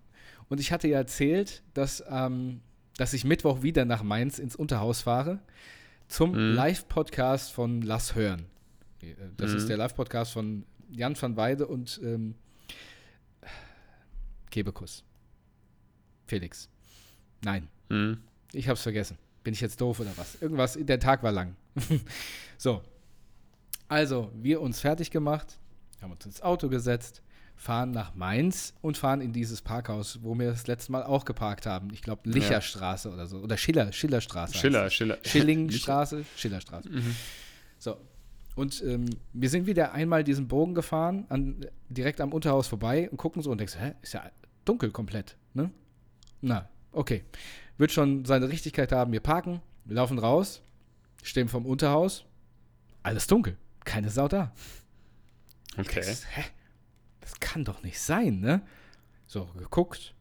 und 0.49 0.61
ich 0.61 0.73
hatte 0.73 0.89
ja 0.89 0.99
erzählt, 0.99 1.63
dass, 1.75 2.05
ähm, 2.09 2.61
dass 2.97 3.13
ich 3.13 3.25
Mittwoch 3.25 3.63
wieder 3.63 3.85
nach 3.85 4.03
Mainz 4.03 4.39
ins 4.39 4.57
Unterhaus 4.57 5.03
fahre 5.03 5.41
zum 6.09 6.33
Mhm. 6.33 6.55
Live-Podcast 6.55 7.53
von 7.53 7.81
Lass 7.83 8.15
Hören. 8.15 8.47
Äh, 9.01 9.15
Das 9.37 9.53
Mhm. 9.53 9.57
ist 9.57 9.69
der 9.69 9.77
Live-Podcast 9.79 10.33
von 10.33 10.65
Jan 10.91 11.21
van 11.21 11.37
Weide 11.37 11.67
und 11.67 12.01
ähm, 12.05 12.35
Kebekus. 14.51 15.03
Felix. 16.27 16.69
Nein, 17.43 17.69
Mhm. 17.89 18.19
ich 18.53 18.69
hab's 18.69 18.83
vergessen. 18.83 19.19
Bin 19.43 19.53
ich 19.53 19.61
jetzt 19.61 19.81
doof 19.81 20.01
oder 20.01 20.17
was? 20.17 20.41
Irgendwas, 20.41 20.79
der 20.81 20.99
Tag 21.01 21.23
war 21.23 21.33
lang. 21.33 21.55
so. 22.57 22.83
Also, 23.89 24.31
wir 24.35 24.61
uns 24.63 24.81
fertig 24.81 25.11
gemacht, 25.11 25.59
haben 26.01 26.13
uns 26.13 26.25
ins 26.25 26.41
Auto 26.41 26.69
gesetzt, 26.71 27.23
fahren 27.57 27.93
nach 27.93 28.15
Mainz 28.15 28.75
und 28.83 28.99
fahren 28.99 29.21
in 29.21 29.33
dieses 29.33 29.63
Parkhaus, 29.63 30.21
wo 30.23 30.39
wir 30.39 30.51
das 30.51 30.67
letzte 30.67 30.93
Mal 30.93 31.03
auch 31.03 31.25
geparkt 31.25 31.67
haben. 31.67 31.89
Ich 31.93 32.03
glaube, 32.03 32.29
Licherstraße 32.29 33.11
oder 33.11 33.27
so. 33.27 33.39
Oder 33.39 33.57
Schiller, 33.57 33.93
Schillerstraße. 33.93 34.57
Schiller. 34.57 34.91
Schiller. 34.91 35.19
Schillingstraße, 35.25 36.25
Schillerstraße. 36.37 36.91
Mhm. 36.91 37.17
So. 37.79 37.97
Und 38.55 38.83
ähm, 38.85 39.07
wir 39.33 39.51
sind 39.51 39.67
wieder 39.67 39.93
einmal 39.93 40.23
diesen 40.23 40.47
Bogen 40.47 40.75
gefahren, 40.75 41.27
an, 41.29 41.67
direkt 41.89 42.21
am 42.21 42.33
Unterhaus 42.33 42.69
vorbei 42.69 43.11
und 43.11 43.17
gucken 43.17 43.43
so 43.43 43.51
und 43.51 43.59
denkst, 43.59 43.77
hä, 43.79 43.95
ist 44.03 44.15
ja 44.15 44.31
dunkel 44.65 44.91
komplett, 44.91 45.37
ne? 45.55 45.71
Na, 46.41 46.69
okay, 46.93 47.25
wird 47.79 47.91
schon 47.91 48.25
seine 48.25 48.49
Richtigkeit 48.49 48.93
haben. 48.93 49.13
Wir 49.13 49.21
parken, 49.21 49.61
wir 49.85 49.97
laufen 49.97 50.19
raus, 50.19 50.63
stehen 51.23 51.49
vom 51.49 51.67
Unterhaus, 51.67 52.25
alles 53.03 53.27
dunkel, 53.27 53.57
keine 53.85 54.11
Sau 54.11 54.29
da. 54.29 54.53
Okay. 55.77 56.03
Das, 56.07 56.25
hä? 56.37 56.45
Das 57.25 57.41
kann 57.41 57.65
doch 57.65 57.83
nicht 57.83 57.99
sein, 57.99 58.41
ne? 58.41 58.61
So, 59.27 59.47
geguckt, 59.59 60.13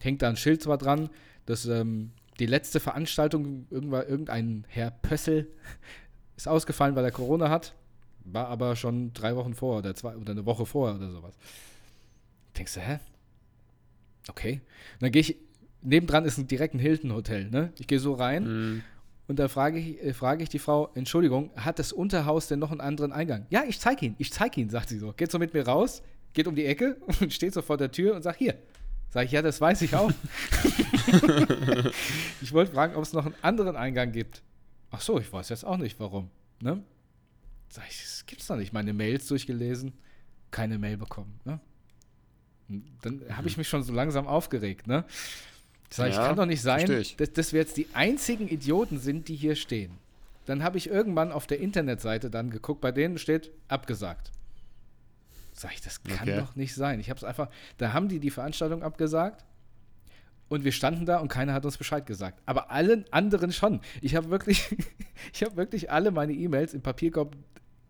hängt 0.00 0.22
da 0.22 0.28
ein 0.28 0.36
Schild 0.36 0.60
zwar 0.60 0.76
dran, 0.76 1.08
dass 1.46 1.66
ähm, 1.66 2.10
die 2.40 2.46
letzte 2.46 2.80
Veranstaltung, 2.80 3.66
irgendwann, 3.70 4.06
irgendein 4.08 4.64
Herr 4.68 4.90
Pössl 4.90 5.46
ist 6.36 6.48
ausgefallen, 6.48 6.96
weil 6.96 7.04
er 7.04 7.12
Corona 7.12 7.48
hat. 7.48 7.74
War 8.24 8.48
aber 8.48 8.74
schon 8.74 9.12
drei 9.12 9.36
Wochen 9.36 9.54
vor 9.54 9.78
oder 9.78 9.94
zwei 9.94 10.16
oder 10.16 10.32
eine 10.32 10.44
Woche 10.44 10.66
vorher 10.66 10.96
oder 10.96 11.10
sowas. 11.10 11.34
Denkst 12.58 12.74
du, 12.74 12.80
hä? 12.80 12.98
Okay. 14.28 14.60
Und 14.94 15.02
dann 15.02 15.12
gehe 15.12 15.20
ich, 15.20 15.36
nebendran 15.82 16.24
ist 16.24 16.38
ein 16.38 16.46
direkt 16.48 16.74
ein 16.74 16.78
Hilton-Hotel, 16.80 17.50
ne? 17.50 17.72
Ich 17.78 17.86
gehe 17.86 17.98
so 18.00 18.14
rein 18.14 18.44
Mhm. 18.44 18.82
und 19.28 19.38
da 19.38 19.46
frage 19.48 19.78
ich, 19.78 20.02
äh, 20.02 20.12
frage 20.12 20.42
ich 20.42 20.48
die 20.48 20.58
Frau, 20.58 20.90
Entschuldigung, 20.94 21.50
hat 21.56 21.78
das 21.78 21.92
Unterhaus 21.92 22.48
denn 22.48 22.58
noch 22.58 22.70
einen 22.72 22.80
anderen 22.80 23.12
Eingang? 23.12 23.46
Ja, 23.50 23.62
ich 23.66 23.78
zeige 23.80 24.06
ihn, 24.06 24.14
ich 24.18 24.32
zeige 24.32 24.60
ihn, 24.60 24.70
sagt 24.70 24.88
sie 24.88 24.98
so. 24.98 25.12
Geht 25.12 25.30
so 25.30 25.38
mit 25.38 25.54
mir 25.54 25.66
raus, 25.66 26.02
geht 26.32 26.46
um 26.46 26.54
die 26.54 26.66
Ecke 26.66 26.96
und 27.20 27.32
steht 27.32 27.54
so 27.54 27.62
vor 27.62 27.76
der 27.76 27.90
Tür 27.90 28.14
und 28.14 28.22
sagt, 28.22 28.38
hier. 28.38 28.56
Sag 29.10 29.26
ich, 29.26 29.32
ja, 29.32 29.42
das 29.42 29.60
weiß 29.60 29.82
ich 29.82 29.94
auch. 29.94 30.10
ich 32.40 32.50
wollte 32.52 32.72
fragen, 32.72 32.94
ob 32.96 33.02
es 33.02 33.12
noch 33.12 33.26
einen 33.26 33.34
anderen 33.42 33.76
Eingang 33.76 34.10
gibt. 34.10 34.42
Ach 34.90 35.02
so, 35.02 35.20
ich 35.20 35.30
weiß 35.30 35.50
jetzt 35.50 35.66
auch 35.66 35.76
nicht, 35.76 36.00
warum. 36.00 36.30
Ne? 36.60 36.82
Sag 37.68 37.84
ich, 37.90 38.00
das 38.00 38.24
gibt's 38.24 38.46
doch 38.46 38.56
nicht. 38.56 38.72
Meine 38.72 38.94
Mails 38.94 39.26
durchgelesen, 39.26 39.92
keine 40.50 40.78
Mail 40.78 40.96
bekommen. 40.96 41.38
Ne? 41.44 41.60
Und 42.70 42.84
dann 43.02 43.22
habe 43.36 43.48
ich 43.48 43.58
mich 43.58 43.68
schon 43.68 43.82
so 43.82 43.92
langsam 43.92 44.26
aufgeregt. 44.26 44.86
Ne? 44.86 45.04
Sag 45.90 46.08
ich, 46.08 46.16
Ja, 46.16 46.28
kann 46.28 46.36
doch 46.36 46.46
nicht 46.46 46.62
sein, 46.62 47.04
dass, 47.18 47.32
dass 47.34 47.52
wir 47.52 47.60
jetzt 47.60 47.76
die 47.76 47.88
einzigen 47.92 48.48
Idioten 48.48 48.98
sind, 48.98 49.28
die 49.28 49.36
hier 49.36 49.56
stehen. 49.56 49.98
Dann 50.46 50.62
habe 50.62 50.78
ich 50.78 50.88
irgendwann 50.88 51.32
auf 51.32 51.46
der 51.46 51.60
Internetseite 51.60 52.30
dann 52.30 52.50
geguckt, 52.50 52.80
bei 52.80 52.92
denen 52.92 53.18
steht 53.18 53.50
abgesagt. 53.68 54.32
Sag 55.62 55.74
ich, 55.74 55.80
das 55.80 56.02
kann 56.02 56.28
Okay. 56.28 56.38
doch 56.40 56.56
nicht 56.56 56.74
sein. 56.74 56.98
Ich 56.98 57.08
habe 57.08 57.18
es 57.18 57.22
einfach, 57.24 57.48
da 57.78 57.92
haben 57.92 58.08
die 58.08 58.18
die 58.18 58.30
Veranstaltung 58.30 58.82
abgesagt 58.82 59.44
und 60.48 60.64
wir 60.64 60.72
standen 60.72 61.06
da 61.06 61.18
und 61.18 61.28
keiner 61.28 61.52
hat 61.54 61.64
uns 61.64 61.78
Bescheid 61.78 62.04
gesagt. 62.04 62.42
Aber 62.46 62.72
allen 62.72 63.04
anderen 63.12 63.52
schon. 63.52 63.80
Ich 64.00 64.16
habe 64.16 64.28
wirklich, 64.30 64.76
ich 65.32 65.42
habe 65.44 65.56
wirklich 65.56 65.88
alle 65.92 66.10
meine 66.10 66.32
E-Mails 66.32 66.74
im 66.74 66.82
Papierkorb 66.82 67.36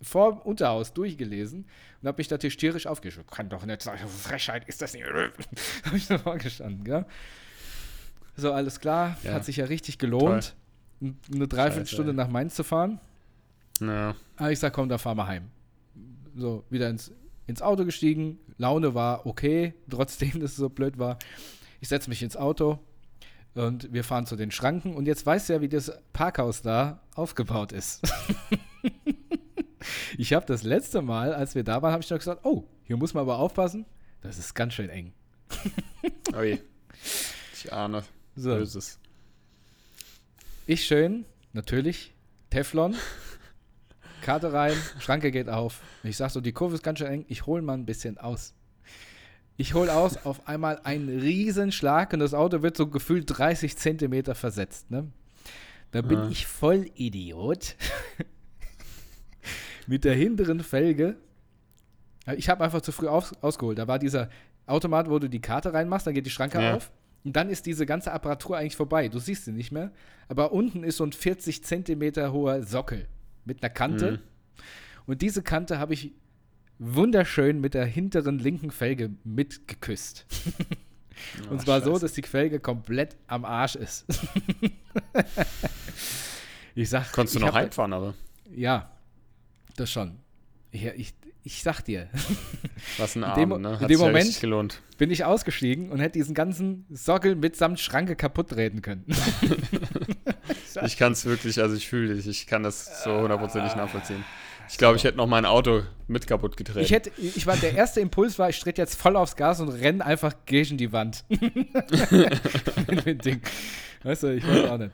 vor 0.03 0.33
dem 0.33 0.41
Unterhaus 0.43 0.93
durchgelesen 0.93 1.65
und 2.03 2.09
habe 2.09 2.19
mich 2.19 2.29
da 2.29 2.37
tierisch 2.37 2.87
aufgeschrieben. 2.87 3.31
Kann 3.31 3.49
doch 3.49 3.65
nicht 3.65 3.81
sein, 3.81 3.97
Frechheit 4.07 4.69
ist 4.69 4.83
das 4.83 4.93
nicht. 4.93 5.07
habe 5.87 5.97
ich 5.97 6.07
da 6.09 6.19
vorgestanden, 6.19 6.85
gell? 6.85 7.07
So, 8.37 8.53
alles 8.53 8.81
klar. 8.81 9.17
Ja. 9.23 9.33
Hat 9.33 9.45
sich 9.47 9.57
ja 9.57 9.65
richtig 9.67 9.99
gelohnt, 9.99 10.55
n- 11.01 11.17
eine 11.33 11.49
Dreiviertelstunde 11.49 12.13
nach 12.13 12.29
Mainz 12.29 12.55
zu 12.55 12.65
fahren. 12.65 13.01
Ja. 13.81 14.15
Aber 14.37 14.51
ich 14.51 14.59
sag, 14.59 14.73
komm, 14.73 14.89
dann 14.89 14.99
fahren 14.99 15.17
wir 15.17 15.27
heim. 15.27 15.49
So, 16.35 16.65
wieder 16.71 16.89
ins, 16.91 17.13
ins 17.47 17.63
Auto 17.63 17.85
gestiegen. 17.85 18.39
Laune 18.59 18.95
war 18.95 19.27
okay, 19.27 19.75
trotzdem, 19.91 20.41
dass 20.41 20.53
es 20.53 20.57
so 20.57 20.69
blöd 20.69 20.99
war. 20.99 21.19
Ich 21.81 21.89
setze 21.89 22.09
mich 22.09 22.23
ins 22.23 22.37
Auto 22.37 22.79
und 23.55 23.93
wir 23.93 24.05
fahren 24.05 24.27
zu 24.27 24.37
den 24.37 24.51
Schranken. 24.51 24.95
Und 24.95 25.07
jetzt 25.07 25.27
weißt 25.27 25.49
du 25.49 25.53
ja, 25.55 25.61
wie 25.61 25.69
das 25.69 25.93
Parkhaus 26.13 26.63
da 26.63 27.03
aufgebaut 27.15 27.73
ist. 27.73 28.03
ich 30.19 30.33
habe 30.33 30.47
das 30.47 30.63
letzte 30.63 31.03
Mal, 31.03 31.35
als 31.35 31.55
wir 31.55 31.65
da 31.65 31.83
waren, 31.83 31.93
habe 31.93 32.03
ich 32.03 32.11
noch 32.11 32.19
gesagt, 32.19 32.45
oh, 32.45 32.65
hier 32.85 32.97
muss 32.97 33.15
man 33.15 33.23
aber 33.23 33.39
aufpassen. 33.39 33.85
Das 34.23 34.39
ist 34.39 34.55
ganz 34.55 34.75
schön 34.75 34.89
eng. 34.89 35.13
Ui. 36.37 36.61
Ich 37.55 37.73
ahne. 37.73 38.05
So, 38.35 38.51
Böses. 38.51 38.99
ich 40.67 40.87
schön, 40.87 41.27
natürlich, 41.53 42.15
Teflon, 42.49 42.95
Karte 44.23 44.53
rein, 44.53 44.75
Schranke 44.99 45.31
geht 45.31 45.49
auf. 45.49 45.81
Ich 46.03 46.17
sag 46.17 46.31
so, 46.31 46.41
die 46.41 46.53
Kurve 46.53 46.75
ist 46.75 46.83
ganz 46.83 46.99
schön 47.01 47.09
eng, 47.09 47.25
ich 47.29 47.45
hole 47.47 47.61
mal 47.63 47.75
ein 47.75 47.85
bisschen 47.85 48.17
aus. 48.19 48.55
Ich 49.57 49.75
hole 49.75 49.93
aus, 49.95 50.25
auf 50.25 50.49
einmal 50.49 50.81
ein 50.85 51.09
Riesenschlag 51.09 52.13
und 52.15 52.21
das 52.21 52.33
Auto 52.33 52.63
wird 52.63 52.77
so 52.77 52.87
gefühlt 52.89 53.27
30 53.29 53.77
Zentimeter 53.77 54.35
versetzt. 54.35 54.91
Ne? 54.91 55.09
Da 55.91 56.01
bin 56.03 56.19
Ah. 56.19 56.29
ich 56.31 56.47
voll 56.47 56.91
Idiot. 56.95 57.77
Mit 59.87 60.05
der 60.05 60.15
hinteren 60.15 60.61
Felge. 60.61 61.17
Ich 62.37 62.49
habe 62.49 62.65
einfach 62.65 62.81
zu 62.81 62.93
früh 62.93 63.09
aus, 63.09 63.33
ausgeholt. 63.43 63.79
Da 63.79 63.89
war 63.89 63.99
dieser 63.99 64.31
Automat, 64.67 65.11
wo 65.11 65.19
du 65.19 65.29
die 65.29 65.41
Karte 65.41 65.75
reinmachst, 65.75 66.07
dann 66.07 66.15
geht 66.15 66.25
die 66.27 66.31
Schranke 66.31 66.63
Ja. 66.63 66.77
auf. 66.77 66.91
Und 67.25 67.35
dann 67.37 67.51
ist 67.51 67.67
diese 67.67 67.85
ganze 67.87 68.13
Apparatur 68.13 68.57
eigentlich 68.57 68.77
vorbei. 68.77 69.09
Du 69.09 69.19
siehst 69.19 69.45
sie 69.45 69.53
nicht 69.53 69.71
mehr. 69.73 69.93
Aber 70.29 70.53
unten 70.53 70.83
ist 70.83 70.97
so 70.97 71.05
ein 71.05 71.13
40 71.13 71.63
Zentimeter 71.65 72.33
hoher 72.33 72.63
Sockel 72.63 73.07
mit 73.45 73.63
einer 73.63 73.71
Kante. 73.71 74.13
Mhm. 74.13 74.19
Und 75.07 75.23
diese 75.23 75.43
Kante 75.43 75.79
habe 75.79 75.95
ich 75.95 76.13
wunderschön 76.79 77.61
mit 77.61 77.75
der 77.75 77.85
hinteren 77.85 78.39
linken 78.39 78.71
Felge 78.71 79.11
mitgeküsst. 79.25 80.27
Und 81.51 81.61
zwar 81.61 81.81
so, 81.83 81.99
dass 81.99 82.15
die 82.15 82.23
Felge 82.23 82.59
komplett 82.59 83.17
am 83.27 83.45
Arsch 83.45 83.77
ist. 83.77 84.07
ich 86.75 86.89
sag, 86.89 87.13
Konntest 87.13 87.37
du 87.37 87.41
noch 87.41 87.55
heimfahren, 87.55 87.93
aber. 87.93 88.15
Ja, 88.55 88.91
das 89.77 89.91
schon. 89.91 90.19
Ich, 90.71 90.85
ich, 90.85 91.15
ich 91.45 91.63
sag 91.63 91.83
dir, 91.83 92.09
Was 92.99 93.17
ein 93.17 93.21
In 93.23 93.25
Abend, 93.25 93.63
ne? 93.63 93.69
in 93.75 93.81
Hat 93.81 93.91
dem 93.91 94.01
ja 94.01 94.07
Moment- 94.07 94.41
gelohnt. 94.41 94.81
bin 94.99 95.11
ich 95.11 95.25
ausgestiegen 95.25 95.91
und 95.91 96.01
hätte 96.01 96.19
diesen 96.19 96.35
ganzen 96.35 96.87
Sockel 96.91 97.35
mitsamt 97.37 97.81
Schranke 97.81 98.17
kaputt 98.17 98.51
treten 98.51 98.83
können. 98.83 99.05
Ich 100.87 100.97
kann 100.97 101.13
es 101.13 101.27
wirklich, 101.27 101.61
also 101.61 101.77
ich 101.77 101.87
fühle 101.87 102.15
dich, 102.15 102.27
ich 102.27 102.47
kann 102.47 102.63
das 102.63 103.05
so 103.05 103.21
hundertprozentig 103.21 103.77
nachvollziehen. 103.77 104.25
Ich 104.71 104.79
glaube, 104.79 104.97
ich 104.97 105.05
hätte 105.05 105.19
noch 105.19 105.27
mein 105.27 105.45
Auto 105.45 105.83
mit 106.09 106.27
kaputt 106.27 106.57
getreten. 106.57 106.81
Ich 106.81 106.93
hätte, 106.93 107.13
ich 107.19 107.47
war, 107.47 107.57
der 107.59 107.75
erste 107.75 108.01
Impuls 108.01 108.39
war, 108.39 108.49
ich 108.49 108.59
trete 108.59 108.81
jetzt 108.81 108.99
voll 108.99 109.17
aufs 109.17 109.37
Gas 109.37 109.61
und 109.61 109.69
renne 109.69 110.05
einfach 110.05 110.33
gegen 110.47 110.79
die 110.79 110.91
Wand. 110.93 111.25
Mit 111.29 113.05
dem 113.07 113.19
Ding. 113.19 113.43
Weißt 114.03 114.23
du, 114.23 114.29
ich 114.35 114.47
weiß 114.49 114.71
auch 114.71 114.79
nicht. 114.79 114.93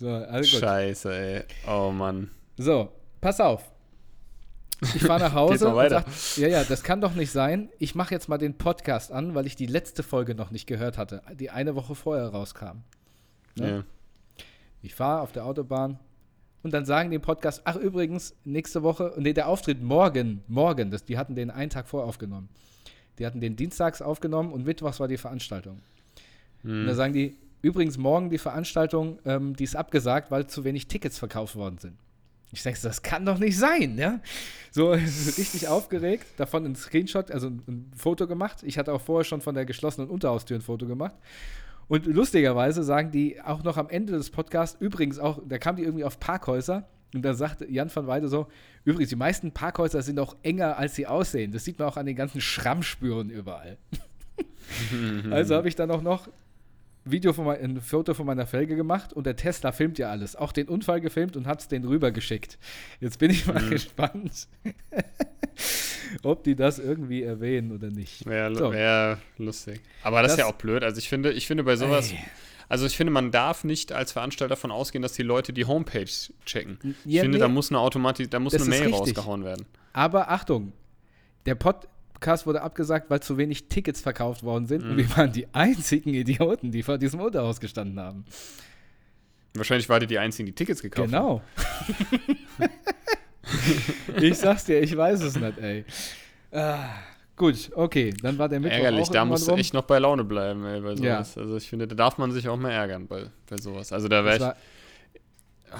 So, 0.00 0.08
also 0.10 0.50
gut. 0.50 0.60
Scheiße, 0.60 1.14
ey. 1.14 1.42
Oh 1.68 1.92
Mann. 1.92 2.30
So, 2.56 2.90
pass 3.20 3.40
auf. 3.40 3.70
Ich 4.94 5.02
fahre 5.02 5.20
nach 5.20 5.32
Hause 5.34 5.68
und 5.68 5.76
weiter. 5.76 6.04
sag, 6.06 6.36
ja, 6.38 6.48
ja, 6.48 6.64
das 6.64 6.82
kann 6.82 7.00
doch 7.00 7.14
nicht 7.14 7.30
sein. 7.30 7.68
Ich 7.78 7.94
mache 7.94 8.12
jetzt 8.14 8.28
mal 8.28 8.38
den 8.38 8.58
Podcast 8.58 9.12
an, 9.12 9.34
weil 9.34 9.46
ich 9.46 9.56
die 9.56 9.66
letzte 9.66 10.02
Folge 10.02 10.34
noch 10.34 10.50
nicht 10.50 10.66
gehört 10.66 10.98
hatte, 10.98 11.22
die 11.38 11.50
eine 11.50 11.74
Woche 11.74 11.94
vorher 11.94 12.28
rauskam. 12.28 12.78
Ne? 13.56 13.70
Ja. 13.70 13.84
Ich 14.82 14.94
fahre 14.94 15.20
auf 15.20 15.32
der 15.32 15.44
Autobahn 15.46 15.98
und 16.62 16.72
dann 16.74 16.84
sagen 16.84 17.10
die 17.10 17.16
im 17.16 17.22
Podcast, 17.22 17.62
ach 17.64 17.76
übrigens, 17.76 18.34
nächste 18.44 18.82
Woche, 18.82 19.14
nee, 19.18 19.32
der 19.32 19.48
Auftritt 19.48 19.82
morgen, 19.82 20.42
morgen, 20.48 20.90
das, 20.90 21.04
die 21.04 21.16
hatten 21.18 21.34
den 21.34 21.50
einen 21.50 21.70
Tag 21.70 21.86
vorher 21.88 22.08
aufgenommen. 22.08 22.48
Die 23.18 23.26
hatten 23.26 23.40
den 23.40 23.56
dienstags 23.56 24.02
aufgenommen 24.02 24.52
und 24.52 24.64
mittwochs 24.64 24.98
war 24.98 25.06
die 25.06 25.18
Veranstaltung. 25.18 25.80
Und 26.64 26.84
da 26.86 26.90
Hm. 26.90 26.96
sagen 26.96 27.12
die, 27.12 27.36
übrigens 27.60 27.98
morgen 27.98 28.30
die 28.30 28.38
Veranstaltung, 28.38 29.18
ähm, 29.24 29.54
die 29.54 29.64
ist 29.64 29.76
abgesagt, 29.76 30.30
weil 30.30 30.46
zu 30.46 30.64
wenig 30.64 30.88
Tickets 30.88 31.18
verkauft 31.18 31.54
worden 31.54 31.78
sind. 31.78 31.96
Ich 32.52 32.62
denke, 32.62 32.78
das 32.82 33.02
kann 33.02 33.24
doch 33.24 33.38
nicht 33.38 33.58
sein, 33.58 33.96
ja? 33.98 34.20
So 34.70 34.90
richtig 34.92 35.68
aufgeregt, 35.68 36.26
davon 36.36 36.64
ein 36.66 36.76
Screenshot, 36.76 37.30
also 37.30 37.48
ein, 37.48 37.62
ein 37.66 37.90
Foto 37.96 38.26
gemacht. 38.26 38.58
Ich 38.62 38.78
hatte 38.78 38.92
auch 38.92 39.00
vorher 39.00 39.24
schon 39.24 39.40
von 39.40 39.54
der 39.54 39.64
geschlossenen 39.64 40.10
Unterhaustür 40.10 40.58
ein 40.58 40.62
Foto 40.62 40.86
gemacht. 40.86 41.14
Und 41.88 42.06
lustigerweise 42.06 42.82
sagen 42.82 43.10
die 43.10 43.40
auch 43.40 43.64
noch 43.64 43.76
am 43.76 43.88
Ende 43.88 44.12
des 44.12 44.30
Podcasts, 44.30 44.80
übrigens 44.80 45.18
auch, 45.18 45.40
da 45.46 45.58
kam 45.58 45.76
die 45.76 45.82
irgendwie 45.82 46.04
auf 46.04 46.20
Parkhäuser 46.20 46.86
und 47.14 47.22
da 47.22 47.34
sagte 47.34 47.70
Jan 47.70 47.94
van 47.94 48.06
Weide 48.06 48.28
so, 48.28 48.46
übrigens, 48.84 49.10
die 49.10 49.16
meisten 49.16 49.52
Parkhäuser 49.52 50.02
sind 50.02 50.18
auch 50.18 50.36
enger, 50.42 50.78
als 50.78 50.94
sie 50.94 51.06
aussehen. 51.06 51.52
Das 51.52 51.64
sieht 51.64 51.78
man 51.78 51.88
auch 51.88 51.96
an 51.96 52.06
den 52.06 52.16
ganzen 52.16 52.40
Schrammspüren 52.40 53.30
überall. 53.30 53.78
Also 55.30 55.54
habe 55.54 55.68
ich 55.68 55.76
dann 55.76 55.90
auch 55.90 56.00
noch 56.00 56.28
Video 57.04 57.32
von 57.32 57.46
mein, 57.46 57.60
ein 57.60 57.80
Foto 57.80 58.14
von 58.14 58.26
meiner 58.26 58.46
Felge 58.46 58.76
gemacht 58.76 59.12
und 59.12 59.26
der 59.26 59.34
Tesla 59.36 59.72
filmt 59.72 59.98
ja 59.98 60.10
alles. 60.10 60.36
Auch 60.36 60.52
den 60.52 60.68
Unfall 60.68 61.00
gefilmt 61.00 61.36
und 61.36 61.46
hat 61.46 61.60
es 61.60 61.68
den 61.68 61.84
rübergeschickt. 61.84 62.58
Jetzt 63.00 63.18
bin 63.18 63.30
ich 63.30 63.46
mal 63.46 63.60
Mhm. 63.62 63.70
gespannt, 63.70 64.46
ob 66.22 66.44
die 66.44 66.54
das 66.54 66.78
irgendwie 66.78 67.22
erwähnen 67.22 67.72
oder 67.72 67.88
nicht. 67.90 68.26
Wäre 68.26 68.54
So. 68.54 68.72
wär 68.72 69.18
lustig. 69.38 69.80
Aber 70.02 70.22
das, 70.22 70.32
ist 70.32 70.38
Das- 70.38 70.46
ja 70.46 70.52
auch 70.52 70.56
blöd. 70.58 70.82
Also 70.84 70.98
ich 70.98 71.08
finde, 71.08 71.32
ich 71.32 71.46
finde 71.46 71.64
bei 71.64 71.76
sowas, 71.76 72.12
Ey. 72.12 72.18
also 72.68 72.86
ich 72.86 72.96
finde, 72.96 73.12
man 73.12 73.30
darf 73.30 73.64
nicht 73.64 73.92
als 73.92 74.12
Veranstalter 74.12 74.50
davon 74.50 74.70
ausgehen, 74.70 75.02
dass 75.02 75.12
die 75.14 75.22
Leute 75.22 75.52
die 75.52 75.64
Homepage 75.64 76.04
checken. 76.44 76.78
Ich 77.04 77.12
Ja, 77.14 77.22
finde, 77.22 77.38
nee. 77.38 77.42
da 77.42 77.48
muss 77.48 77.70
eine 77.70 77.80
Automatik, 77.80 78.30
da 78.30 78.38
muss 78.38 78.52
Das 78.52 78.62
eine 78.62 78.74
ist 78.74 78.80
Mail 78.80 78.88
richtig. 78.94 79.16
rausgehauen 79.16 79.44
werden. 79.44 79.66
Aber 79.92 80.30
Achtung, 80.30 80.72
der 81.46 81.54
Podcast 82.22 82.46
wurde 82.46 82.62
abgesagt, 82.62 83.10
weil 83.10 83.18
zu 83.20 83.36
wenig 83.36 83.68
Tickets 83.68 84.00
verkauft 84.00 84.44
worden 84.44 84.66
sind 84.66 84.84
Mhm. 84.84 84.90
und 84.92 84.96
wir 84.98 85.16
waren 85.16 85.32
die 85.32 85.52
einzigen 85.52 86.14
Idioten, 86.14 86.70
die 86.70 86.84
vor 86.84 86.96
diesem 86.96 87.18
Unterhaus 87.20 87.58
gestanden 87.58 87.98
haben. 87.98 88.24
Wahrscheinlich 89.54 89.88
war 89.88 89.98
die 89.98 90.06
die 90.06 90.18
einzigen, 90.20 90.46
die 90.46 90.52
Tickets 90.54 90.80
gekauft 90.80 91.12
haben. 91.12 91.40
Genau. 92.58 92.68
ich 94.20 94.38
sag's 94.38 94.64
dir, 94.64 94.80
ich 94.80 94.96
weiß 94.96 95.20
es 95.22 95.36
nicht, 95.36 95.58
ey. 95.58 95.84
Ah, 96.52 96.84
Gut, 97.34 97.70
okay, 97.74 98.14
dann 98.22 98.38
war 98.38 98.48
der 98.48 98.60
Mittwoch 98.60 98.76
Ärgerlich, 98.76 99.08
da 99.08 99.24
musst 99.24 99.48
du 99.48 99.52
echt 99.52 99.74
noch 99.74 99.82
bei 99.84 99.98
Laune 99.98 100.22
bleiben, 100.22 100.64
ey, 100.64 100.80
bei 100.80 100.92
Ja. 100.92 101.24
sowas. 101.24 101.38
Also 101.38 101.56
ich 101.56 101.68
finde, 101.68 101.88
da 101.88 101.94
darf 101.96 102.18
man 102.18 102.30
sich 102.30 102.48
auch 102.48 102.56
mal 102.58 102.70
ärgern 102.70 103.08
bei, 103.08 103.24
bei 103.50 103.56
sowas. 103.56 103.92
Also 103.92 104.06
da 104.06 104.24
wäre 104.24 104.36
ich 104.36 105.72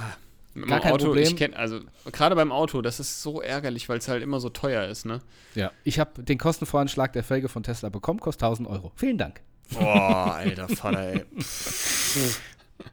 mit 0.55 0.69
gar 0.69 0.81
kein 0.81 0.93
Auto, 0.93 1.07
Problem. 1.07 1.25
ich 1.25 1.37
kenne, 1.37 1.57
also 1.57 1.81
gerade 2.13 2.35
beim 2.37 2.53
Auto, 2.53 2.83
das 2.83 3.01
ist 3.01 3.23
so 3.23 3.41
ärgerlich, 3.41 3.89
weil 3.89 3.99
es 3.99 4.09
halt 4.09 4.23
immer 4.23 4.41
so 4.41 4.49
teuer 4.51 4.87
ist, 4.89 5.07
ne? 5.07 5.21
ja, 5.55 5.71
ich 5.85 5.99
habe 5.99 6.23
den 6.23 6.39
Kostenvoranschlag 6.39 7.13
der 7.13 7.25
Felge 7.25 7.49
von 7.49 7.63
Tesla 7.63 7.89
bekommen, 7.89 8.21
kostet 8.21 8.43
1000 8.45 8.69
Euro. 8.69 8.93
Vielen 8.97 9.19
Dank. 9.19 9.41
Boah, 9.73 10.35
alter 10.37 10.69
Vater, 10.69 11.13
ey. 11.15 11.25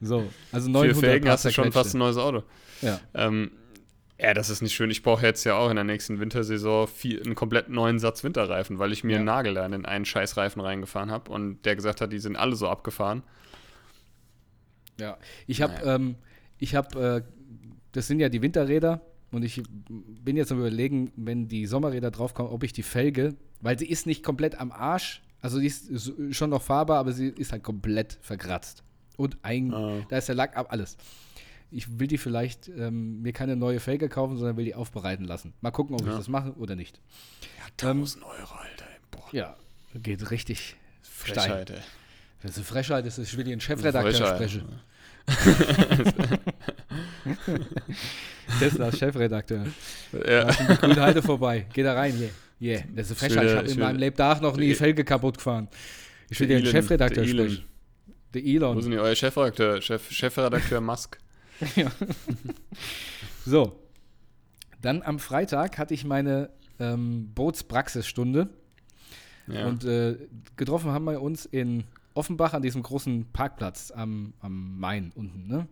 So, 0.01 0.29
also 0.51 0.65
Für 0.67 0.71
900 0.71 0.97
Felgen 0.99 1.29
hast 1.29 1.45
du 1.45 1.51
schon 1.51 1.71
fast 1.71 1.95
ein 1.95 1.99
neues 1.99 2.17
Auto. 2.17 2.43
Ja, 2.81 2.99
Ähm, 3.13 3.51
ja, 4.21 4.33
das 4.33 4.49
ist 4.49 4.61
nicht 4.61 4.73
schön. 4.75 4.91
Ich 4.91 5.01
brauche 5.01 5.25
jetzt 5.25 5.45
ja 5.45 5.55
auch 5.55 5.69
in 5.69 5.75
der 5.75 5.85
nächsten 5.85 6.19
Wintersaison 6.19 6.87
viel, 6.87 7.21
einen 7.23 7.35
komplett 7.35 7.69
neuen 7.69 7.99
Satz 7.99 8.23
Winterreifen, 8.23 8.77
weil 8.77 8.91
ich 8.91 9.03
mir 9.03 9.13
Ja. 9.13 9.17
einen 9.17 9.25
Nagel 9.25 9.53
da 9.53 9.65
in 9.65 9.71
den 9.71 9.85
einen 9.85 10.03
Scheißreifen 10.05 10.61
reingefahren 10.61 11.09
habe 11.09 11.31
und 11.31 11.63
der 11.65 11.75
gesagt 11.77 12.01
hat, 12.01 12.11
die 12.11 12.19
sind 12.19 12.35
alle 12.35 12.55
so 12.55 12.67
abgefahren. 12.67 13.23
ja. 14.99 15.17
Ich 15.47 15.61
habe, 15.61 15.73
Naja. 15.73 15.95
ähm, 15.95 16.15
ich 16.57 16.75
habe, 16.75 17.23
äh, 17.25 17.38
das 17.91 18.07
sind 18.07 18.19
ja 18.19 18.29
die 18.29 18.41
Winterräder 18.41 19.01
und 19.31 19.43
ich 19.43 19.61
bin 19.89 20.37
jetzt 20.37 20.51
am 20.51 20.59
überlegen, 20.59 21.11
wenn 21.15 21.47
die 21.47 21.65
Sommerräder 21.65 22.11
draufkommen, 22.11 22.51
ob 22.51 22.63
ich 22.63 22.73
die 22.73 22.83
Felge, 22.83 23.35
weil 23.61 23.77
sie 23.77 23.87
ist 23.87 24.05
nicht 24.05 24.23
komplett 24.23 24.59
am 24.59 24.71
Arsch, 24.71 25.21
also 25.41 25.59
die 25.59 25.67
ist 25.67 26.13
schon 26.31 26.49
noch 26.49 26.61
fahrbar, 26.61 26.99
aber 26.99 27.11
sie 27.13 27.27
ist 27.27 27.51
halt 27.51 27.63
komplett 27.63 28.17
verkratzt. 28.21 28.83
Und 29.17 29.37
ein, 29.41 29.73
Ah. 29.73 30.01
da 30.09 30.17
ist 30.17 30.27
der 30.29 30.35
Lack 30.35 30.55
ab, 30.57 30.67
alles. 30.69 30.97
Ich 31.71 31.99
will 31.99 32.07
die 32.07 32.17
vielleicht 32.17 32.67
ähm, 32.69 33.21
mir 33.21 33.31
keine 33.33 33.55
neue 33.55 33.79
Felge 33.79 34.09
kaufen, 34.09 34.37
sondern 34.37 34.57
will 34.57 34.65
die 34.65 34.73
aufbereiten 34.75 35.25
lassen. 35.25 35.53
Mal 35.61 35.71
gucken, 35.71 35.93
ob 35.95 36.01
ich 36.01 36.07
Ja. 36.07 36.17
das 36.17 36.27
mache 36.27 36.53
oder 36.53 36.75
nicht. 36.75 36.99
Ja, 37.59 37.89
Ähm, 37.91 37.99
1000 37.99 38.23
Euro, 38.25 38.53
Alter. 38.55 38.85
Boah, 39.11 39.27
Ja, 39.31 39.55
geht 39.93 40.31
richtig 40.31 40.75
steil. 41.03 41.33
Frechheit, 41.35 41.69
ey. 41.69 41.77
Das 42.41 42.51
ist 42.51 42.57
eine 42.57 42.65
Frechheit, 42.65 43.05
das 43.05 43.17
ist, 43.19 43.31
ich 43.31 43.37
will 43.37 43.43
den 43.43 43.59
Chefredakteur 43.61 44.13
sprechen. 44.35 44.63
Teslas 48.59 48.97
Chefredakteur. 48.97 49.65
Ja. 50.13 50.19
Da 50.45 50.49
ist 50.49 50.59
die 50.59 50.65
Grünheide 50.75 51.21
vorbei. 51.21 51.65
Geh 51.73 51.83
da 51.83 51.93
rein, 51.93 52.13
yeah. 52.19 52.29
Yeah, 52.61 52.83
das 52.95 53.11
ist 53.11 53.21
eine 53.23 53.27
Ich 53.31 53.33
Frechheit. 53.35 53.43
will- 53.43 53.49
Ich 53.51 53.55
habe 53.57 53.67
ich 53.67 53.73
in 53.75 53.79
meinem 53.79 53.99
Lebtag 53.99 54.41
noch 54.41 54.57
nie 54.57 54.67
der- 54.67 54.75
Felge 54.75 55.03
kaputt 55.05 55.37
gefahren. 55.37 55.67
Ich 56.29 56.39
will 56.39 56.47
den 56.47 56.65
Chefredakteur 56.65 57.23
der 57.23 57.33
Elon. 57.33 57.49
sprechen. 57.49 57.65
Der 58.33 58.41
Wo 58.43 58.47
Elon. 58.47 58.81
sind 58.81 58.91
die, 58.91 58.97
euer 58.99 59.15
Chefredakteur, 59.15 59.81
Chef, 59.81 60.11
Chefredakteur 60.11 60.81
Musk? 60.81 61.17
Ja. 61.75 61.91
so. 63.45 63.79
Dann 64.81 65.01
am 65.01 65.19
Freitag 65.19 65.77
hatte 65.77 65.93
ich 65.93 66.05
meine 66.05 66.49
ähm, 66.79 67.31
Bootspraxisstunde. 67.33 68.49
Ja. 69.47 69.65
Und 69.67 69.83
äh, 69.83 70.15
getroffen 70.55 70.91
haben 70.91 71.05
wir 71.05 71.21
uns 71.21 71.45
in 71.45 71.83
Offenbach 72.13 72.53
an 72.53 72.61
diesem 72.61 72.83
großen 72.83 73.31
Parkplatz 73.31 73.91
am, 73.91 74.33
am 74.41 74.79
Main 74.79 75.11
unten, 75.15 75.47
ne? 75.47 75.67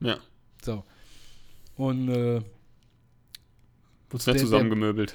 ja. 0.00 0.18
So. 0.64 0.84
Und 1.76 2.08
äh, 2.08 2.42
Wurdest 4.10 4.26
der- 4.26 4.36
zusammengemöbelt. 4.36 5.14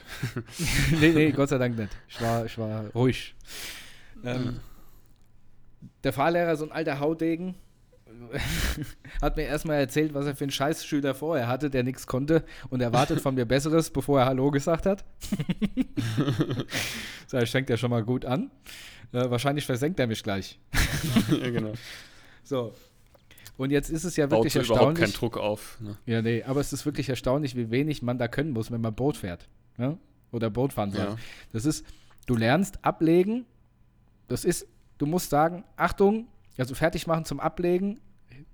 nee, 0.99 1.09
nee, 1.09 1.31
Gott 1.31 1.49
sei 1.49 1.57
Dank 1.57 1.77
nicht. 1.77 1.95
Ich 2.07 2.21
war, 2.21 2.45
ich 2.45 2.57
war 2.57 2.85
ruhig. 2.95 3.35
Ähm, 4.23 4.59
der 6.03 6.13
Fahrlehrer, 6.13 6.55
so 6.55 6.65
ein 6.65 6.71
alter 6.71 6.99
Haudegen, 6.99 7.55
hat 9.21 9.35
mir 9.35 9.43
erstmal 9.43 9.79
erzählt, 9.79 10.13
was 10.13 10.25
er 10.25 10.35
für 10.35 10.45
einen 10.45 10.51
Scheißschüler 10.51 11.13
vorher 11.13 11.47
hatte, 11.47 11.69
der 11.69 11.83
nichts 11.83 12.07
konnte 12.07 12.43
und 12.69 12.81
erwartet 12.81 13.19
von 13.19 13.35
mir 13.35 13.45
Besseres, 13.45 13.89
bevor 13.89 14.21
er 14.21 14.25
Hallo 14.27 14.51
gesagt 14.51 14.85
hat. 14.85 15.03
so, 17.27 17.39
das 17.39 17.49
fängt 17.49 17.69
ja 17.69 17.77
schon 17.77 17.89
mal 17.89 18.03
gut 18.03 18.25
an. 18.25 18.51
Äh, 19.11 19.29
wahrscheinlich 19.29 19.65
versenkt 19.65 19.99
er 19.99 20.07
mich 20.07 20.23
gleich. 20.23 20.59
ja, 21.29 21.49
genau. 21.49 21.73
So. 22.43 22.73
Und 23.57 23.71
jetzt 23.71 23.89
ist 23.89 24.03
es 24.03 24.15
ja 24.17 24.27
Baut 24.27 24.43
wirklich 24.45 24.53
so 24.53 24.59
überhaupt 24.73 24.95
keinen 24.95 25.03
erstaunlich. 25.03 25.15
Druck 25.33 25.37
auf. 25.37 25.77
Ne? 25.79 25.97
Ja, 26.05 26.21
nee, 26.21 26.43
aber 26.43 26.59
es 26.59 26.73
ist 26.73 26.85
wirklich 26.85 27.07
erstaunlich, 27.09 27.55
wie 27.55 27.71
wenig 27.71 28.01
man 28.01 28.17
da 28.17 28.27
können 28.27 28.51
muss, 28.51 28.69
wenn 28.71 28.81
man 28.81 28.93
Boot 28.93 29.17
fährt. 29.17 29.47
Ja? 29.77 29.97
Oder 30.31 30.49
Boot 30.49 30.73
fahren 30.73 30.91
soll. 30.91 31.05
Ja. 31.05 31.15
Das 31.53 31.65
ist, 31.65 31.85
du 32.25 32.35
lernst 32.35 32.83
ablegen. 32.83 33.45
Das 34.27 34.43
ist, 34.43 34.67
du 34.97 35.05
musst 35.05 35.29
sagen, 35.29 35.63
Achtung, 35.77 36.27
also 36.57 36.75
fertig 36.75 37.07
machen 37.07 37.23
zum 37.25 37.39
Ablegen, 37.39 37.99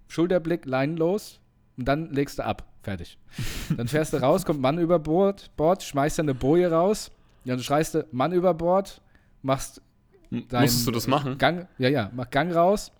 Schulterblick, 0.07 0.65
Leinen 0.65 0.97
los 0.97 1.39
und 1.77 1.85
dann 1.87 2.11
legst 2.11 2.39
du 2.39 2.45
ab. 2.45 2.67
Fertig. 2.83 3.17
Dann 3.77 3.87
fährst 3.87 4.11
du 4.11 4.17
raus, 4.17 4.43
kommt 4.43 4.59
Mann 4.59 4.79
über 4.79 4.97
Bord, 4.97 5.51
Bord 5.55 5.83
schmeißt 5.83 6.17
dann 6.17 6.25
eine 6.25 6.33
Boje 6.33 6.71
raus, 6.71 7.11
dann 7.45 7.59
schreist 7.59 7.93
du 7.93 8.07
Mann 8.11 8.31
über 8.33 8.55
Bord, 8.55 9.03
machst 9.43 9.83
M- 10.31 10.45
Dein- 10.49 10.63
Musstest 10.63 10.87
du 10.87 10.91
das 10.91 11.05
machen? 11.05 11.37
Gang, 11.37 11.67
ja, 11.77 11.89
ja, 11.89 12.09
mach 12.15 12.27
Gang 12.31 12.51
raus, 12.55 12.91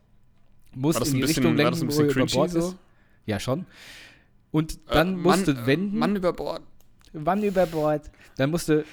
musst 0.76 0.99
War 0.99 1.07
in 1.07 1.13
die 1.13 1.22
bisschen, 1.22 1.43
Richtung 1.43 1.57
war 1.57 1.57
lenken, 1.57 1.72
das 1.72 1.82
ein 1.82 1.88
bisschen 1.88 2.09
er 2.09 2.15
über 2.15 2.26
Bord 2.26 2.49
so? 2.51 2.59
ist. 2.59 2.78
Ja, 3.26 3.39
schon. 3.39 3.65
Und 4.51 4.80
dann 4.89 5.13
Äh, 5.13 5.17
musst 5.17 5.45
Mann, 5.47 5.55
du 5.55 5.61
äh, 5.61 5.65
wenden. 5.65 5.97
Mann 5.97 6.15
über 6.15 6.34
Bord. 6.34 6.61
Wann 7.13 7.43
über 7.43 7.65
Bord? 7.65 8.09
Dann 8.38 8.51
musst 8.51 8.69
du, 8.69 8.84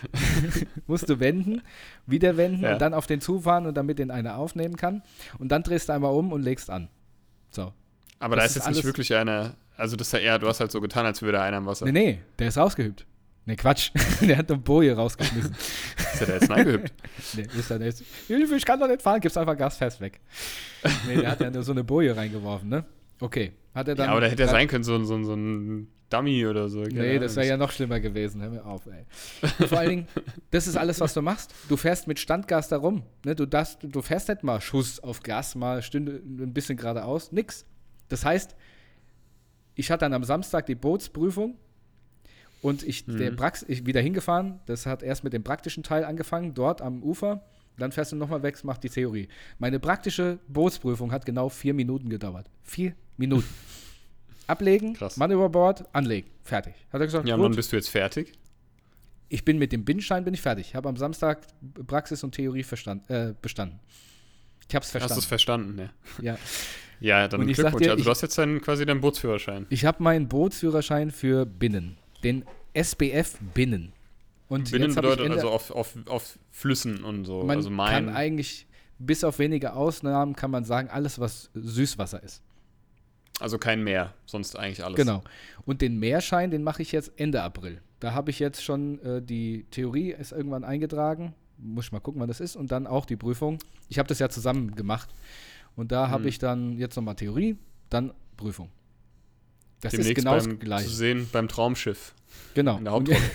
wenden, 1.20 1.62
wieder 2.06 2.36
wenden 2.36 2.62
Ja. 2.62 2.72
und 2.74 2.80
dann 2.82 2.94
auf 2.94 3.06
den 3.06 3.20
zufahren 3.20 3.66
und 3.66 3.76
damit 3.76 3.98
den 3.98 4.10
einer 4.10 4.36
aufnehmen 4.36 4.76
kann. 4.76 5.02
Und 5.38 5.48
dann 5.50 5.62
drehst 5.62 5.88
du 5.88 5.92
einmal 5.92 6.12
um 6.12 6.32
und 6.32 6.42
legst 6.42 6.68
an. 6.70 6.88
So. 7.50 7.72
Aber 8.18 8.34
Das 8.36 8.42
da 8.42 8.46
ist 8.46 8.50
ist 8.50 8.66
jetzt 8.66 8.74
nicht 8.76 8.84
wirklich 8.84 9.14
einer. 9.14 9.54
Also, 9.76 9.94
das 9.94 10.08
ist 10.08 10.12
ja 10.12 10.18
eher, 10.18 10.38
du 10.40 10.48
hast 10.48 10.58
halt 10.58 10.72
so 10.72 10.80
getan, 10.80 11.06
als 11.06 11.22
würde 11.22 11.40
einer 11.40 11.58
am 11.58 11.66
Wasser. 11.66 11.84
Nee, 11.86 11.92
nee, 11.92 12.18
der 12.40 12.48
ist 12.48 12.58
rausgehüpft. 12.58 13.06
Nee, 13.49 13.57
Quatsch. 13.57 13.90
der 14.20 14.36
hat 14.36 14.51
eine 14.51 14.61
Boje 14.61 14.94
rausgeschmissen. 14.94 15.55
Ist 15.96 16.20
ja 16.20 16.26
der 16.26 16.34
jetzt 16.34 16.51
reingehüpft. 16.51 16.92
nee, 17.34 17.46
ist 17.59 17.70
er 17.70 17.78
nicht. 17.78 18.05
Hilfe, 18.26 18.57
ich 18.57 18.64
kann 18.66 18.78
doch 18.78 18.86
nicht 18.88 19.01
fahren, 19.01 19.20
gib's 19.20 19.38
einfach 19.38 19.57
Gas 19.57 19.78
fest 19.78 20.03
weg. 20.03 20.20
Nee, 21.07 21.16
der 21.22 21.30
hat 21.30 21.40
ja 21.40 21.51
nur 21.51 21.62
so 21.62 21.72
eine 21.72 21.82
Boje 21.82 22.14
reingeworfen, 22.14 22.68
ne? 22.68 22.84
Okay. 23.20 23.53
Hat 23.74 23.88
er 23.88 23.94
dann. 23.94 24.05
ja, 24.07 24.12
aber 24.12 24.20
da 24.20 24.26
hätte 24.26 24.42
dann- 24.42 24.51
sein 24.51 24.68
können, 24.68 24.84
so, 24.84 24.94
ein- 24.96 25.07
so, 25.07 25.22
so 25.22 25.32
ein 25.34 25.88
Dummy 26.11 26.46
oder 26.46 26.68
so. 26.68 26.82
Nee, 26.82 27.18
das 27.18 27.36
wäre 27.36 27.46
ja 27.46 27.57
noch 27.57 27.72
schlimmer 27.72 28.01
gewesen. 28.01 28.42
Hör 28.42 28.51
mir 28.51 28.66
auf, 28.66 28.82
ey. 28.86 29.07
Vor 29.66 29.78
allen 29.78 29.88
Dingen, 29.88 30.09
das 30.51 30.66
ist 30.66 30.76
alles, 30.76 31.01
was 31.01 31.14
du 31.14 31.22
machst. 31.22 31.55
Du 31.70 31.78
fährst 31.78 32.07
mit 32.07 32.18
Standgas 32.18 32.68
da 32.68 32.76
rum. 32.76 33.03
Ne? 33.24 33.34
Du, 33.34 33.46
darfst, 33.46 33.78
du 33.82 34.03
fährst 34.03 34.28
nicht 34.28 34.42
mal 34.42 34.61
Schuss 34.61 35.01
auf 35.01 35.22
Gas, 35.22 35.55
mal 35.55 35.80
Stünde 35.80 36.20
ein 36.24 36.53
bisschen 36.53 36.76
geradeaus. 36.76 37.32
Nix. 37.32 37.64
Das 38.11 38.26
heißt, 38.26 38.55
ich 39.74 39.90
hatte 39.90 40.05
dann 40.05 40.12
am 40.12 40.24
Samstag 40.24 40.66
die 40.66 40.74
Bootsprüfung 40.74 41.57
und 42.62 42.82
ich, 42.82 43.04
der 43.06 43.32
Mhm. 43.32 43.36
Prax 43.36 43.64
ich 43.68 43.86
wieder 43.86 44.00
hingefahren. 44.00 44.61
Das 44.66 44.86
hat 44.86 45.02
erst 45.02 45.24
mit 45.24 45.32
dem 45.32 45.42
praktischen 45.44 45.82
Teil 45.82 46.04
angefangen, 46.04 46.54
dort 46.54 46.80
am 46.82 47.02
Ufer. 47.02 47.42
Dann 47.76 47.92
fährst 47.92 48.11
du 48.12 48.16
nochmal 48.16 48.42
weg, 48.42 48.62
machst 48.64 48.82
die 48.82 48.88
Theorie. 48.88 49.28
Meine 49.59 49.78
praktische 49.78 50.38
Bootsprüfung 50.48 51.12
hat 51.12 51.24
genau 51.24 51.48
vier 51.48 51.74
Minuten 51.74 52.09
gedauert. 52.09 52.50
Vier 52.64 52.94
Minuten. 53.16 53.46
Ablegen, 54.46 54.94
Krass. 54.94 55.16
Mann 55.16 55.30
über 55.30 55.48
Bord, 55.50 55.84
anlegen. 55.94 56.28
Fertig. 56.42 56.74
Hat 56.92 57.00
er 57.00 57.06
gesagt, 57.06 57.28
Ja, 57.28 57.36
gut, 57.36 57.44
dann 57.44 57.54
bist 57.54 57.70
du 57.70 57.76
jetzt 57.76 57.90
fertig. 57.90 58.32
ich 59.28 59.44
bin 59.44 59.59
mit 59.59 59.72
dem 59.72 59.84
Bindschein 59.84 60.24
bin 60.24 60.32
ich 60.34 60.40
fertig. 60.40 60.74
Habe 60.74 60.88
am 60.88 60.96
Samstag 60.96 61.42
Praxis 61.86 62.24
und 62.24 62.32
Theorie 62.34 62.62
verstand, 62.62 63.09
äh, 63.11 63.34
bestanden. 63.42 63.78
Ich 64.68 64.74
habe 64.74 64.82
es 64.84 64.88
Hast 64.88 64.94
du 64.94 64.98
verstanden. 64.98 65.18
es 65.20 65.26
verstanden, 65.26 65.78
ja. 65.78 66.32
Ja. 66.32 66.38
Ja, 67.00 67.28
dann 67.28 67.46
ich 67.48 67.54
Glückwunsch. 67.56 67.82
dir, 67.84 67.90
also, 67.90 67.98
ich- 68.00 68.04
du 68.06 68.11
hast 68.11 68.22
jetzt 68.22 68.36
deinen, 68.38 68.61
quasi 68.61 68.84
deinen 68.86 69.00
Bootsführerschein. 69.00 69.66
Ich 69.70 69.84
habe 69.84 70.02
meinen 70.02 70.26
Bootsführerschein 70.28 71.11
für 71.12 71.46
Binnen, 71.46 71.96
den 72.24 72.44
SBF 72.74 73.38
Binnen. 73.54 73.92
Und 74.48 74.70
Binnen 74.70 74.94
bedeutet 74.94 75.30
also 75.30 75.50
auf, 75.50 75.70
auf, 75.70 75.94
auf 76.06 76.38
Flüssen 76.50 77.04
und 77.04 77.24
so. 77.24 77.42
man 77.44 77.56
also 77.58 77.68
kann 77.68 77.76
Main. 77.76 78.08
eigentlich 78.08 78.66
bis 78.98 79.22
auf 79.24 79.38
wenige 79.38 79.74
Ausnahmen 79.74 80.34
kann 80.34 80.50
man 80.50 80.64
sagen 80.64 80.88
alles 80.90 81.18
was 81.20 81.50
Süßwasser 81.54 82.22
ist. 82.22 82.42
Also 83.40 83.58
kein 83.58 83.84
Meer, 83.84 84.14
sonst 84.26 84.56
eigentlich 84.58 84.84
alles. 84.84 84.96
Genau. 84.96 85.22
Und 85.64 85.80
den 85.82 85.98
Mehrschein, 85.98 86.50
den 86.50 86.64
mache 86.64 86.82
ich 86.82 86.90
jetzt 86.92 87.12
Ende 87.16 87.42
April. 87.42 87.80
Da 88.00 88.12
habe 88.12 88.30
ich 88.30 88.38
jetzt 88.40 88.64
schon 88.64 89.00
äh, 89.02 89.22
die 89.22 89.66
Theorie 89.70 90.10
ist 90.12 90.32
irgendwann 90.32 90.64
eingetragen. 90.64 91.34
Muss 91.58 91.86
ich 91.86 91.92
mal 91.92 92.00
gucken, 92.00 92.20
wann 92.20 92.28
das 92.28 92.40
ist. 92.40 92.56
Und 92.56 92.72
dann 92.72 92.86
auch 92.86 93.04
die 93.06 93.16
Prüfung. 93.16 93.58
Ich 93.88 93.98
habe 93.98 94.08
das 94.08 94.18
ja 94.18 94.28
zusammen 94.28 94.74
gemacht. 94.74 95.08
Und 95.76 95.92
da 95.92 96.08
habe 96.08 96.22
Mhm. 96.22 96.28
ich 96.28 96.38
dann 96.38 96.78
jetzt 96.78 96.96
nochmal 96.96 97.14
Theorie, 97.14 97.56
dann 97.90 98.12
Prüfung. 98.36 98.70
Das 99.80 99.92
Demnächst 99.92 100.10
ist 100.10 100.14
genau 100.16 100.34
das 100.34 100.46
beim, 100.46 100.58
gleiche. 100.58 100.88
zu 100.88 100.94
sehen 100.94 101.28
beim 101.30 101.48
Traumschiff. 101.48 102.14
Genau. 102.54 102.78
in 102.78 102.84
der 102.84 102.92
Hauptrolle. 102.92 103.20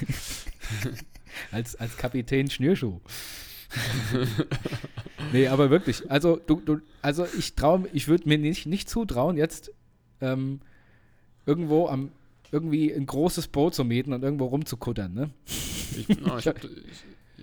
als, 1.51 1.75
als 1.75 1.97
Kapitän 1.97 2.49
Schnürschuh. 2.49 2.99
nee, 5.33 5.47
aber 5.47 5.69
wirklich. 5.69 6.09
Also, 6.11 6.35
du, 6.35 6.61
du, 6.61 6.79
also 7.01 7.25
ich 7.37 7.55
traue, 7.55 7.87
ich 7.93 8.07
würde 8.07 8.27
mir 8.27 8.37
nicht, 8.37 8.65
nicht 8.65 8.89
zutrauen, 8.89 9.37
jetzt 9.37 9.71
ähm, 10.21 10.59
irgendwo 11.45 11.87
am 11.87 12.11
irgendwie 12.51 12.93
ein 12.93 13.07
großes 13.07 13.47
Boot 13.47 13.73
zu 13.73 13.83
mieten 13.83 14.13
und 14.13 14.21
irgendwo 14.21 14.45
rumzukuttern, 14.45 15.11
ne? 15.11 15.31
Ich, 15.97 16.07
oh, 16.09 16.37
ich 16.37 16.45
ich, 16.45 16.53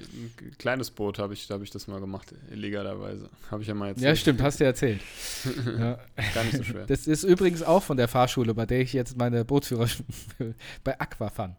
ein 0.01 0.57
kleines 0.59 0.91
Boot 0.91 1.19
habe 1.19 1.35
ich, 1.35 1.47
da 1.47 1.55
habe 1.55 1.65
ich 1.65 1.71
das 1.71 1.87
mal 1.87 2.01
gemacht, 2.01 2.35
illegalerweise. 2.51 3.29
Habe 3.51 3.63
ich 3.63 3.69
ja 3.69 3.75
mal 3.75 3.89
erzählt. 3.89 4.05
Ja, 4.05 4.17
stimmt, 4.17 4.43
hast 4.43 4.61
du 4.61 4.65
erzählt. 4.65 5.01
ja. 5.67 5.99
Gar 6.35 6.45
nicht 6.45 6.57
so 6.57 6.63
schwer. 6.63 6.87
Das 6.87 7.07
ist 7.07 7.25
übrigens 7.25 7.63
auch 7.63 7.83
von 7.83 7.97
der 7.97 8.09
Fahrschule, 8.09 8.55
bei 8.55 8.67
der 8.67 8.81
ich 8.81 8.93
jetzt 8.93 9.17
meine 9.17 9.45
Bootsführer 9.45 9.89
bei 10.85 11.01
Aquafan. 11.01 11.57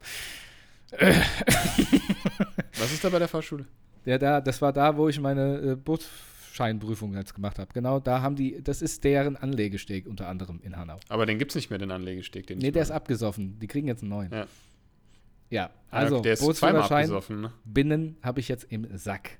Was 2.77 2.91
ist 2.91 3.03
da 3.03 3.09
bei 3.09 3.19
der 3.19 3.27
Fahrschule? 3.27 3.65
Der 4.05 4.19
da, 4.19 4.41
das 4.41 4.61
war 4.61 4.73
da, 4.73 4.95
wo 4.97 5.07
ich 5.09 5.19
meine 5.19 5.57
äh, 5.57 5.75
Bootsscheinprüfung 5.75 7.15
jetzt 7.15 7.35
gemacht 7.35 7.59
habe. 7.59 7.71
Genau, 7.73 7.99
da 7.99 8.21
haben 8.21 8.35
die, 8.35 8.61
das 8.63 8.81
ist 8.81 9.03
deren 9.03 9.37
Anlegesteg 9.37 10.07
unter 10.07 10.27
anderem 10.27 10.59
in 10.63 10.75
Hanau. 10.75 10.99
Aber 11.07 11.25
den 11.25 11.37
gibt 11.37 11.51
es 11.51 11.55
nicht 11.55 11.69
mehr, 11.69 11.79
den 11.79 11.91
Anlegesteg. 11.91 12.47
Den 12.47 12.57
Nee, 12.57 12.71
der 12.71 12.81
ist 12.81 12.91
abgesoffen. 12.91 13.59
Die 13.59 13.67
kriegen 13.67 13.87
jetzt 13.87 14.01
einen 14.01 14.09
neuen. 14.09 14.31
Ja. 14.31 14.47
Ja, 15.52 15.70
also 15.91 16.22
der 16.22 16.34
ist 16.34 16.56
zweimal 16.56 16.82
abgesoffen. 16.82 17.41
Ne? 17.41 17.54
binnen 17.64 18.18
habe 18.24 18.39
ich 18.39 18.47
jetzt 18.47 18.66
im 18.70 18.88
Sack. 18.97 19.38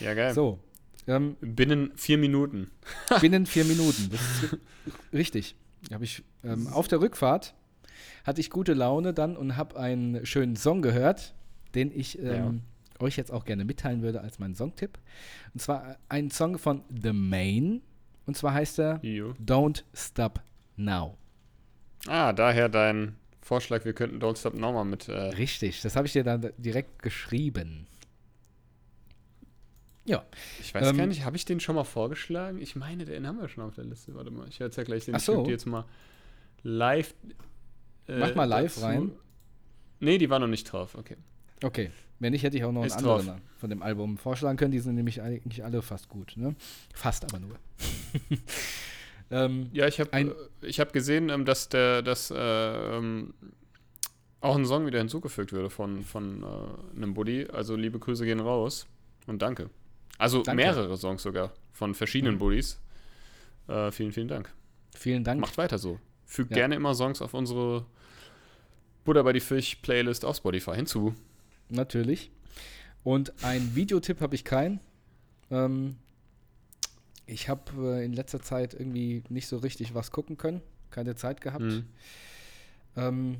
Ja, 0.00 0.14
geil. 0.14 0.32
So, 0.32 0.58
ähm, 1.06 1.36
Binnen 1.40 1.92
vier 1.96 2.16
Minuten. 2.16 2.70
binnen 3.20 3.44
vier 3.44 3.64
Minuten. 3.64 4.08
Das 4.10 4.20
ist 4.20 4.58
richtig. 5.12 5.56
Habe 5.92 6.04
ich 6.04 6.22
ähm, 6.44 6.68
auf 6.68 6.88
der 6.88 7.00
Rückfahrt 7.00 7.54
hatte 8.24 8.40
ich 8.40 8.50
gute 8.50 8.74
Laune 8.74 9.12
dann 9.12 9.36
und 9.36 9.56
habe 9.56 9.78
einen 9.78 10.24
schönen 10.26 10.56
Song 10.56 10.82
gehört, 10.82 11.34
den 11.74 11.90
ich 11.92 12.18
ähm, 12.20 12.62
euch 12.98 13.16
jetzt 13.16 13.32
auch 13.32 13.44
gerne 13.44 13.64
mitteilen 13.64 14.02
würde 14.02 14.20
als 14.20 14.38
meinen 14.38 14.54
Songtipp. 14.54 14.98
Und 15.52 15.60
zwar 15.60 15.96
ein 16.08 16.30
Song 16.30 16.58
von 16.58 16.82
The 17.02 17.12
Main. 17.12 17.82
Und 18.26 18.36
zwar 18.36 18.54
heißt 18.54 18.78
er 18.78 19.00
Jo. 19.02 19.34
Don't 19.44 19.82
Stop 19.94 20.40
Now. 20.76 21.16
Ah, 22.06 22.32
daher 22.32 22.68
dein 22.68 23.16
Vorschlag, 23.42 23.84
wir 23.84 23.92
könnten 23.92 24.18
Don't 24.22 24.38
Stop 24.38 24.54
Now 24.54 24.72
mal 24.72 24.84
mit. 24.84 25.08
Äh, 25.08 25.12
Richtig, 25.14 25.80
das 25.82 25.96
habe 25.96 26.06
ich 26.06 26.12
dir 26.12 26.22
dann 26.24 26.52
direkt 26.58 27.02
geschrieben. 27.02 27.86
Ja, 30.04 30.24
ich 30.60 30.74
weiß 30.74 30.88
Ähm, 30.88 30.96
gar 30.96 31.06
nicht, 31.06 31.24
habe 31.24 31.36
ich 31.36 31.44
den 31.44 31.60
schon 31.60 31.74
mal 31.76 31.84
vorgeschlagen? 31.84 32.60
Ich 32.60 32.74
meine, 32.76 33.04
den 33.04 33.26
haben 33.26 33.40
wir 33.40 33.48
schon 33.48 33.62
auf 33.64 33.74
der 33.74 33.84
Liste. 33.84 34.14
Warte 34.14 34.30
mal, 34.30 34.48
ich 34.48 34.58
werde 34.60 34.74
ja 34.76 34.82
gleich 34.82 35.04
den 35.04 35.14
Ach 35.14 35.20
so. 35.20 35.46
Jetzt 35.48 35.66
mal 35.66 35.84
live. 36.62 37.14
äh, 38.08 38.18
Mach 38.18 38.34
mal 38.34 38.44
live 38.44 38.74
dazu- 38.74 38.86
rein. 38.86 39.12
Nee, 40.00 40.18
die 40.18 40.28
war 40.30 40.38
noch 40.40 40.48
nicht 40.48 40.64
drauf. 40.64 40.96
Okay. 40.96 41.16
okay. 41.62 41.90
Wenn 42.18 42.32
nicht, 42.32 42.42
hätte 42.44 42.56
ich 42.56 42.64
auch 42.64 42.72
noch 42.72 42.84
Ist 42.84 42.94
einen 42.94 43.04
drauf. 43.04 43.20
anderen 43.20 43.42
von 43.58 43.70
dem 43.70 43.82
Album 43.82 44.16
vorschlagen 44.18 44.56
können. 44.56 44.70
Die 44.72 44.78
sind 44.80 44.94
nämlich 44.96 45.22
eigentlich 45.22 45.64
alle 45.64 45.82
fast 45.82 46.08
gut. 46.08 46.36
Ne? 46.36 46.54
Fast 46.94 47.24
aber 47.24 47.38
nur. 47.40 47.56
ähm, 49.32 49.68
Ja, 49.72 49.86
ich 49.88 49.98
habe 49.98 50.12
äh, 50.12 50.30
ich 50.62 50.78
hab 50.78 50.92
gesehen, 50.92 51.28
ähm, 51.30 51.44
dass 51.44 51.68
der, 51.68 52.02
dass 52.02 52.30
äh, 52.30 52.36
ähm, 52.36 53.34
auch 54.40 54.56
ein 54.56 54.64
Song 54.66 54.86
wieder 54.86 54.98
hinzugefügt 54.98 55.52
wurde 55.52 55.70
von, 55.70 56.02
von 56.04 56.42
äh, 56.42 56.96
einem 56.96 57.14
Buddy. 57.14 57.46
Also 57.52 57.74
liebe 57.76 57.98
Grüße 57.98 58.24
gehen 58.24 58.40
raus 58.40 58.86
und 59.26 59.40
danke. 59.42 59.70
Also 60.18 60.42
Danke. 60.42 60.62
mehrere 60.62 60.96
Songs 60.96 61.22
sogar 61.22 61.52
von 61.72 61.94
verschiedenen 61.94 62.34
Mhm. 62.34 62.38
Buddies. 62.38 62.78
Äh, 63.68 63.90
vielen, 63.90 64.12
vielen 64.12 64.28
Dank. 64.28 64.52
vielen 64.94 65.24
Dank. 65.24 65.40
Macht 65.40 65.56
weiter 65.58 65.78
so. 65.78 65.98
Fügt 66.26 66.50
Ja. 66.50 66.56
gerne 66.58 66.74
immer 66.76 66.94
Songs 66.94 67.22
auf 67.22 67.34
unsere 67.34 67.84
Buddha 69.04 69.22
bei 69.22 69.32
die 69.32 69.40
Fisch 69.40 69.76
Playlist 69.76 70.24
auf 70.24 70.36
Spotify 70.36 70.74
hinzu. 70.76 71.14
Natürlich. 71.68 72.30
Und 73.04 73.32
ein 73.42 73.74
Videotipp 73.74 74.20
habe 74.20 74.34
ich 74.34 74.44
keinen. 74.44 74.80
Ähm, 75.50 75.96
ich 77.26 77.48
habe 77.48 77.98
äh, 77.98 78.04
in 78.04 78.12
letzter 78.12 78.40
Zeit 78.40 78.74
irgendwie 78.74 79.22
nicht 79.28 79.46
so 79.46 79.58
richtig 79.58 79.94
was 79.94 80.10
gucken 80.10 80.36
können. 80.36 80.60
Keine 80.90 81.14
Zeit 81.14 81.40
gehabt. 81.40 81.62
Mhm. 81.62 81.84
Ähm, 82.96 83.36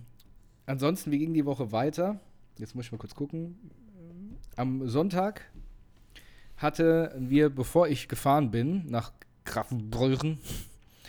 ansonsten, 0.66 1.10
wie 1.10 1.18
ging 1.18 1.34
die 1.34 1.44
Woche 1.44 1.72
weiter? 1.72 2.20
Jetzt 2.58 2.74
muss 2.74 2.86
ich 2.86 2.92
mal 2.92 2.98
kurz 2.98 3.14
gucken. 3.14 3.58
Am 4.56 4.88
Sonntag 4.88 5.50
hatten 6.56 7.30
wir, 7.30 7.50
bevor 7.50 7.88
ich 7.88 8.08
gefahren 8.08 8.50
bin, 8.50 8.86
nach 8.88 9.12
Grafenbreuren, 9.44 10.38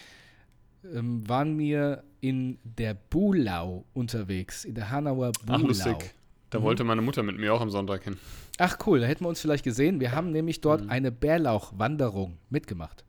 ähm, 0.83 1.27
waren 1.27 1.57
wir 1.57 2.03
in 2.21 2.57
der 2.63 2.93
Bulau 2.93 3.85
unterwegs, 3.93 4.65
in 4.65 4.75
der 4.75 4.89
Hanauer 4.89 5.31
Bulau. 5.45 5.57
Ach, 5.57 5.61
lustig. 5.61 6.15
Da 6.53 6.59
Mhm. 6.59 6.63
wollte 6.63 6.83
meine 6.83 7.01
Mutter 7.01 7.23
mit 7.23 7.37
mir 7.37 7.53
auch 7.53 7.61
am 7.61 7.69
Sonntag 7.71 8.03
hin. 8.03 8.17
Ach 8.59 8.77
cool, 8.85 8.99
da 8.99 9.07
hätten 9.07 9.25
wir 9.25 9.29
uns 9.29 9.41
vielleicht 9.41 9.63
gesehen. 9.63 9.99
Wir 9.99 10.11
haben 10.11 10.31
nämlich 10.31 10.61
dort 10.61 10.83
Mhm. 10.83 10.89
eine 10.91 11.11
Bärlauchwanderung 11.11 12.37
mitgemacht. 12.49 13.03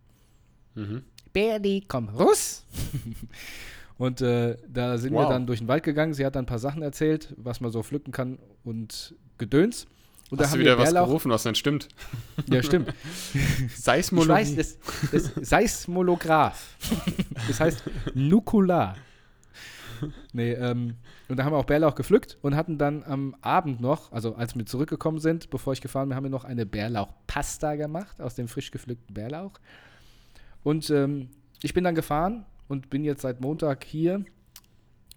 Mhm. 0.74 1.02
Berli, 1.32 1.84
komm, 1.86 2.08
Russ! 2.08 2.64
und 3.98 4.20
äh, 4.22 4.56
da 4.68 4.96
sind 4.98 5.12
wir 5.12 5.20
Wow. 5.20 5.28
dann 5.28 5.46
durch 5.46 5.58
den 5.60 5.68
Wald 5.68 5.82
gegangen. 5.84 6.14
Sie 6.14 6.24
hat 6.24 6.36
dann 6.36 6.44
ein 6.44 6.46
paar 6.46 6.58
Sachen 6.58 6.82
erzählt, 6.82 7.34
was 7.36 7.60
man 7.60 7.70
so 7.70 7.82
pflücken 7.82 8.12
kann 8.12 8.38
und 8.64 9.14
Gedöns. 9.38 9.86
Und 10.30 10.40
da 10.40 10.44
Hast 10.46 10.54
du 10.54 10.58
wieder 10.60 10.78
wir 10.78 10.84
was 10.84 10.94
gerufen, 10.94 11.30
was 11.30 11.44
nicht 11.44 11.58
stimmt? 11.58 11.88
Ja, 12.50 12.62
stimmt. 12.62 12.92
Ich 13.34 13.76
Seismologie. 13.76 14.32
weiß, 14.32 14.56
das, 14.56 14.78
das 15.12 15.32
Seismolograph. 15.48 16.76
Das 17.46 17.60
heißt 17.60 17.82
Nukular. 18.14 18.96
Nee, 20.32 20.52
ähm, 20.52 20.94
und 21.28 21.36
da 21.36 21.44
haben 21.44 21.52
wir 21.52 21.58
auch 21.58 21.64
Bärlauch 21.64 21.94
gepflückt 21.94 22.38
und 22.42 22.56
hatten 22.56 22.78
dann 22.78 23.02
am 23.04 23.36
Abend 23.40 23.80
noch, 23.80 24.12
also 24.12 24.34
als 24.34 24.56
wir 24.56 24.66
zurückgekommen 24.66 25.18
sind, 25.20 25.50
bevor 25.50 25.72
ich 25.72 25.80
gefahren 25.80 26.08
bin, 26.08 26.16
haben 26.16 26.24
wir 26.24 26.30
noch 26.30 26.44
eine 26.44 26.66
Bärlauchpasta 26.66 27.76
gemacht 27.76 28.20
aus 28.20 28.34
dem 28.34 28.48
frisch 28.48 28.70
gepflückten 28.70 29.14
Bärlauch. 29.14 29.52
Und 30.62 30.90
ähm, 30.90 31.28
ich 31.62 31.74
bin 31.74 31.84
dann 31.84 31.94
gefahren 31.94 32.44
und 32.68 32.90
bin 32.90 33.04
jetzt 33.04 33.22
seit 33.22 33.40
Montag 33.40 33.84
hier. 33.84 34.24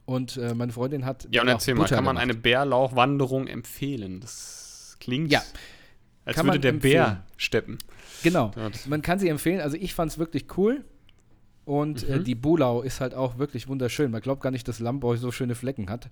Und 0.06 0.38
äh, 0.38 0.54
meine 0.54 0.72
Freundin 0.72 1.06
hat. 1.06 1.28
Ja, 1.32 1.42
und 1.42 1.50
erzähl 1.50 1.76
mal, 1.76 1.86
kann 1.88 2.04
man 2.04 2.16
gemacht. 2.16 2.24
eine 2.24 2.34
Bärlauchwanderung 2.34 3.48
empfehlen? 3.48 4.22
Das 4.22 4.96
klingt, 5.02 5.32
Ja, 5.32 5.42
als 6.24 6.36
kann 6.36 6.46
würde 6.46 6.56
man 6.56 6.62
der 6.62 6.72
empfehlen. 6.72 6.94
Bär 7.04 7.24
steppen. 7.36 7.78
Genau. 8.24 8.52
Dort. 8.56 8.88
Man 8.88 9.02
kann 9.02 9.20
sie 9.20 9.28
empfehlen. 9.28 9.60
Also 9.60 9.76
ich 9.76 9.94
fand 9.94 10.12
es 10.12 10.18
wirklich 10.18 10.46
cool. 10.58 10.86
Und 11.68 12.08
äh, 12.08 12.20
Mhm. 12.20 12.24
die 12.24 12.36
Bulau 12.36 12.82
ist 12.82 13.02
halt 13.02 13.14
auch 13.14 13.38
wirklich 13.40 13.68
wunderschön. 13.68 14.10
Man 14.10 14.22
glaubt 14.22 14.42
gar 14.42 14.52
nicht, 14.52 14.66
dass 14.70 14.80
Lamboy 14.80 15.18
so 15.18 15.34
schöne 15.34 15.54
Flecken 15.54 15.90
hat. 15.90 16.10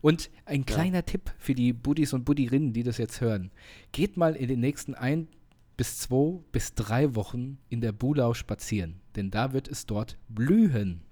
Und 0.00 0.28
ein 0.44 0.66
kleiner 0.66 1.06
Tipp 1.06 1.30
für 1.38 1.54
die 1.54 1.72
Buddies 1.72 2.12
und 2.12 2.24
Buddirinnen, 2.24 2.72
die 2.72 2.82
das 2.82 2.98
jetzt 2.98 3.20
hören. 3.20 3.52
Geht 3.92 4.16
mal 4.16 4.34
in 4.34 4.48
den 4.48 4.58
nächsten 4.58 4.96
ein 4.96 5.28
bis 5.76 5.98
zwei 6.00 6.40
bis 6.50 6.74
drei 6.74 7.14
Wochen 7.14 7.58
in 7.68 7.80
der 7.80 7.92
Bulau 7.92 8.34
spazieren. 8.34 9.00
Denn 9.14 9.30
da 9.30 9.52
wird 9.52 9.68
es 9.68 9.86
dort 9.86 10.18
blühen. 10.28 11.02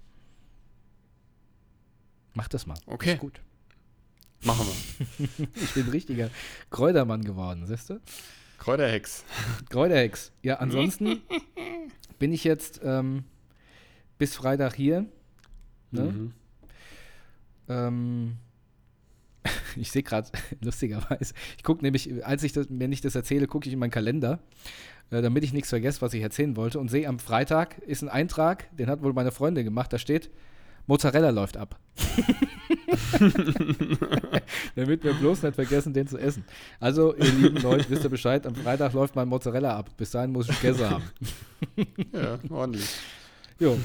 Macht 2.35 2.55
das 2.55 2.67
mal. 2.67 2.77
Okay. 2.87 3.13
Ist 3.15 3.21
gut. 3.21 3.41
Machen 4.43 4.67
wir. 4.67 5.49
Ich 5.63 5.75
bin 5.75 5.89
richtiger 5.91 6.31
Kräutermann 6.71 7.23
geworden, 7.23 7.65
siehst 7.67 7.89
du? 7.91 8.01
Kräuterhex. 8.59 9.25
Kräuterhex. 9.69 10.33
Ja, 10.43 10.57
ansonsten 10.57 11.23
bin 12.19 12.33
ich 12.33 12.43
jetzt 12.43 12.81
ähm, 12.83 13.23
bis 14.19 14.35
Freitag 14.35 14.75
hier. 14.75 15.07
Ne? 15.91 16.03
Mhm. 16.03 16.33
Ähm, 17.69 18.37
ich 19.77 19.91
sehe 19.91 20.03
gerade, 20.03 20.29
lustigerweise, 20.63 21.35
ich 21.57 21.63
gucke 21.63 21.83
nämlich, 21.83 22.25
als 22.25 22.43
ich 22.43 22.53
das, 22.53 22.67
wenn 22.71 22.93
ich 22.93 23.01
das 23.01 23.15
erzähle, 23.15 23.47
gucke 23.47 23.67
ich 23.67 23.73
in 23.73 23.79
meinen 23.79 23.91
Kalender, 23.91 24.41
äh, 25.11 25.23
damit 25.23 25.45
ich 25.45 25.53
nichts 25.53 25.71
vergesse, 25.71 26.01
was 26.03 26.15
ich 26.15 26.23
erzählen 26.23 26.57
wollte 26.57 26.79
und 26.79 26.89
sehe 26.89 27.09
am 27.09 27.19
Freitag 27.19 27.79
ist 27.79 28.03
ein 28.03 28.09
Eintrag, 28.09 28.75
den 28.77 28.89
hat 28.89 29.03
wohl 29.03 29.13
meine 29.13 29.33
Freundin 29.33 29.65
gemacht, 29.65 29.93
da 29.93 29.99
steht, 29.99 30.31
Mozzarella 30.87 31.31
läuft 31.31 31.57
ab. 31.57 31.79
Damit 34.77 35.03
wir 35.03 35.15
bloß 35.15 35.43
nicht 35.43 35.57
vergessen, 35.57 35.93
den 35.93 36.07
zu 36.07 36.17
essen. 36.17 36.45
Also, 36.79 37.13
ihr 37.17 37.33
lieben 37.33 37.61
Leute, 37.61 37.91
wisst 37.91 38.05
ihr 38.05 38.11
Bescheid, 38.11 38.47
am 38.47 38.55
Freitag 38.55 38.93
läuft 38.93 39.17
mein 39.17 39.27
Mozzarella 39.27 39.77
ab. 39.77 39.91
Bis 39.97 40.13
dahin 40.13 40.31
muss 40.31 40.49
ich 40.49 40.61
gegessen 40.61 40.89
haben. 40.89 41.03
Ja, 42.13 42.39
ordentlich. 42.51 42.89
Jo. 43.59 43.79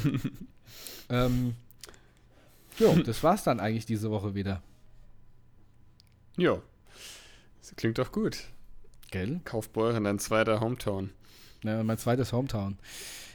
ähm, 1.10 1.56
jo, 2.78 2.96
das 2.96 3.24
war's 3.24 3.44
dann 3.44 3.60
eigentlich 3.60 3.86
diese 3.86 4.12
Woche 4.12 4.36
wieder. 4.36 4.62
Jo. 6.38 6.62
Das 7.62 7.76
klingt 7.76 7.98
doch 7.98 8.12
gut. 8.12 8.38
Gell? 9.12 9.42
Kaufbeuren, 9.44 10.04
dein 10.04 10.20
zweiter 10.20 10.60
Hometown. 10.62 11.12
Ja, 11.64 11.84
mein 11.84 11.98
zweites 11.98 12.34
Hometown. 12.34 12.78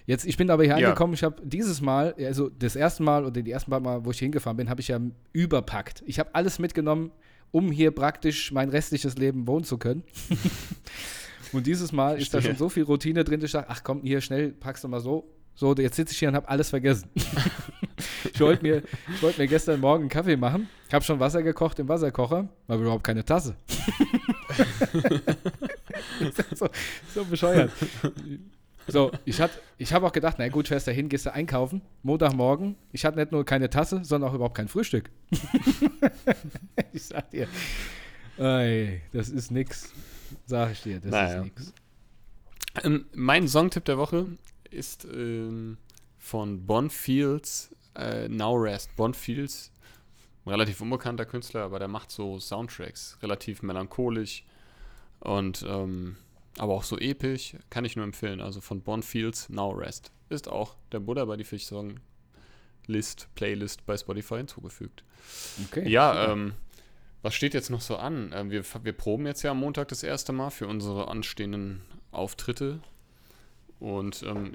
Jetzt, 0.07 0.25
ich 0.25 0.37
bin 0.37 0.51
aber 0.51 0.63
hier 0.65 0.79
Ja. 0.79 0.89
angekommen, 0.89 1.15
ich 1.15 1.23
habe 1.23 1.41
dieses 1.45 1.81
Mal, 1.81 2.15
also 2.19 2.49
das 2.49 2.77
erste 2.77 3.03
Mal 3.03 3.25
oder 3.25 3.43
die 3.43 3.51
ersten 3.51 3.71
paar 3.71 3.81
Mal, 3.81 4.05
wo 4.05 4.11
ich 4.11 4.19
hingefahren 4.19 4.57
bin, 4.57 4.71
habe 4.71 4.81
ich 4.81 4.89
ja 4.89 5.01
überpackt. 5.33 6.03
Ich 6.07 6.19
habe 6.19 6.35
alles 6.35 6.59
mitgenommen, 6.59 7.11
um 7.51 7.71
hier 7.71 7.91
praktisch 7.91 8.53
mein 8.53 8.69
restliches 8.71 9.17
Leben 9.17 9.47
wohnen 9.47 9.65
zu 9.65 9.79
können. 9.79 10.03
und 11.53 11.67
dieses 11.67 11.93
Mal 11.93 12.21
ist 12.21 12.33
da 12.35 12.41
schon 12.41 12.57
so 12.57 12.69
viel 12.69 12.85
Routine 12.85 13.25
drin, 13.25 13.41
dass 13.41 13.49
ich 13.49 13.53
dachte, 13.53 13.71
ach 13.71 13.83
komm, 13.85 14.03
hier 14.03 14.21
schnell 14.21 14.53
packst 14.53 14.85
du 14.85 14.89
mal 14.89 15.01
so. 15.01 15.29
So, 15.59 15.75
jetzt 15.75 15.97
sitze 15.97 16.13
ich 16.13 16.19
hier 16.19 16.29
und 16.29 16.35
habe 16.37 16.49
alles 16.49 16.69
vergessen. 16.71 17.09
ich 18.33 18.39
wollte 18.41 18.63
mir, 18.63 18.83
ich 19.15 19.23
wollt 19.23 19.39
mir 19.39 19.47
gestern 19.47 19.81
Morgen 19.81 20.03
einen 20.03 20.11
Kaffee 20.11 20.37
machen, 20.37 20.69
habe 20.93 21.03
schon 21.05 21.19
Wasser 21.19 21.43
gekocht 21.43 21.79
im 21.79 21.89
Wasserkocher, 21.89 22.47
aber 22.69 22.83
überhaupt 22.83 23.05
keine 23.05 23.25
Tasse. 23.25 23.57
so, 26.55 26.69
so 27.15 27.25
bescheuert. 27.25 27.71
So, 28.89 29.11
ich, 29.25 29.41
hat- 29.41 29.59
ich 29.79 29.93
habe 29.93 30.07
auch 30.07 30.13
gedacht, 30.13 30.37
na 30.39 30.47
gut, 30.49 30.69
fährst 30.69 30.87
da 30.87 30.93
hin, 30.93 31.09
gehst 31.09 31.27
du 31.27 31.33
einkaufen, 31.33 31.83
Montagmorgen. 32.03 32.77
Ich 32.93 33.05
hatte 33.05 33.19
nicht 33.19 33.33
nur 33.33 33.45
keine 33.45 33.69
Tasse, 33.71 34.05
sondern 34.05 34.31
auch 34.31 34.35
überhaupt 34.35 34.57
kein 34.57 34.69
Frühstück. 34.69 35.11
ich 36.93 37.03
sag 37.05 37.31
dir, 37.31 37.49
ey, 38.39 39.01
das 39.13 39.31
ist 39.31 39.51
nix. 39.51 39.93
Sag 40.47 40.73
ich 40.73 40.83
dir, 40.83 41.01
das 41.01 41.11
Naja. 41.11 41.39
ist 41.39 41.45
nix. 41.45 41.73
Ähm, 42.85 43.07
mein 43.15 43.49
Songtipp 43.49 43.85
der 43.87 43.97
Woche 43.99 44.27
ist 44.71 45.05
ähm, 45.05 45.79
von 46.19 46.67
Bonfields, 46.67 47.75
äh, 47.95 48.29
Now 48.29 48.55
Rest. 48.55 48.95
Bonfields, 48.97 49.73
relativ 50.47 50.81
unbekannter 50.81 51.25
Künstler, 51.25 51.63
aber 51.63 51.79
der 51.79 51.89
macht 51.89 52.11
so 52.11 52.39
Soundtracks, 52.39 53.19
relativ 53.23 53.63
melancholisch. 53.63 54.45
Und 55.21 55.65
ähm, 55.69 56.17
aber 56.59 56.75
auch 56.75 56.85
so 56.85 56.99
episch, 56.99 57.57
kann 57.71 57.85
ich 57.85 57.97
nur 57.97 58.05
empfehlen. 58.05 58.41
Also 58.41 58.61
von 58.61 58.81
Bonfields 58.81 59.49
Now 59.49 59.71
Rest 59.71 60.11
ist 60.29 60.49
auch 60.49 60.77
der 60.93 61.01
Buddha 61.01 61.25
bei 61.25 61.37
die 61.37 61.45
Fischsong 61.45 62.01
List, 62.87 63.29
Playlist 63.35 63.85
bei 63.85 63.97
Spotify 63.97 64.37
hinzugefügt. 64.37 65.05
Okay. 65.67 65.89
Ja, 65.89 66.33
ähm, 66.33 66.55
was 67.23 67.35
steht 67.35 67.55
jetzt 67.55 67.71
noch 67.71 67.81
so 67.81 67.97
an? 67.97 68.33
Ähm, 68.35 68.51
wir, 68.51 68.65
wir 68.83 68.93
proben 68.93 69.27
jetzt 69.27 69.43
ja 69.43 69.51
am 69.51 69.59
Montag 69.59 69.89
das 69.89 70.03
erste 70.03 70.33
Mal 70.33 70.51
für 70.51 70.69
unsere 70.69 71.09
anstehenden 71.09 71.83
Auftritte. 72.13 72.81
Und 73.79 74.23
ähm, 74.23 74.53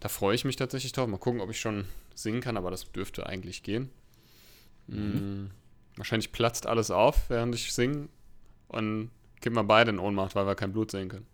da 0.00 0.08
freue 0.08 0.34
ich 0.34 0.44
mich 0.44 0.56
tatsächlich 0.56 0.92
drauf. 0.92 1.08
Mal 1.08 1.18
gucken, 1.18 1.40
ob 1.40 1.50
ich 1.50 1.60
schon 1.60 1.84
singen 2.14 2.40
kann, 2.40 2.56
aber 2.56 2.70
das 2.70 2.90
dürfte 2.92 3.26
eigentlich 3.26 3.62
gehen. 3.62 3.90
Mhm. 4.86 4.96
Mm, 4.96 5.50
wahrscheinlich 5.96 6.32
platzt 6.32 6.66
alles 6.66 6.90
auf, 6.90 7.28
während 7.28 7.54
ich 7.54 7.72
singe. 7.72 8.08
Und 8.68 9.10
kippen 9.40 9.56
wir 9.56 9.64
beide 9.64 9.90
in 9.90 9.98
Ohnmacht, 9.98 10.34
weil 10.34 10.46
wir 10.46 10.54
kein 10.54 10.72
Blut 10.72 10.90
sehen 10.90 11.08
können. 11.08 11.26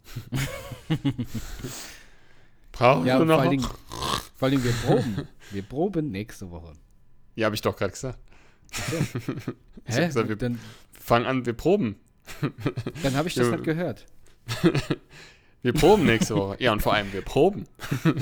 Brauchen 2.72 3.06
ja, 3.06 3.18
wir 3.18 3.24
noch? 3.24 3.42
Vor 3.42 3.50
Dingen, 3.50 3.66
vor 4.34 4.48
allem 4.48 4.64
wir 4.64 4.72
proben. 4.72 5.28
Wir 5.50 5.62
proben 5.62 6.10
nächste 6.10 6.50
Woche. 6.50 6.72
Ja, 7.34 7.46
habe 7.46 7.54
ich 7.54 7.62
doch 7.62 7.76
gerade 7.76 7.92
gesagt. 7.92 8.18
Okay. 8.70 9.06
Hä? 9.84 10.06
Gesagt, 10.06 10.28
wir 10.28 10.36
dann, 10.36 10.58
fangen 10.92 11.26
an, 11.26 11.46
wir 11.46 11.52
proben. 11.52 11.96
Dann 13.02 13.14
habe 13.14 13.28
ich 13.28 13.34
das 13.34 13.50
nicht 13.50 13.64
gehört. 13.64 14.06
Wir 15.66 15.72
proben 15.72 16.06
nächste 16.06 16.36
Woche. 16.36 16.56
Ja, 16.60 16.72
und 16.72 16.80
vor 16.80 16.94
allem, 16.94 17.12
wir 17.12 17.22
proben. 17.22 17.64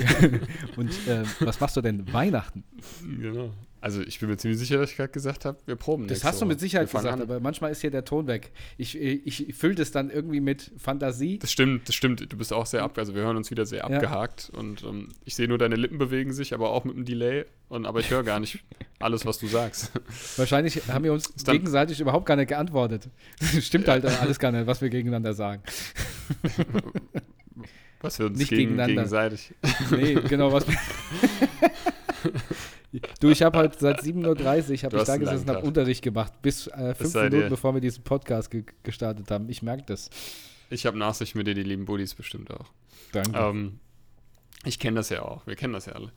und 0.77 0.89
äh, 1.07 1.23
was 1.41 1.59
machst 1.59 1.77
du 1.77 1.81
denn 1.81 2.11
Weihnachten? 2.11 2.63
Genau. 3.03 3.51
Also 3.81 4.01
ich 4.01 4.19
bin 4.19 4.29
mir 4.29 4.37
ziemlich 4.37 4.57
sicher, 4.57 4.79
dass 4.79 4.89
ich 4.89 4.97
gerade 4.97 5.11
gesagt 5.11 5.45
habe, 5.45 5.59
wir 5.67 5.75
proben. 5.75 6.07
Das 6.07 6.23
hast 6.23 6.41
du 6.41 6.47
mit 6.47 6.59
Sicherheit 6.59 6.89
gesagt, 6.89 7.05
an. 7.05 7.21
aber 7.21 7.39
manchmal 7.39 7.71
ist 7.71 7.81
hier 7.81 7.91
der 7.91 8.03
Ton 8.03 8.25
weg. 8.25 8.51
Ich, 8.79 8.99
ich, 8.99 9.47
ich 9.47 9.53
fülle 9.53 9.75
das 9.75 9.91
dann 9.91 10.09
irgendwie 10.09 10.39
mit 10.39 10.71
Fantasie. 10.75 11.37
Das 11.37 11.51
stimmt, 11.51 11.87
das 11.87 11.93
stimmt. 11.93 12.33
Du 12.33 12.35
bist 12.35 12.51
auch 12.51 12.65
sehr 12.65 12.81
ab, 12.81 12.97
also 12.97 13.13
wir 13.13 13.21
hören 13.21 13.37
uns 13.37 13.51
wieder 13.51 13.67
sehr 13.67 13.81
ja. 13.81 13.83
abgehakt 13.85 14.51
und 14.57 14.83
ähm, 14.83 15.09
ich 15.23 15.35
sehe 15.35 15.47
nur 15.47 15.59
deine 15.59 15.75
Lippen 15.75 15.99
bewegen 15.99 16.33
sich, 16.33 16.51
aber 16.55 16.71
auch 16.71 16.83
mit 16.83 16.95
einem 16.95 17.05
Delay. 17.05 17.45
Und, 17.69 17.85
aber 17.85 17.99
ich 17.99 18.09
höre 18.09 18.23
gar 18.23 18.39
nicht 18.39 18.63
alles, 18.97 19.23
was 19.27 19.37
du 19.37 19.45
sagst. 19.45 19.91
Wahrscheinlich 20.37 20.87
haben 20.87 21.03
wir 21.03 21.13
uns 21.13 21.31
gegenseitig 21.45 21.99
überhaupt 21.99 22.25
gar 22.25 22.37
nicht 22.37 22.47
geantwortet. 22.47 23.07
stimmt 23.61 23.87
halt 23.87 24.03
alles 24.03 24.39
gar 24.39 24.51
nicht, 24.51 24.65
was 24.65 24.81
wir 24.81 24.89
gegeneinander 24.89 25.35
sagen. 25.35 25.61
Was 28.05 28.19
wir 28.19 28.27
uns 28.27 28.37
nicht 28.37 28.49
gegen, 28.49 28.77
gegeneinander. 28.77 29.03
gegenseitig. 29.03 29.53
Nee, 29.91 30.15
genau, 30.27 30.51
was. 30.51 30.65
Du, 33.19 33.29
ich 33.29 33.41
habe 33.41 33.57
halt 33.57 33.77
seit 33.77 34.01
7.30 34.01 34.23
Uhr 34.25 34.35
habe 34.83 34.97
ich 34.97 35.03
da 35.03 35.17
gesessen 35.17 35.49
und 35.49 35.55
habe 35.55 35.65
Unterricht 35.65 36.01
gemacht, 36.01 36.41
bis 36.41 36.67
äh, 36.67 36.95
fünf 36.95 37.13
Minuten 37.13 37.41
dir. 37.41 37.49
bevor 37.49 37.73
wir 37.73 37.81
diesen 37.81 38.03
Podcast 38.03 38.49
ge 38.49 38.63
gestartet 38.83 39.29
haben. 39.31 39.49
Ich 39.49 39.61
merke 39.61 39.83
das. 39.85 40.09
Ich 40.69 40.85
habe 40.85 40.97
Nachsicht 40.97 41.35
mit 41.35 41.45
dir, 41.45 41.53
die 41.53 41.63
lieben 41.63 41.83
Buddies 41.85 42.15
bestimmt 42.15 42.51
auch. 42.51 42.71
Danke. 43.11 43.37
Ähm, 43.37 43.79
ich 44.63 44.79
kenne 44.79 44.95
das 44.95 45.09
ja 45.09 45.23
auch. 45.23 45.45
Wir 45.45 45.55
kennen 45.55 45.73
das 45.73 45.87
ja 45.87 45.93
alle. 45.93 46.11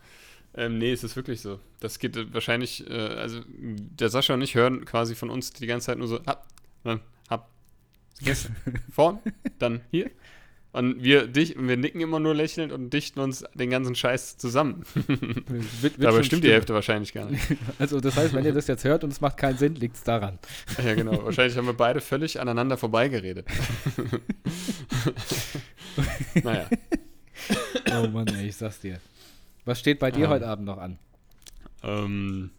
Ähm, 0.55 0.78
nee, 0.78 0.93
es 0.93 1.05
ist 1.05 1.14
wirklich 1.14 1.41
so. 1.41 1.61
Das 1.80 1.99
geht 1.99 2.16
äh, 2.16 2.32
wahrscheinlich, 2.32 2.89
äh, 2.89 2.95
also 2.95 3.41
der 3.47 4.09
Sascha 4.09 4.34
und 4.34 4.43
ich 4.43 4.55
hören 4.55 4.84
quasi 4.84 5.14
von 5.14 5.30
uns 5.30 5.53
die 5.53 5.66
ganze 5.66 5.86
Zeit 5.86 5.99
nur 5.99 6.09
so, 6.09 6.20
hab, 6.26 6.47
dann, 6.84 7.01
hab, 7.28 7.51
yes, 8.20 8.49
vorn, 8.91 9.18
dann 9.59 9.82
hier, 9.91 10.11
und 10.79 11.03
wir, 11.03 11.26
dich, 11.26 11.57
wir 11.59 11.76
nicken 11.76 12.01
immer 12.01 12.20
nur 12.20 12.37
lächelnd 12.37 12.72
und 12.72 12.91
dichten 12.91 13.18
uns 13.18 13.45
den 13.53 13.68
ganzen 13.68 13.97
Scheiß 13.97 14.39
zusammen. 14.39 14.85
Wird, 14.95 15.83
wird 15.83 15.95
Dabei 15.99 16.11
stimmt 16.12 16.26
stimmen. 16.26 16.43
die 16.43 16.53
Hälfte 16.53 16.72
wahrscheinlich 16.72 17.12
gar 17.12 17.29
nicht. 17.29 17.43
Also 17.81 18.01
das 18.01 18.16
heißt, 18.16 18.33
wenn 18.33 18.45
ihr 18.45 18.53
das 18.53 18.68
jetzt 18.68 18.85
hört 18.85 19.03
und 19.03 19.11
es 19.11 19.20
macht 19.20 19.39
keinen 19.39 19.59
Sinn, 19.59 19.74
liegt 19.74 19.97
es 19.97 20.05
daran. 20.05 20.39
Ja, 20.85 20.95
genau. 20.95 21.24
Wahrscheinlich 21.24 21.57
haben 21.57 21.66
wir 21.66 21.74
beide 21.74 22.01
völlig 22.01 22.41
aneinander 22.41 22.76
vorbeigeredet. 22.76 23.47
naja. 26.45 26.68
Oh 27.93 28.07
Mann, 28.07 28.29
ey, 28.29 28.49
ich 28.49 28.57
sag's 28.57 28.79
dir. 28.79 29.01
Was 29.64 29.81
steht 29.81 29.99
bei 29.99 30.12
dir 30.12 30.26
ähm, 30.26 30.31
heute 30.31 30.47
Abend 30.47 30.66
noch 30.66 30.79
an? 30.79 30.99
Ähm, 31.83 32.51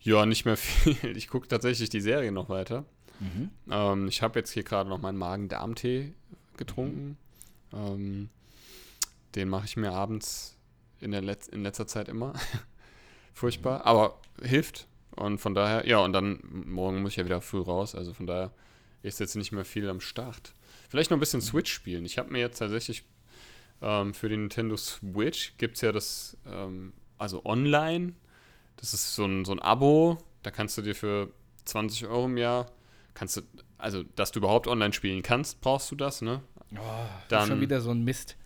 ja, 0.00 0.24
nicht 0.24 0.44
mehr 0.44 0.56
viel. 0.56 1.16
Ich 1.16 1.26
gucke 1.26 1.48
tatsächlich 1.48 1.90
die 1.90 2.00
Serie 2.00 2.30
noch 2.30 2.48
weiter. 2.48 2.84
Mhm. 3.18 3.50
Ähm, 3.70 4.08
ich 4.08 4.22
habe 4.22 4.38
jetzt 4.38 4.52
hier 4.52 4.62
gerade 4.62 4.88
noch 4.88 5.00
meinen 5.00 5.18
Magen-Darm-Tee 5.18 6.12
getrunken. 6.58 7.16
Ähm, 7.72 8.28
den 9.34 9.48
mache 9.48 9.66
ich 9.66 9.76
mir 9.76 9.92
abends 9.92 10.56
in, 11.00 11.10
der 11.10 11.22
Letz 11.22 11.48
in 11.48 11.62
letzter 11.62 11.86
Zeit 11.86 12.08
immer. 12.08 12.34
Furchtbar, 13.34 13.86
aber 13.86 14.20
hilft. 14.42 14.86
Und 15.12 15.38
von 15.38 15.54
daher, 15.54 15.86
ja, 15.86 15.98
und 15.98 16.12
dann 16.12 16.40
morgen 16.66 17.02
muss 17.02 17.12
ich 17.12 17.16
ja 17.16 17.24
wieder 17.24 17.40
früh 17.40 17.60
raus. 17.60 17.94
Also 17.94 18.12
von 18.12 18.26
daher 18.26 18.52
ist 19.02 19.20
jetzt 19.20 19.36
nicht 19.36 19.52
mehr 19.52 19.64
viel 19.64 19.88
am 19.88 20.00
Start. 20.00 20.54
Vielleicht 20.88 21.10
noch 21.10 21.16
ein 21.16 21.20
bisschen 21.20 21.40
Switch 21.40 21.72
spielen. 21.72 22.04
Ich 22.04 22.18
habe 22.18 22.30
mir 22.30 22.40
jetzt 22.40 22.58
tatsächlich 22.58 23.04
ähm, 23.80 24.14
für 24.14 24.28
den 24.28 24.42
Nintendo 24.42 24.76
Switch 24.76 25.56
gibt 25.56 25.76
es 25.76 25.82
ja 25.82 25.92
das, 25.92 26.36
ähm, 26.46 26.92
also 27.16 27.44
online. 27.44 28.14
Das 28.76 28.94
ist 28.94 29.14
so 29.14 29.24
ein, 29.24 29.44
so 29.44 29.52
ein 29.52 29.60
Abo. 29.60 30.18
Da 30.42 30.50
kannst 30.50 30.78
du 30.78 30.82
dir 30.82 30.94
für 30.94 31.32
20 31.64 32.06
Euro 32.06 32.26
im 32.26 32.38
Jahr 32.38 32.66
kannst 33.18 33.36
du, 33.36 33.42
also 33.78 34.02
dass 34.16 34.32
du 34.32 34.40
überhaupt 34.40 34.66
online 34.66 34.92
spielen 34.92 35.22
kannst, 35.22 35.60
brauchst 35.60 35.90
du 35.90 35.96
das, 35.96 36.20
ne? 36.22 36.42
Oh, 36.74 36.78
das 37.28 37.44
ist 37.44 37.48
schon 37.48 37.60
wieder 37.60 37.80
so 37.80 37.90
ein 37.90 38.04
Mist. 38.04 38.36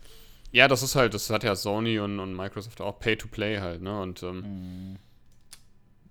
Ja, 0.52 0.68
das 0.68 0.82
ist 0.82 0.94
halt, 0.94 1.14
das 1.14 1.30
hat 1.30 1.44
ja 1.44 1.56
Sony 1.56 1.98
und, 1.98 2.20
und 2.20 2.36
Microsoft 2.36 2.80
auch 2.80 2.98
Pay-to-Play 3.00 3.58
halt, 3.58 3.82
ne? 3.82 4.00
Und 4.00 4.22
ähm, 4.22 4.92
mm. 4.92 4.98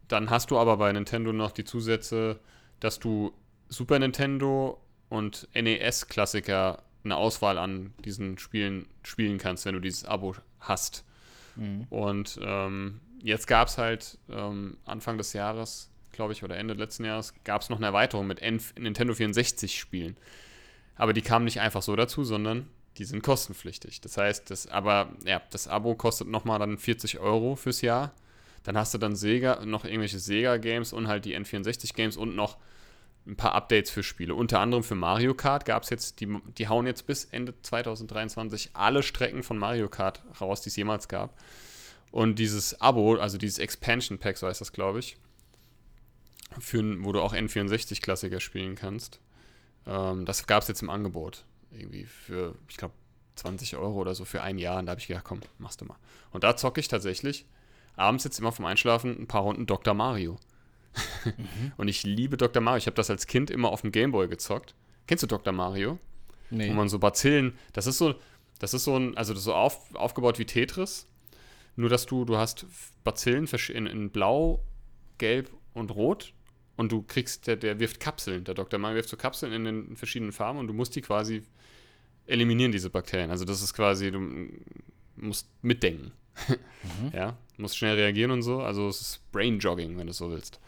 dann 0.08 0.30
hast 0.30 0.52
du 0.52 0.58
aber 0.58 0.78
bei 0.78 0.92
Nintendo 0.92 1.32
noch 1.32 1.52
die 1.52 1.64
Zusätze, 1.64 2.40
dass 2.80 3.00
du 3.00 3.32
Super 3.70 4.00
Nintendo 4.00 4.82
und 5.10 5.48
NES-Klassiker 5.54 6.84
eine 7.04 7.16
Auswahl 7.16 7.58
an 7.58 7.94
diesen 8.04 8.38
Spielen 8.38 8.88
spielen 9.04 9.38
kannst, 9.38 9.66
wenn 9.66 9.74
du 9.74 9.80
dieses 9.80 10.06
Abo 10.06 10.36
hast. 10.60 11.06
Mhm. 11.56 11.88
Und 11.90 12.40
ähm, 12.42 13.00
jetzt 13.22 13.48
gab 13.48 13.68
es 13.68 13.78
halt 13.78 14.18
ähm, 14.30 14.78
Anfang 14.86 15.18
des 15.18 15.34
Jahres 15.34 15.91
glaube 16.12 16.34
ich, 16.34 16.44
oder 16.44 16.58
Ende 16.58 16.74
letzten 16.74 17.06
Jahres, 17.06 17.34
gab 17.44 17.62
es 17.62 17.70
noch 17.70 17.78
eine 17.78 17.88
Erweiterung 17.88 18.28
mit 18.28 18.42
Nintendo 18.78 19.14
64 19.14 19.80
Spielen. 19.80 20.18
Aber 20.96 21.14
die 21.14 21.22
kamen 21.22 21.46
nicht 21.46 21.60
einfach 21.60 21.82
so 21.82 21.96
dazu, 21.96 22.24
sondern 22.24 22.68
die 22.98 23.06
sind 23.06 23.24
kostenpflichtig. 23.24 24.02
Das 24.02 24.18
heißt, 24.18 24.50
das, 24.50 24.68
aber 24.68 25.14
ja, 25.26 25.42
das 25.50 25.68
Abo 25.68 25.96
kostet 25.96 26.28
nochmal 26.28 26.60
dann 26.60 26.78
40 26.78 27.20
Euro 27.20 27.56
fürs 27.56 27.82
Jahr. 27.82 28.14
Dann 28.64 28.78
hast 28.78 28.94
du 28.94 28.98
dann 28.98 29.16
Sega, 29.16 29.66
noch 29.66 29.86
irgendwelche 29.86 30.20
Sega-Games 30.20 30.94
und 30.94 31.08
halt 31.08 31.26
die 31.26 31.36
N64-Games 31.36 32.18
und 32.18 32.36
noch 32.36 32.58
ein 33.26 33.36
paar 33.36 33.54
Updates 33.54 33.92
für 33.92 34.04
Spiele. 34.04 34.36
Unter 34.36 34.60
anderem 34.60 34.84
für 34.84 34.96
Mario 34.96 35.34
Kart 35.34 35.66
gab 35.66 35.84
es 35.84 35.90
jetzt, 35.90 36.20
die, 36.20 36.38
die 36.58 36.68
hauen 36.68 36.86
jetzt 36.86 37.08
bis 37.08 37.26
Ende 37.26 37.54
2023 37.62 38.72
alle 38.74 39.04
Strecken 39.04 39.44
von 39.44 39.58
Mario 39.58 39.90
Kart 39.90 40.24
raus, 40.40 40.62
die 40.62 40.70
es 40.70 40.76
jemals 40.76 41.08
gab. 41.08 41.36
Und 42.12 42.40
dieses 42.40 42.82
Abo, 42.82 43.16
also 43.16 43.38
dieses 43.38 43.60
Expansion 43.60 44.18
Pack, 44.18 44.38
so 44.38 44.48
heißt 44.48 44.62
das, 44.62 44.74
glaube 44.74 45.00
ich, 45.00 45.18
für, 46.60 47.04
wo 47.04 47.12
du 47.12 47.22
auch 47.22 47.34
N64-Klassiker 47.34 48.40
spielen 48.40 48.76
kannst. 48.76 49.20
Ähm, 49.86 50.26
das 50.26 50.48
gab 50.48 50.62
es 50.62 50.68
jetzt 50.68 50.82
im 50.82 50.90
Angebot. 50.90 51.46
Irgendwie 51.72 52.06
für, 52.06 52.56
ich 52.70 52.78
glaube, 52.78 52.94
20 53.36 53.78
Euro 53.78 53.96
oder 53.96 54.16
so 54.16 54.26
für 54.26 54.42
ein 54.42 54.58
Jahr. 54.58 54.80
Und 54.80 54.86
da 54.86 54.92
habe 54.92 55.02
ich 55.02 55.08
gedacht, 55.08 55.24
komm, 55.24 55.42
machst 55.58 55.82
du 55.82 55.86
mal. 55.86 55.98
Und 56.32 56.44
da 56.44 56.56
zocke 56.56 56.80
ich 56.80 56.88
tatsächlich 56.88 57.46
abends 57.96 58.24
jetzt 58.24 58.40
immer 58.40 58.52
vom 58.52 58.66
Einschlafen 58.66 59.18
ein 59.20 59.28
paar 59.28 59.42
Runden 59.42 59.66
Dr. 59.66 59.94
Mario. 59.94 60.38
mhm. 61.26 61.72
Und 61.78 61.88
ich 61.88 62.04
liebe 62.04 62.38
Dr. 62.38 62.62
Mario. 62.62 62.78
Ich 62.78 62.88
habe 62.88 62.96
das 62.96 63.10
als 63.10 63.28
Kind 63.28 63.50
immer 63.50 63.70
auf 63.70 63.82
dem 63.82 63.92
Gameboy 63.92 64.28
gezockt. 64.28 64.76
Kennst 65.08 65.24
du 65.24 65.28
Dr. 65.28 65.54
Mario? 65.54 66.00
Nee. 66.50 66.70
Wo 66.70 66.74
man 66.74 66.90
so 66.90 67.00
Bazillen, 67.00 67.58
das 67.74 67.88
ist 67.88 67.98
so, 67.98 68.16
das 68.60 68.74
ist 68.74 68.84
so 68.84 68.98
ein, 68.98 69.16
also 69.16 69.34
so 69.34 69.54
auf, 69.54 69.96
aufgebaut 69.96 70.38
wie 70.38 70.46
Tetris. 70.46 71.08
Nur, 71.78 71.90
dass 71.90 72.06
du, 72.06 72.26
du 72.26 72.38
hast 72.38 72.66
Bazillen 73.04 73.48
in, 73.70 73.86
in 73.86 74.10
Blau, 74.10 74.62
Gelb 75.18 75.50
und 75.74 75.92
Rot 75.92 76.34
und 76.78 76.92
du 76.92 77.04
kriegst, 77.04 77.48
der, 77.48 77.56
der 77.56 77.80
wirft 77.80 78.00
Kapseln, 78.00 78.44
der 78.44 78.54
Dr. 78.54 78.80
Mann 78.80 78.96
wirft 78.96 79.10
so 79.10 79.18
Kapseln 79.18 79.54
in 79.54 79.66
den 79.66 79.96
verschiedenen 79.96 80.32
Farben 80.32 80.60
und 80.60 80.68
du 80.68 80.74
musst 80.74 80.96
die 80.96 81.02
quasi 81.02 81.44
eliminieren, 82.26 82.72
diese 82.72 82.90
Bakterien. 82.90 83.30
Also 83.30 83.46
das 83.46 83.62
ist 83.62 83.74
quasi, 83.74 84.12
du 84.12 84.50
musst 85.16 85.50
mitdenken. 85.62 86.12
Mhm. 86.48 87.12
ja, 87.14 87.38
musst 87.58 87.78
schnell 87.78 87.96
reagieren 87.96 88.32
und 88.32 88.42
so. 88.42 88.62
Also 88.62 88.88
es 88.88 89.02
ist 89.02 89.32
Brain 89.32 89.60
Jogging, 89.60 89.98
wenn 89.98 90.08
du 90.08 90.14
so 90.14 90.32
willst. 90.32 90.60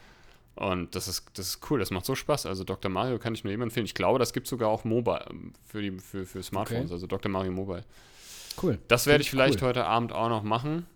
Und 0.56 0.94
das 0.94 1.08
ist, 1.08 1.26
das 1.34 1.48
ist 1.48 1.70
cool, 1.70 1.80
das 1.80 1.90
macht 1.90 2.04
so 2.04 2.14
Spaß. 2.14 2.46
Also 2.46 2.62
Dr. 2.62 2.90
Mario 2.90 3.18
kann 3.18 3.34
ich 3.34 3.42
nur 3.42 3.50
jedem 3.50 3.62
empfehlen. 3.62 3.86
Ich 3.86 3.94
glaube, 3.94 4.18
das 4.18 4.32
gibt 4.32 4.46
sogar 4.46 4.68
auch 4.68 4.84
Mobile 4.84 5.26
ähm, 5.30 5.52
für, 5.64 5.82
die, 5.82 5.90
für, 5.98 6.26
für 6.26 6.42
Smartphones, 6.42 6.86
okay. 6.86 6.92
also 6.92 7.06
Dr. 7.06 7.30
Mario 7.30 7.50
Mobile. 7.50 7.84
Cool. 8.62 8.78
Das 8.86 9.06
werde 9.06 9.22
ich 9.22 9.30
vielleicht 9.30 9.62
cool. 9.62 9.68
heute 9.68 9.84
Abend 9.84 10.12
auch 10.12 10.28
noch 10.28 10.44
machen, 10.44 10.86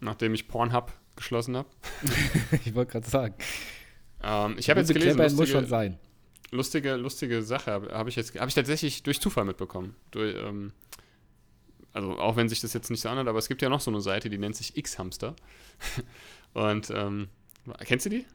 nachdem 0.00 0.32
ich 0.32 0.46
Pornhub 0.46 0.92
geschlossen 1.16 1.56
habe. 1.56 1.68
ich 2.64 2.74
wollte 2.74 2.92
gerade 2.92 3.08
sagen. 3.08 3.34
Ähm, 4.22 4.56
ich 4.58 4.70
habe 4.70 4.80
jetzt 4.80 4.92
gelesen, 4.92 5.18
lustige, 5.18 5.40
muss 5.40 5.48
schon 5.48 5.66
sein. 5.66 5.98
lustige, 6.50 6.94
lustige 6.96 7.42
Sache 7.42 7.72
habe 7.72 8.08
ich 8.08 8.16
jetzt, 8.16 8.38
habe 8.38 8.48
ich 8.48 8.54
tatsächlich 8.54 9.02
durch 9.02 9.20
Zufall 9.20 9.44
mitbekommen. 9.44 9.94
Durch, 10.10 10.34
ähm, 10.36 10.72
also 11.92 12.18
auch 12.18 12.36
wenn 12.36 12.48
sich 12.48 12.60
das 12.60 12.72
jetzt 12.72 12.90
nicht 12.90 13.00
so 13.00 13.08
anhört, 13.08 13.28
aber 13.28 13.38
es 13.38 13.48
gibt 13.48 13.62
ja 13.62 13.68
noch 13.68 13.80
so 13.80 13.90
eine 13.90 14.00
Seite, 14.00 14.28
die 14.28 14.38
nennt 14.38 14.56
sich 14.56 14.76
X-Hamster. 14.76 15.34
Und 16.54 16.90
ähm, 16.90 17.28
kennst 17.84 18.06
du 18.06 18.10
die? 18.10 18.26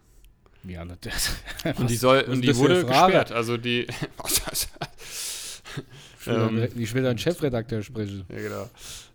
Ja, 0.64 0.86
na, 0.86 0.96
das, 1.02 1.32
Und 1.78 1.90
die 1.90 1.96
soll, 1.98 2.22
und 2.22 2.42
die 2.42 2.56
wurde 2.56 2.86
gesperrt. 2.86 3.32
Also 3.32 3.58
die. 3.58 3.88
Ich 6.22 6.28
will, 6.28 6.36
Ähm. 6.36 6.58
dann, 6.58 6.70
ich 6.80 6.94
will 6.94 7.04
dann 7.04 7.18
Chefredakteur 7.18 7.82
sprechen. 7.82 8.26
Ja, 8.30 8.38
genau. 8.42 8.70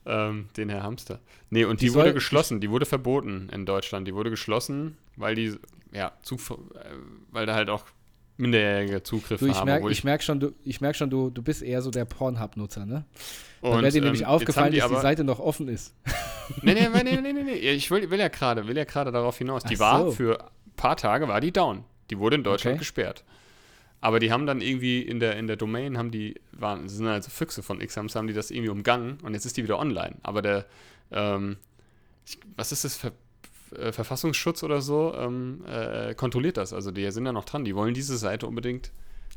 Ähm, 0.06 0.48
den 0.56 0.68
Herr 0.68 0.82
Hamster. 0.82 1.20
Nee, 1.50 1.64
und 1.64 1.80
Die 1.80 1.86
die, 1.86 1.94
wurde 1.94 2.12
geschlossen. 2.12 2.60
Die 2.60 2.70
wurde 2.70 2.84
verboten 2.86 3.48
in 3.52 3.64
Deutschland. 3.64 4.06
Die 4.08 4.14
wurde 4.14 4.30
geschlossen, 4.30 4.96
weil 5.16 5.34
die, 5.34 5.54
ja, 5.92 6.12
zu, 6.22 6.34
äh, 6.34 6.38
weil 7.30 7.46
da 7.46 7.54
halt 7.54 7.70
auch 7.70 7.84
minderjährige 8.38 9.02
Zugriffe 9.02 9.44
Du, 9.44 9.50
ich 9.50 9.56
haben. 9.56 9.66
merke 9.66 9.82
obwohl 9.82 9.92
ich 9.92 10.04
merk 10.04 10.22
schon, 10.22 10.40
du, 10.40 10.52
ich 10.64 10.80
merk 10.80 10.94
schon 10.96 11.08
du, 11.10 11.30
du 11.30 11.42
bist 11.42 11.62
eher 11.62 11.80
so 11.80 11.90
der 11.90 12.04
Pornhub-Nutzer, 12.04 12.84
ne? 12.86 13.04
Dann 13.62 13.72
und, 13.72 13.82
wäre 13.82 13.92
dir 13.92 13.98
ähm, 13.98 14.04
nämlich 14.04 14.26
aufgefallen, 14.26 14.72
die 14.72 14.78
dass 14.78 14.90
die 14.90 14.96
Seite 15.00 15.24
noch 15.24 15.38
offen 15.40 15.68
ist. 15.68 15.94
Nee, 16.62 16.74
nee, 16.74 16.88
nee, 16.92 17.02
nee, 17.02 17.20
nee, 17.20 17.32
nee, 17.32 17.42
nee. 17.42 17.54
Ich 17.72 17.90
will, 17.90 18.08
will 18.08 18.20
ja 18.20 18.28
gerade, 18.28 18.68
will 18.68 18.76
ja 18.76 18.84
gerade 18.84 19.10
darauf 19.10 19.36
hinaus. 19.36 19.64
Die 19.64 19.74
Ach 19.76 19.80
war 19.80 20.02
so. 20.04 20.10
für 20.12 20.40
ein 20.44 20.50
paar 20.76 20.96
Tage 20.96 21.26
war 21.26 21.40
die 21.40 21.50
down. 21.50 21.82
Die 22.08 22.18
wurde 22.20 22.36
in 22.36 22.44
Deutschland 22.44 22.74
Okay. 22.74 22.78
gesperrt. 22.78 23.24
Aber 24.00 24.20
die 24.20 24.30
haben 24.30 24.46
dann 24.46 24.60
irgendwie 24.60 25.00
in 25.02 25.20
der, 25.20 25.36
in 25.36 25.46
der 25.46 25.56
Domain, 25.56 25.96
haben 25.98 26.10
die, 26.10 26.34
waren, 26.52 26.88
sind 26.88 27.06
also 27.06 27.30
Füchse 27.30 27.62
von 27.62 27.78
Xams, 27.78 28.14
haben 28.14 28.26
die 28.26 28.34
das 28.34 28.50
irgendwie 28.50 28.68
umgangen 28.70 29.18
und 29.22 29.34
jetzt 29.34 29.46
ist 29.46 29.56
die 29.56 29.64
wieder 29.64 29.78
online. 29.78 30.16
Aber 30.22 30.42
der, 30.42 30.66
ähm, 31.10 31.56
ich, 32.26 32.38
was 32.56 32.72
ist 32.72 32.84
das, 32.84 32.96
Ver, 32.96 33.12
äh, 33.74 33.92
Verfassungsschutz 33.92 34.62
oder 34.62 34.80
so, 34.80 35.14
ähm, 35.16 35.64
äh, 35.66 36.14
kontrolliert 36.14 36.56
das. 36.56 36.72
Also 36.72 36.90
die 36.90 37.10
sind 37.10 37.24
da 37.24 37.32
noch 37.32 37.44
dran. 37.44 37.64
Die 37.64 37.74
wollen 37.74 37.94
diese 37.94 38.16
Seite 38.16 38.46
unbedingt 38.46 38.92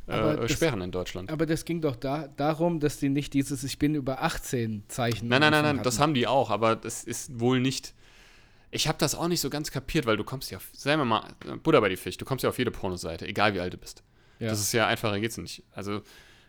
äh, 0.07 0.35
das- 0.35 0.51
sperren 0.51 0.81
in 0.81 0.91
Deutschland. 0.91 1.31
Aber 1.31 1.45
das 1.45 1.65
ging 1.65 1.81
doch 1.81 1.95
da, 1.95 2.27
darum, 2.27 2.79
dass 2.79 2.97
die 2.97 3.09
nicht 3.09 3.33
dieses 3.33 3.63
Ich 3.63 3.79
bin 3.79 3.95
über 3.95 4.21
18 4.21 4.83
Zeichen. 4.87 5.29
Nein, 5.29 5.41
nein, 5.41 5.51
nein, 5.51 5.63
nein, 5.77 5.83
das 5.83 5.99
haben 5.99 6.13
die 6.13 6.27
auch, 6.27 6.49
aber 6.49 6.75
das 6.75 7.03
ist 7.03 7.39
wohl 7.39 7.59
nicht. 7.59 7.93
Ich 8.71 8.87
habe 8.87 8.99
das 8.99 9.15
auch 9.15 9.27
nicht 9.27 9.41
so 9.41 9.49
ganz 9.49 9.71
kapiert, 9.71 10.05
weil 10.05 10.17
du 10.17 10.23
kommst 10.23 10.51
ja, 10.51 10.57
auf, 10.57 10.67
sagen 10.73 11.01
wir 11.01 11.05
mal, 11.05 11.23
Butter 11.63 11.81
bei 11.81 11.89
die 11.89 11.97
Fisch, 11.97 12.17
du 12.17 12.25
kommst 12.25 12.43
ja 12.43 12.49
auf 12.49 12.57
jede 12.59 12.69
Pornoseite, 12.71 13.27
egal 13.27 13.53
wie 13.55 13.59
alt 13.59 13.73
du 13.73 13.77
bist. 13.77 14.03
Ja. 14.39 14.49
Das 14.49 14.59
ist 14.59 14.71
ja 14.73 14.87
einfacher 14.87 15.19
geht's 15.19 15.37
nicht. 15.37 15.63
Also, 15.73 16.01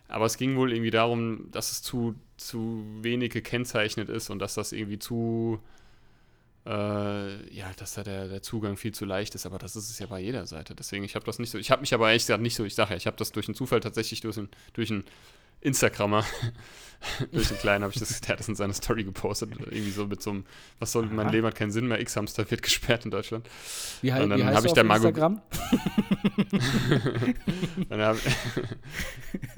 aber 0.09 0.27
es 0.27 0.37
ging 0.39 0.57
wohl 0.57 0.73
irgendwie 0.73 0.91
darum, 0.91 1.51
dass 1.51 1.73
es 1.73 1.83
zu, 1.83 2.15
zu 2.37 2.85
wenig 3.03 3.33
gekennzeichnet 3.33 4.09
ist 4.09 4.31
und 4.31 4.39
dass 4.39 4.55
das 4.55 4.73
irgendwie 4.73 4.99
zu, 4.99 5.61
äh, 6.67 7.55
ja, 7.55 7.71
dass 7.77 7.95
da 7.95 8.03
der, 8.03 8.29
der 8.29 8.43
Zugang 8.43 8.77
viel 8.77 8.93
zu 8.93 9.05
leicht 9.05 9.35
ist, 9.35 9.47
aber 9.47 9.59
das 9.59 9.77
ist 9.77 9.91
es 9.91 9.99
ja 9.99 10.07
bei 10.07 10.21
jeder 10.21 10.47
Seite. 10.47 10.75
Deswegen, 10.75 11.05
ich 11.05 11.15
habe 11.15 11.25
das 11.25 11.39
nicht 11.39 11.51
so, 11.51 11.59
ich 11.59 11.71
habe 11.71 11.81
mich 11.81 11.95
aber 11.95 12.09
ehrlich 12.09 12.23
gesagt 12.25 12.43
nicht 12.43 12.55
so, 12.55 12.65
ich 12.65 12.75
sage 12.75 12.91
ja, 12.91 12.97
ich 12.97 13.07
habe 13.07 13.17
das 13.17 13.33
durch 13.33 13.49
einen 13.49 13.55
Zufall 13.55 13.81
tatsächlich 13.81 14.21
durch, 14.21 14.37
einen- 14.39 14.51
durch 14.75 14.91
einen 14.91 15.05
Instagrammer, 15.61 16.25
durch 17.33 17.51
einen 17.51 17.59
kleinen, 17.59 17.85
habe 17.85 17.93
ich 17.95 18.01
das, 18.01 18.21
der 18.21 18.31
hat 18.31 18.41
das 18.41 18.49
in 18.49 18.55
seiner 18.55 18.73
Story 18.75 19.05
gepostet, 19.05 19.51
irgendwie 19.59 19.91
so 19.91 20.07
mit 20.07 20.23
so 20.23 20.31
einem, 20.31 20.45
was 20.79 20.93
soll, 20.93 21.07
mein 21.07 21.27
Aha. 21.27 21.33
Leben 21.33 21.47
hat 21.47 21.55
keinen 21.55 21.71
Sinn 21.71 21.87
mehr, 21.87 22.01
X-Hamster 22.01 22.51
wird 22.51 22.63
gesperrt 22.63 23.05
in 23.05 23.11
Deutschland. 23.11 23.49
Wie, 24.03 24.13
hei- 24.13 24.23
Und 24.23 24.31
dann 24.31 24.39
wie 24.41 24.45
heißt 24.45 24.57
hab 24.57 24.63
du 24.65 24.69
ich 24.69 24.91
auf 24.91 24.97
Instagram? 24.97 25.41
Dann 27.89 28.01
hab, 28.01 28.17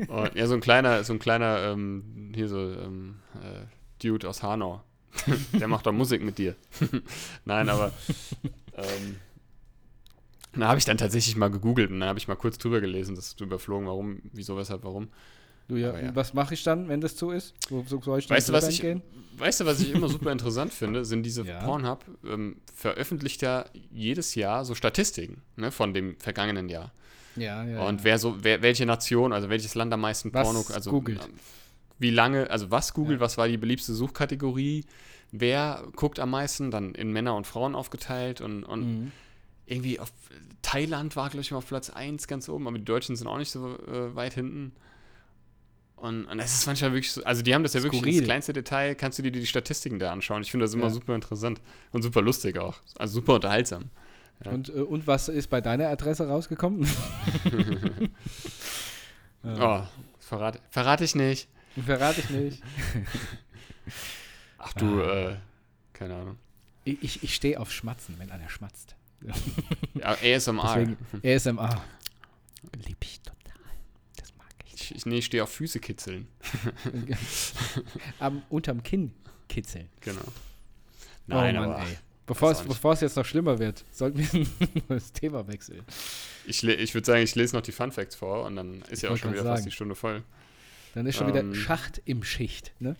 und, 0.08 0.34
ja, 0.34 0.46
so 0.46 0.54
ein 0.54 0.60
kleiner, 0.60 1.04
so 1.04 1.12
ein 1.12 1.18
kleiner, 1.18 1.72
ähm, 1.72 2.32
hier 2.34 2.48
so, 2.48 2.58
ähm, 2.58 3.16
äh, 3.42 3.64
Dude 4.02 4.28
aus 4.28 4.42
Hanau. 4.42 4.82
Der 5.52 5.68
macht 5.68 5.86
doch 5.86 5.92
Musik 5.92 6.22
mit 6.22 6.38
dir. 6.38 6.56
Nein, 7.44 7.68
aber 7.68 7.92
ähm, 8.76 9.16
da 10.54 10.68
habe 10.68 10.78
ich 10.78 10.84
dann 10.84 10.96
tatsächlich 10.98 11.36
mal 11.36 11.50
gegoogelt 11.50 11.90
und 11.90 12.00
dann 12.00 12.08
habe 12.08 12.18
ich 12.18 12.28
mal 12.28 12.34
kurz 12.34 12.58
drüber 12.58 12.80
gelesen, 12.80 13.14
das 13.14 13.36
überflogen, 13.40 13.86
warum, 13.86 14.20
wieso, 14.32 14.56
weshalb, 14.56 14.84
warum. 14.84 15.08
Du, 15.68 15.76
ja, 15.76 15.90
Aber 15.90 16.02
ja. 16.02 16.14
Was 16.16 16.34
mache 16.34 16.54
ich 16.54 16.62
dann, 16.64 16.88
wenn 16.88 17.00
das 17.00 17.16
zu 17.16 17.30
ist? 17.30 17.54
Wo, 17.70 17.82
so 17.86 18.00
soll 18.00 18.18
ich 18.18 18.26
dann 18.26 18.36
Weißt 18.36 18.48
du, 18.48 18.52
was 18.52 18.68
ich, 18.68 18.80
gehen? 18.80 19.02
weißt 19.38 19.60
du, 19.60 19.66
was 19.66 19.80
ich 19.80 19.90
immer 19.90 20.08
super 20.10 20.32
interessant 20.32 20.72
finde, 20.72 21.04
sind 21.04 21.22
diese 21.22 21.44
Ja. 21.44 21.64
Pornhub 21.64 22.04
ähm, 22.26 22.56
veröffentlicht 22.74 23.42
ja 23.42 23.64
jedes 23.90 24.34
Jahr 24.34 24.64
so 24.64 24.74
Statistiken 24.74 25.42
ne, 25.56 25.70
von 25.70 25.94
dem 25.94 26.16
vergangenen 26.18 26.68
Jahr. 26.68 26.92
Ja, 27.36 27.64
ja. 27.64 27.86
Und 27.88 28.04
wer 28.04 28.18
so, 28.18 28.42
wer, 28.44 28.60
welche 28.62 28.84
Nation, 28.84 29.32
also 29.32 29.48
welches 29.48 29.74
Land 29.74 29.92
am 29.94 30.00
meisten 30.02 30.34
Was 30.34 30.42
Porno, 30.46 30.64
also 30.74 30.90
googelt. 30.90 31.24
ähm, 31.24 31.32
wie 31.98 32.10
lange, 32.10 32.50
also 32.50 32.70
was 32.70 32.92
googelt, 32.92 33.20
Ja. 33.20 33.24
was 33.24 33.38
war 33.38 33.48
die 33.48 33.56
beliebste 33.56 33.94
Suchkategorie, 33.94 34.84
wer 35.30 35.84
guckt 35.96 36.18
am 36.18 36.30
meisten, 36.30 36.70
dann 36.70 36.94
in 36.94 37.10
Männer 37.12 37.34
und 37.36 37.46
Frauen 37.46 37.74
aufgeteilt 37.74 38.40
und, 38.42 38.64
und 38.64 38.80
Mhm. 39.04 39.12
irgendwie 39.64 39.98
auf 40.00 40.12
Thailand 40.60 41.16
war, 41.16 41.30
glaube 41.30 41.40
ich, 41.42 41.50
mal 41.52 41.58
auf 41.58 41.66
Platz 41.68 41.88
1 41.88 42.26
ganz 42.26 42.48
oben, 42.48 42.66
aber 42.66 42.76
die 42.76 42.84
Deutschen 42.84 43.16
sind 43.16 43.26
auch 43.28 43.38
nicht 43.38 43.50
so 43.50 43.78
äh, 43.86 44.14
weit 44.14 44.34
hinten. 44.34 44.72
Und, 46.02 46.24
und 46.26 46.40
es 46.40 46.52
ist 46.52 46.66
manchmal 46.66 46.90
wirklich 46.92 47.12
so, 47.12 47.22
also 47.22 47.42
die 47.42 47.54
haben 47.54 47.62
das 47.62 47.74
ja 47.74 47.82
wirklich 47.84 48.00
Skurril. 48.00 48.18
ins 48.18 48.24
kleinste 48.24 48.52
Detail, 48.52 48.96
kannst 48.96 49.18
du 49.20 49.22
dir 49.22 49.30
die 49.30 49.46
Statistiken 49.46 50.00
da 50.00 50.10
anschauen. 50.10 50.42
Ich 50.42 50.50
finde 50.50 50.64
das 50.64 50.74
immer 50.74 50.86
Ja. 50.86 50.90
super 50.90 51.14
interessant 51.14 51.60
und 51.92 52.02
super 52.02 52.20
lustig 52.22 52.58
auch. 52.58 52.80
Also 52.98 53.14
super 53.20 53.34
unterhaltsam. 53.36 53.90
Ja. 54.44 54.50
Und, 54.50 54.68
äh, 54.70 54.72
und 54.72 55.06
was 55.06 55.28
ist 55.28 55.48
bei 55.48 55.60
deiner 55.60 55.86
Adresse 55.88 56.26
rausgekommen? 56.26 56.88
Oh, 59.44 59.82
verrate, 60.20 60.60
verrate 60.70 61.02
ich 61.04 61.14
nicht. 61.16 61.48
Verrate 61.84 62.20
ich 62.20 62.30
nicht. 62.30 62.62
Ach 64.58 64.72
du, 64.74 65.02
Ah. 65.02 65.30
äh, 65.30 65.36
keine 65.92 66.14
Ahnung. 66.14 66.38
Ich, 66.84 67.02
ich, 67.02 67.22
ich 67.24 67.34
stehe 67.34 67.58
auf 67.58 67.72
Schmatzen, 67.72 68.14
wenn 68.18 68.30
einer 68.30 68.48
schmatzt. 68.48 68.94
Ja, 69.94 70.12
ASMR. 70.22 70.74
Deswegen 70.76 70.96
ASMR. 71.24 71.82
Lieb 72.86 72.98
ich 73.00 73.20
total. 73.20 73.36
Ich. 74.92 74.96
Ich, 74.96 75.02
ich, 75.02 75.06
nee, 75.06 75.18
ich 75.18 75.24
stehe 75.26 75.42
auf 75.42 75.50
Füße 75.50 75.80
kitzeln. 75.80 76.28
Am, 78.18 78.42
unterm 78.48 78.82
Kinn 78.82 79.12
kitzeln. 79.48 79.88
Genau. 80.00 80.20
Oh 80.26 80.30
Nein, 81.26 81.54
Mann, 81.56 81.64
aber 81.70 81.80
ey. 81.80 81.98
Bevor 82.26 82.52
es, 82.52 82.62
bevor 82.62 82.92
es 82.92 83.00
jetzt 83.00 83.16
noch 83.16 83.24
schlimmer 83.24 83.58
wird, 83.58 83.84
sollten 83.90 84.18
wir 84.18 84.46
das 84.88 85.12
Thema 85.12 85.46
wechseln. 85.48 85.82
ich, 86.46 86.62
ich 86.62 86.94
würde 86.94 87.04
sagen, 87.04 87.22
ich 87.22 87.34
lese 87.34 87.54
noch 87.56 87.62
die 87.62 87.72
Fun 87.72 87.90
Facts 87.92 88.14
vor 88.14 88.44
und 88.46 88.56
dann 88.56 88.82
ist 88.90 89.02
ja 89.02 89.10
auch 89.10 89.16
schon 89.16 89.32
wieder 89.32 89.42
fast 89.42 89.58
sagen. 89.62 89.70
die 89.70 89.74
Stunde 89.74 89.94
voll. 89.94 90.22
Dann 90.94 91.06
ist 91.06 91.16
schon 91.16 91.28
Ähm. 91.28 91.50
wieder 91.52 91.54
Schacht 91.54 92.00
im 92.04 92.22
Schicht, 92.22 92.72
ne? 92.78 92.96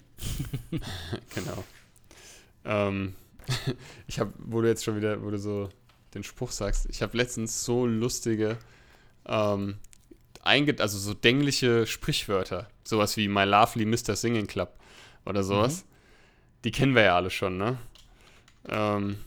Genau. 1.34 1.64
Ähm, 2.64 3.14
ich 4.06 4.18
habe, 4.18 4.32
wo 4.38 4.60
du 4.60 4.68
jetzt 4.68 4.84
schon 4.84 4.96
wieder, 4.96 5.22
wo 5.22 5.30
du 5.30 5.38
so 5.38 5.68
den 6.14 6.24
Spruch 6.24 6.50
sagst, 6.50 6.86
ich 6.90 7.02
habe 7.02 7.16
letztens 7.16 7.64
so 7.64 7.86
lustige, 7.86 8.58
ähm, 9.26 9.76
einge 10.42 10.76
also 10.78 10.98
so 10.98 11.14
dängliche 11.14 11.86
Sprichwörter, 11.86 12.68
sowas 12.84 13.16
wie 13.16 13.28
My 13.28 13.44
Lovely 13.44 13.86
Mr. 13.86 14.16
Singing 14.16 14.46
Club 14.46 14.72
oder 15.24 15.42
sowas. 15.42 15.84
Die 16.64 16.70
kennen 16.70 16.94
wir 16.94 17.02
ja 17.02 17.16
alle 17.16 17.30
schon, 17.30 17.56
ne? 17.56 17.78
Ähm, 18.68 19.18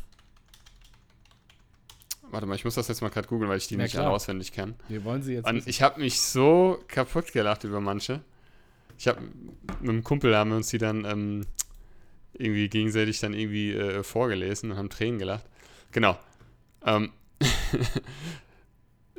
warte 2.21 2.45
mal, 2.45 2.55
ich 2.55 2.65
muss 2.65 2.75
das 2.75 2.87
jetzt 2.87 3.01
mal 3.01 3.09
gerade 3.09 3.27
googeln, 3.27 3.49
weil 3.49 3.57
ich 3.57 3.67
die 3.67 3.75
Na 3.75 3.83
nicht 3.83 3.97
alle 3.97 4.09
auswendig 4.09 4.51
kann. 4.51 4.75
Wir 4.87 5.03
wollen 5.03 5.23
sie 5.23 5.33
jetzt. 5.33 5.47
Und 5.47 5.67
ich 5.67 5.81
habe 5.81 5.99
mich 5.99 6.21
so 6.21 6.83
kaputt 6.87 7.31
gelacht 7.33 7.63
über 7.63 7.81
manche. 7.81 8.21
Ich 8.97 9.07
habe 9.07 9.21
mit 9.81 9.89
einem 9.89 10.03
Kumpel 10.03 10.35
haben 10.35 10.51
wir 10.51 10.57
uns 10.57 10.69
die 10.69 10.77
dann 10.77 11.03
ähm, 11.05 11.45
irgendwie 12.33 12.69
gegenseitig 12.69 13.19
dann 13.19 13.33
irgendwie 13.33 13.73
äh, 13.73 14.03
vorgelesen 14.03 14.71
und 14.71 14.77
haben 14.77 14.89
Tränen 14.89 15.19
gelacht. 15.19 15.45
Genau. 15.91 16.17
Ähm, 16.85 17.11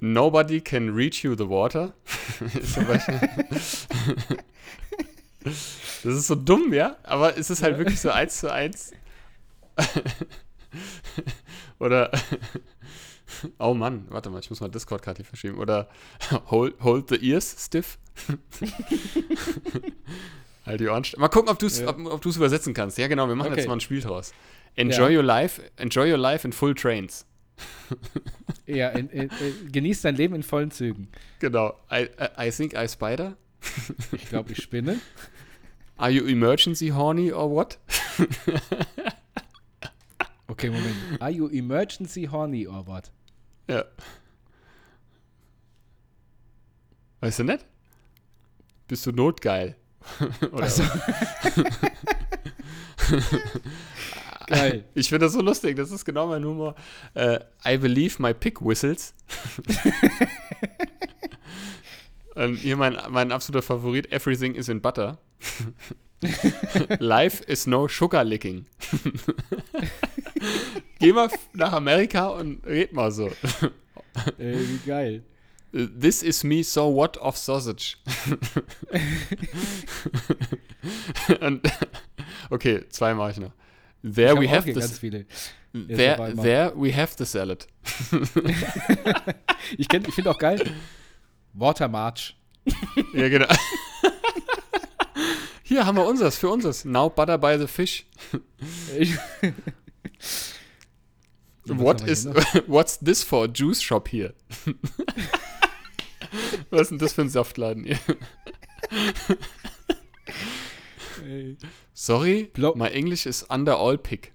Nobody 0.00 0.60
can 0.60 0.94
reach 0.94 1.24
you 1.24 1.34
the 1.36 1.48
water. 1.48 1.92
Das 5.44 6.14
ist 6.14 6.26
so 6.26 6.34
dumm, 6.34 6.72
ja? 6.72 6.96
Aber 7.04 7.36
es 7.38 7.50
ist 7.50 7.62
halt 7.62 7.74
Ja. 7.74 7.78
wirklich 7.78 8.00
so 8.00 8.10
eins 8.10 8.38
zu 8.40 8.52
eins. 8.52 8.92
Oder 11.78 12.10
Oh 13.58 13.74
Mann, 13.74 14.06
warte 14.08 14.30
mal, 14.30 14.40
ich 14.40 14.50
muss 14.50 14.60
mal 14.60 14.68
Discord 14.68 15.02
gerade 15.02 15.16
hier 15.18 15.24
verschieben. 15.24 15.58
Oder 15.58 15.88
hold, 16.50 16.74
hold 16.82 17.08
the 17.08 17.16
ears 17.30 17.54
stiff. 17.58 17.98
halt 20.66 20.80
die 20.80 20.88
Ohren. 20.88 21.04
Mal 21.16 21.28
gucken, 21.28 21.48
ob 21.50 21.58
du 21.58 21.66
es 21.66 21.80
Ja. 21.80 21.88
ob, 21.88 21.98
ob 22.06 22.22
du's 22.22 22.36
übersetzen 22.36 22.72
kannst. 22.74 22.98
Ja, 22.98 23.08
genau, 23.08 23.28
wir 23.28 23.34
machen 23.36 23.48
Okay. 23.52 23.60
jetzt 23.60 23.68
mal 23.68 23.74
ein 23.74 23.80
Spiel 23.80 24.00
draus. 24.00 24.32
Enjoy 24.74 25.10
Ja. 25.12 25.18
your 25.18 25.24
life, 25.24 25.60
enjoy 25.76 26.10
your 26.10 26.18
life 26.18 26.46
in 26.46 26.52
full 26.52 26.74
trains. 26.74 27.24
Ja, 28.66 28.88
in, 28.88 29.08
in, 29.10 29.30
in, 29.30 29.70
genieß 29.70 30.02
dein 30.02 30.16
Leben 30.16 30.34
in 30.34 30.42
vollen 30.42 30.72
Zügen. 30.72 31.06
Genau. 31.38 31.78
I, 31.88 32.08
I, 32.36 32.50
think 32.50 32.74
I 32.74 32.88
spider. 32.88 33.36
Ich 34.10 34.28
glaube, 34.28 34.50
ich 34.52 34.60
spinne. 34.60 34.98
Are 35.96 36.10
you 36.10 36.26
emergency 36.26 36.88
horny 36.88 37.30
or 37.32 37.48
what? 37.48 37.78
Okay, 40.48 40.70
Moment. 40.70 41.20
Are 41.20 41.30
you 41.30 41.48
emergency 41.48 42.24
horny 42.24 42.66
or 42.66 42.86
what? 42.86 43.10
Ja. 43.68 43.84
Weißt 47.20 47.40
du 47.40 47.44
nicht? 47.44 47.66
Bist 48.88 49.04
du 49.06 49.12
notgeil? 49.12 49.76
Oder 50.52 50.64
Ach 50.64 50.70
so. 50.70 50.84
Geil. 54.46 54.84
Ich 54.94 55.08
finde 55.08 55.26
das 55.26 55.32
so 55.32 55.40
lustig, 55.40 55.76
das 55.76 55.90
ist 55.90 56.04
genau 56.04 56.28
mein 56.28 56.44
Humor. 56.44 56.74
Äh, 57.14 57.40
I 57.64 57.76
believe 57.76 58.22
my 58.22 58.32
pig 58.32 58.60
whistles. 58.60 59.14
Und 62.34 62.56
hier 62.56 62.76
mein, 62.76 62.96
mein 63.10 63.32
absoluter 63.32 63.62
Favorit, 63.62 64.12
everything 64.12 64.54
is 64.54 64.68
in 64.68 64.80
butter. 64.80 65.18
Life 66.98 67.44
is 67.44 67.66
no 67.66 67.88
sugar 67.88 68.24
licking. 68.24 68.66
Geh 70.98 71.12
mal 71.12 71.28
nach 71.52 71.72
Amerika 71.72 72.28
und 72.28 72.64
red 72.66 72.92
mal 72.92 73.12
so. 73.12 73.30
Ey, 74.38 74.68
wie 74.68 74.78
geil. 74.86 75.22
This 75.72 76.22
is 76.22 76.42
me, 76.42 76.62
so 76.62 76.94
what 76.94 77.18
of 77.18 77.36
sausage? 77.36 77.96
Und, 81.40 81.70
okay, 82.48 82.84
zwei 82.88 83.12
mache 83.12 83.32
ich 83.32 83.36
noch. 83.38 83.52
There 84.02 84.34
Ich 84.34 84.40
we 84.40 84.48
have 84.50 84.66
the 84.66 84.72
ganz 84.78 84.98
viele. 84.98 85.26
there, 85.72 86.16
mal. 86.18 86.34
there 86.36 86.72
we 86.76 86.94
have 86.94 87.14
the 87.18 87.24
salad. 87.24 87.66
Ich, 89.78 89.88
kenn- 89.88 90.06
ich 90.06 90.14
finde 90.14 90.30
auch 90.30 90.38
geil. 90.38 90.62
Watermarch. 91.54 92.36
Ja, 93.14 93.28
genau. 93.28 93.46
Hier 95.64 95.84
haben 95.86 95.96
wir 95.96 96.06
unseres, 96.06 96.36
für 96.38 96.48
unseres. 96.50 96.84
Now 96.84 97.10
butter 97.10 97.36
by 97.38 97.56
the 97.58 97.66
fish. 97.66 98.06
What 101.66 102.02
is, 102.06 102.26
what's 102.68 102.98
this 102.98 103.24
for? 103.24 103.48
Juice 103.48 103.82
shop 103.82 104.08
here. 104.08 104.34
Was 106.70 106.82
ist 106.82 106.90
denn 106.92 106.98
das 106.98 107.12
für 107.14 107.22
ein 107.22 107.28
Saftladen 107.28 107.84
hier? 107.84 107.98
Ey. 111.26 111.56
Sorry, 111.92 112.44
Blo- 112.54 112.74
my 112.76 112.88
English 112.90 113.26
is 113.26 113.44
under 113.50 113.72
all 113.72 113.96
pick. 113.96 114.32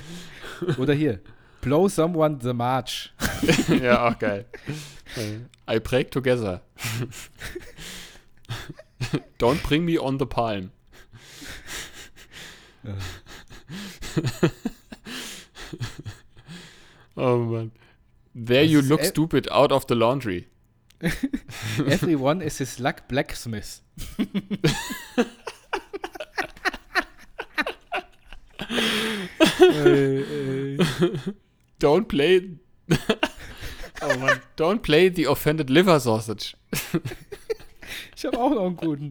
Oder 0.78 0.94
hier. 0.94 1.20
Blow 1.60 1.88
someone 1.88 2.38
the 2.38 2.54
march. 2.54 3.12
ja, 3.82 4.08
auch 4.08 4.18
geil. 4.18 4.46
I 5.68 5.78
break 5.78 6.10
together. 6.10 6.62
Don't 9.38 9.62
bring 9.62 9.84
me 9.84 9.98
on 9.98 10.18
the 10.18 10.26
palm. 10.26 10.70
oh 17.16 17.38
Mann. 17.38 17.72
There 18.34 18.62
Das 18.62 18.70
you 18.70 18.80
look 18.80 19.04
stupid 19.04 19.48
out 19.50 19.72
of 19.72 19.86
the 19.86 19.94
laundry. 19.94 20.46
Everyone 21.78 22.40
is 22.40 22.58
his 22.58 22.78
luck 22.78 23.08
blacksmith. 23.08 23.80
Ey, 29.70 30.22
ey. 30.22 30.78
Don't 31.80 32.06
play. 32.08 32.58
oh 34.02 34.18
Mann. 34.18 34.40
Don't 34.56 34.82
play 34.82 35.08
the 35.08 35.26
offended 35.26 35.70
liver 35.70 36.00
sausage. 36.00 36.56
Ich 38.16 38.24
habe 38.24 38.38
auch 38.38 38.50
noch 38.50 38.66
einen 38.66 38.76
guten. 38.76 39.10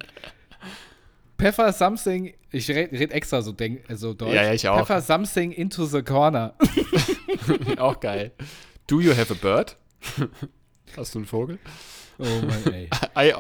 Pfeffer 1.38 1.74
something, 1.74 2.34
ich 2.51 2.70
rede 2.70 2.97
red 2.97 3.12
extra 3.12 3.41
so, 3.41 3.51
denk, 3.51 3.84
so 3.89 4.14
deutsch. 4.14 4.34
Ja, 4.34 4.43
ja, 4.43 4.53
ich 4.53 4.68
auch. 4.68 4.80
Pfeffer 4.80 5.01
something 5.01 5.51
into 5.51 5.86
the 5.86 6.01
corner. 6.01 6.56
Auch 7.78 7.99
geil. 7.99 8.32
Do 8.88 9.01
you 9.01 9.12
have 9.16 9.34
a 9.34 9.36
bird? 9.36 9.76
Hast 10.95 11.14
du 11.14 11.20
einen 11.20 11.26
Vogel? 11.26 11.60
Oh 12.18 12.24
Mann, 12.24 12.74
ey. 12.74 12.89
I, 13.18 13.34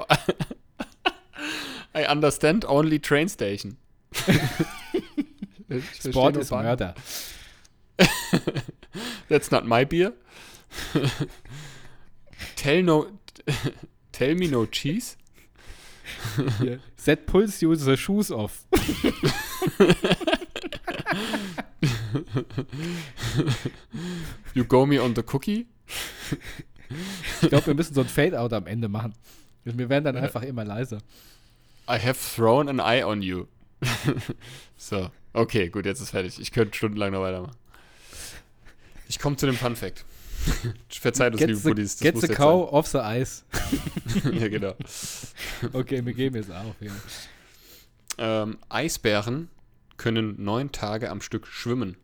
I 1.95 2.11
understand 2.11 2.65
only 2.65 2.99
train 2.99 3.29
station. 3.29 3.77
Verstehe 5.67 6.11
Sport 6.11 6.37
ist. 6.37 6.51
Mörder. 6.51 6.95
That's 9.29 9.51
not 9.51 9.65
my 9.65 9.85
beer. 9.85 10.13
tell 12.55 12.83
no, 12.83 13.07
tell 14.11 14.35
me 14.35 14.47
no 14.47 14.65
cheese. 14.65 15.17
Hier. 16.59 16.79
Set 16.97 17.25
pulls 17.25 17.61
you 17.61 17.75
the 17.75 17.97
shoes 17.97 18.31
off. 18.31 18.65
You 24.53 24.63
go 24.63 24.85
me 24.85 24.99
on 25.01 25.15
the 25.15 25.23
cookie. 25.23 25.67
Ich 27.41 27.49
glaube, 27.49 27.67
wir 27.67 27.73
müssen 27.73 27.93
so 27.93 28.01
ein 28.01 28.07
Fade-Out 28.07 28.53
am 28.53 28.67
Ende 28.67 28.87
machen. 28.87 29.13
Wir 29.63 29.89
werden 29.89 30.03
dann 30.03 30.17
einfach 30.17 30.43
immer 30.43 30.63
leiser. 30.63 30.99
I 31.87 31.97
have 31.99 32.15
thrown 32.15 32.69
an 32.69 32.79
eye 32.79 33.03
on 33.03 33.21
you. 33.21 33.47
so, 34.77 35.09
okay, 35.35 35.69
gut, 35.69 35.85
jetzt 35.85 36.01
ist 36.01 36.09
fertig. 36.11 36.39
Ich 36.39 36.51
könnte 36.51 36.75
stundenlang 36.75 37.11
noch 37.11 37.21
weitermachen. 37.21 37.55
Ich 39.07 39.19
komme 39.19 39.35
zu 39.37 39.45
dem 39.45 39.55
Fun 39.55 39.75
Fact. 39.75 40.03
Verzeiht 40.89 41.33
uns, 41.33 41.41
liebe 41.41 41.59
Buddies. 41.59 41.99
get 41.99 42.19
the 42.19 42.27
cow 42.27 42.71
off 42.71 42.87
the 42.87 42.99
ice. 42.99 43.43
sein. 44.23 44.33
ja, 44.39 44.47
genau. 44.47 44.73
Okay, 45.73 46.05
wir 46.05 46.13
geben 46.13 46.35
jetzt 46.35 46.51
auf. 46.51 46.75
Ja. 46.79 46.91
Ähm, 48.17 48.57
Eisbären 48.69 49.49
können 49.97 50.35
neun 50.43 50.71
Tage 50.71 51.09
am 51.09 51.21
Stück 51.21 51.47
schwimmen. 51.47 51.97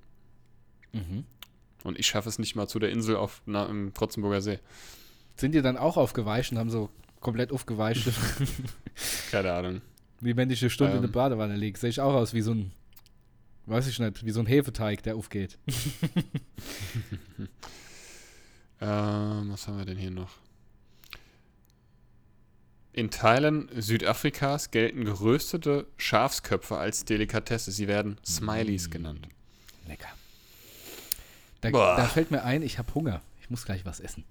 Mhm. 0.93 1.25
Und 1.83 1.99
ich 1.99 2.07
schaffe 2.07 2.29
es 2.29 2.39
nicht 2.39 2.55
mal 2.55 2.67
zu 2.67 2.79
der 2.79 2.89
Insel 2.91 3.15
auf, 3.15 3.41
na, 3.45 3.65
im 3.65 3.93
Krotzenburger 3.93 4.41
See. 4.41 4.59
Sind 5.35 5.53
die 5.53 5.61
dann 5.61 5.77
auch 5.77 5.97
aufgeweicht 5.97 6.51
und 6.51 6.57
haben 6.59 6.69
so 6.69 6.89
komplett 7.19 7.51
aufgeweicht, 7.51 8.07
Keine 9.31 9.53
Ahnung. 9.53 9.81
wie 10.19 10.35
wenn 10.35 10.49
ich 10.49 10.61
eine 10.61 10.69
Stunde 10.69 10.93
in 10.93 10.97
Ähm. 10.97 11.03
der 11.03 11.09
Badewanne 11.11 11.55
liege? 11.55 11.77
Sehe 11.77 11.89
ich 11.89 11.99
auch 12.01 12.13
aus 12.13 12.33
wie 12.33 12.41
so 12.41 12.51
ein, 12.51 12.71
weiß 13.71 13.87
ich 13.87 13.97
nicht, 13.99 14.25
wie 14.25 14.31
so 14.31 14.39
ein 14.41 14.45
Hefeteig, 14.45 15.01
der 15.03 15.15
aufgeht. 15.15 15.57
Ähm, 18.83 19.51
was 19.51 19.67
haben 19.67 19.77
wir 19.77 19.85
denn 19.85 19.97
hier 19.99 20.09
noch? 20.09 20.31
In 22.93 23.11
Teilen 23.11 23.69
Südafrikas 23.79 24.71
gelten 24.71 25.05
geröstete 25.05 25.85
Schafsköpfe 25.97 26.77
als 26.77 27.05
Delikatesse. 27.05 27.71
Sie 27.71 27.87
werden 27.87 28.17
Smileys 28.25 28.87
Mm. 28.87 28.91
genannt. 28.91 29.27
Lecker. 29.87 30.09
Da, 31.61 31.69
da 31.69 32.05
fällt 32.07 32.31
mir 32.31 32.43
ein, 32.43 32.63
ich 32.63 32.79
habe 32.79 32.91
Hunger. 32.95 33.21
Ich 33.41 33.51
muss 33.51 33.65
gleich 33.65 33.85
was 33.85 33.99
essen. 33.99 34.23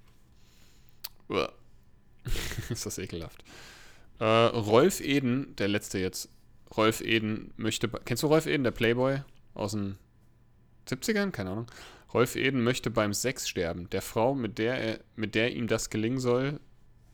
Ist 2.71 2.85
das 2.87 2.99
ekelhaft. 2.99 3.45
Äh, 4.19 4.25
Rolf 4.25 5.01
Eden, 5.01 5.55
der 5.57 5.69
letzte 5.69 5.99
jetzt. 6.01 6.29
Rolf 6.77 7.01
Eden 7.01 7.53
möchte. 7.57 7.89
Kennst 7.89 8.23
du 8.23 8.27
Rolf 8.29 8.47
Eden, 8.47 8.65
der 8.65 8.71
Playboy 8.71 9.23
aus 9.55 9.73
den 9.73 9.99
70ern? 10.89 11.31
Keine 11.31 11.51
Ahnung. 11.51 11.67
Rolf 12.13 12.37
Eden 12.37 12.63
möchte 12.63 12.91
beim 12.91 13.13
Sex 13.15 13.49
sterben. 13.49 13.89
Der 13.91 14.03
Frau, 14.03 14.35
mit 14.35 14.59
der, 14.59 14.75
er, 14.79 15.01
mit 15.17 15.35
der 15.35 15.55
ihm 15.55 15.69
das 15.69 15.91
gelingen 15.91 16.19
soll, 16.19 16.59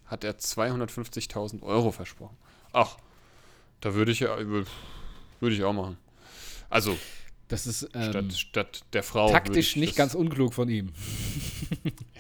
hat 0.06 0.24
er 0.24 0.38
250.000 0.38 1.62
Euro 1.62 1.90
versprochen. 1.92 2.36
Ach, 2.72 2.96
da 3.80 3.94
würde 3.94 4.12
ich 4.12 4.20
ja. 4.20 4.36
Würde 4.38 5.54
ich 5.54 5.62
auch 5.64 5.72
machen. 5.74 5.98
Also, 6.70 6.96
Das 7.48 7.66
ist 7.66 7.88
ähm, 7.94 8.10
statt, 8.10 8.32
statt 8.32 8.84
der 8.92 9.02
Frau. 9.02 9.30
taktisch 9.30 9.70
ich 9.70 9.76
nicht 9.76 9.96
ganz 9.96 10.14
unklug 10.14 10.54
von 10.54 10.68
ihm. 10.68 10.92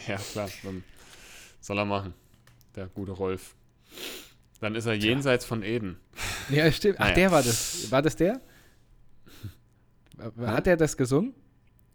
Ja, 0.06 0.16
klar. 0.18 0.48
Dann 0.62 0.84
soll 1.60 1.78
er 1.78 1.84
machen. 1.84 2.14
Der 2.76 2.86
gute 2.86 3.10
Rolf. 3.10 3.56
Dann 4.60 4.76
ist 4.76 4.86
er 4.86 4.94
jenseits 4.94 5.44
von 5.44 5.64
Eden. 5.64 5.98
Ja, 6.50 6.70
stimmt. 6.72 6.96
Ach, 6.98 7.04
Naja. 7.04 7.14
der 7.14 7.30
war 7.32 7.42
das. 7.42 7.90
War 7.90 8.02
das 8.02 8.16
der? 8.16 8.40
Hat 10.38 10.66
er 10.66 10.76
das 10.76 10.96
gesungen? 10.96 11.34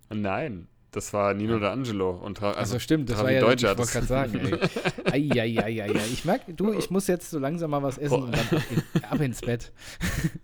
Nein, 0.10 0.68
das 0.91 1.14
war 1.14 1.34
Nino 1.34 1.56
D'Angelo. 1.58 2.10
Und 2.20 2.41
Also, 2.41 2.60
also, 2.60 2.80
stimmt, 2.80 3.10
das 3.10 3.16
Travi 3.18 3.26
war 3.28 3.32
ja, 3.34 3.39
Deutscher 3.41 3.72
ich 3.72 3.78
wollte 3.78 3.91
das- 3.93 3.93
gerade 3.93 4.06
sagen, 4.08 4.60
ey. 5.06 5.32
Eieieiei. 5.32 5.91
Ich 6.12 6.26
merke, 6.26 6.54
du, 6.54 6.74
ich 6.74 6.89
muss 6.89 7.08
jetzt 7.08 7.30
so 7.30 7.39
langsam 7.39 7.72
mal 7.72 7.82
was 7.82 7.97
essen 7.97 8.24
und 8.24 8.32
dann 8.36 8.45
ab, 8.58 8.64
in, 8.93 9.04
ab 9.06 9.22
ins 9.22 9.41
Bett. 9.41 9.72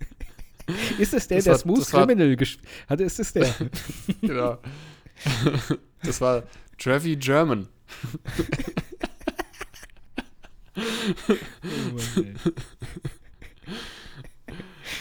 ist 1.00 1.14
es 1.14 1.28
der, 1.28 1.38
Das 1.38 1.44
der 1.46 1.54
war- 1.54 1.60
Smooth 1.60 1.80
das 1.82 1.92
Criminal 1.92 2.36
gespielt 2.36 2.68
hat? 2.88 3.02
Ist 3.02 3.20
es 3.20 3.34
der? 3.34 3.54
genau. 4.22 4.58
das 6.04 6.20
war 6.22 6.44
Trevi 6.78 7.16
German. 7.18 7.68
Oh 10.78 10.82
Mann, 11.94 12.26
ey. 12.26 12.52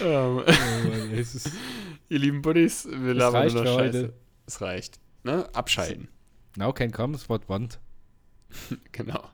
Ähm, 0.01 0.43
Oh 0.47 1.15
ist, 1.15 1.51
ihr 2.09 2.19
lieben 2.19 2.43
Buddies, 2.43 2.87
wir 2.91 3.15
labern 3.15 3.53
nur 3.53 3.65
noch 3.65 3.79
Scheiße. 3.79 3.99
heute. 4.03 4.13
Es 4.47 4.61
reicht. 4.61 5.01
Ne? 5.25 5.49
Abschalten. 5.55 6.09
now 6.57 6.73
can 6.73 6.91
come 6.93 7.17
what 7.29 7.49
want. 7.49 7.79
Genau. 8.93 9.29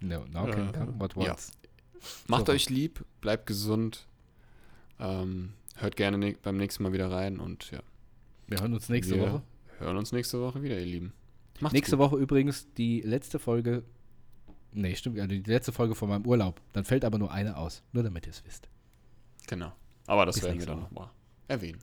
No, 0.00 0.24
now 0.32 0.46
can 0.50 0.68
Äh, 0.68 0.72
come 0.72 0.94
what 0.98 1.14
ja. 1.16 1.28
wants. 1.28 1.52
Macht 2.26 2.46
So. 2.46 2.52
euch 2.52 2.68
lieb, 2.68 3.04
bleibt 3.20 3.46
gesund. 3.46 4.06
Ähm, 4.98 5.54
hört 5.76 5.96
gerne 5.96 6.18
ne 6.18 6.36
beim 6.42 6.56
nächsten 6.56 6.82
Mal 6.82 6.92
wieder 6.92 7.10
rein 7.10 7.38
und 7.40 7.70
ja, 7.70 7.80
Wir 8.46 8.60
hören 8.60 8.74
uns 8.74 8.88
nächste 8.88 9.16
wir 9.16 9.22
Woche. 9.22 9.42
hören 9.78 9.96
uns 9.96 10.12
nächste 10.12 10.40
Woche 10.40 10.62
wieder, 10.62 10.78
ihr 10.78 10.86
Lieben. 10.86 11.12
Macht's 11.60 11.72
Nächste 11.74 11.96
gut. 11.96 12.06
Woche 12.12 12.16
übrigens 12.20 12.66
die 12.74 13.00
letzte 13.00 13.38
Folge. 13.38 13.84
Nee, 14.72 14.94
stimmt, 14.96 15.18
also 15.20 15.28
die 15.34 15.50
letzte 15.50 15.72
Folge 15.72 15.94
von 15.94 16.08
meinem 16.08 16.26
Urlaub. 16.26 16.60
Dann 16.72 16.84
fällt 16.84 17.04
aber 17.04 17.18
nur 17.18 17.30
eine 17.30 17.56
aus. 17.56 17.82
Nur 17.92 18.02
damit 18.02 18.26
ihr 18.26 18.30
es 18.30 18.44
wisst. 18.44 18.68
Genau. 19.46 19.72
Aber 20.06 20.26
das 20.26 20.36
Bis 20.36 20.44
werden 20.44 20.58
wir 20.58 20.66
dann 20.66 20.80
nochmal 20.80 21.08
erwähnen. 21.48 21.80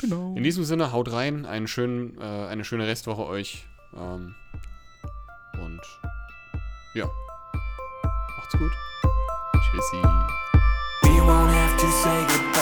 Genau. 0.00 0.34
In 0.36 0.42
diesem 0.42 0.64
Sinne, 0.64 0.92
haut 0.92 1.10
rein, 1.12 1.44
einen 1.46 1.66
schönen, 1.66 2.18
äh, 2.20 2.24
eine 2.24 2.64
schöne 2.64 2.86
Restwoche 2.86 3.26
euch. 3.26 3.66
Ähm, 3.96 4.34
und 5.60 5.80
ja, 6.94 7.08
macht's 8.36 8.58
gut. 8.58 8.72
Tschüssi. 9.54 10.02
We 11.02 11.20
won't 11.20 11.52
have 11.52 11.76
to 11.80 11.86
say 12.02 12.20
goodbye. 12.26 12.57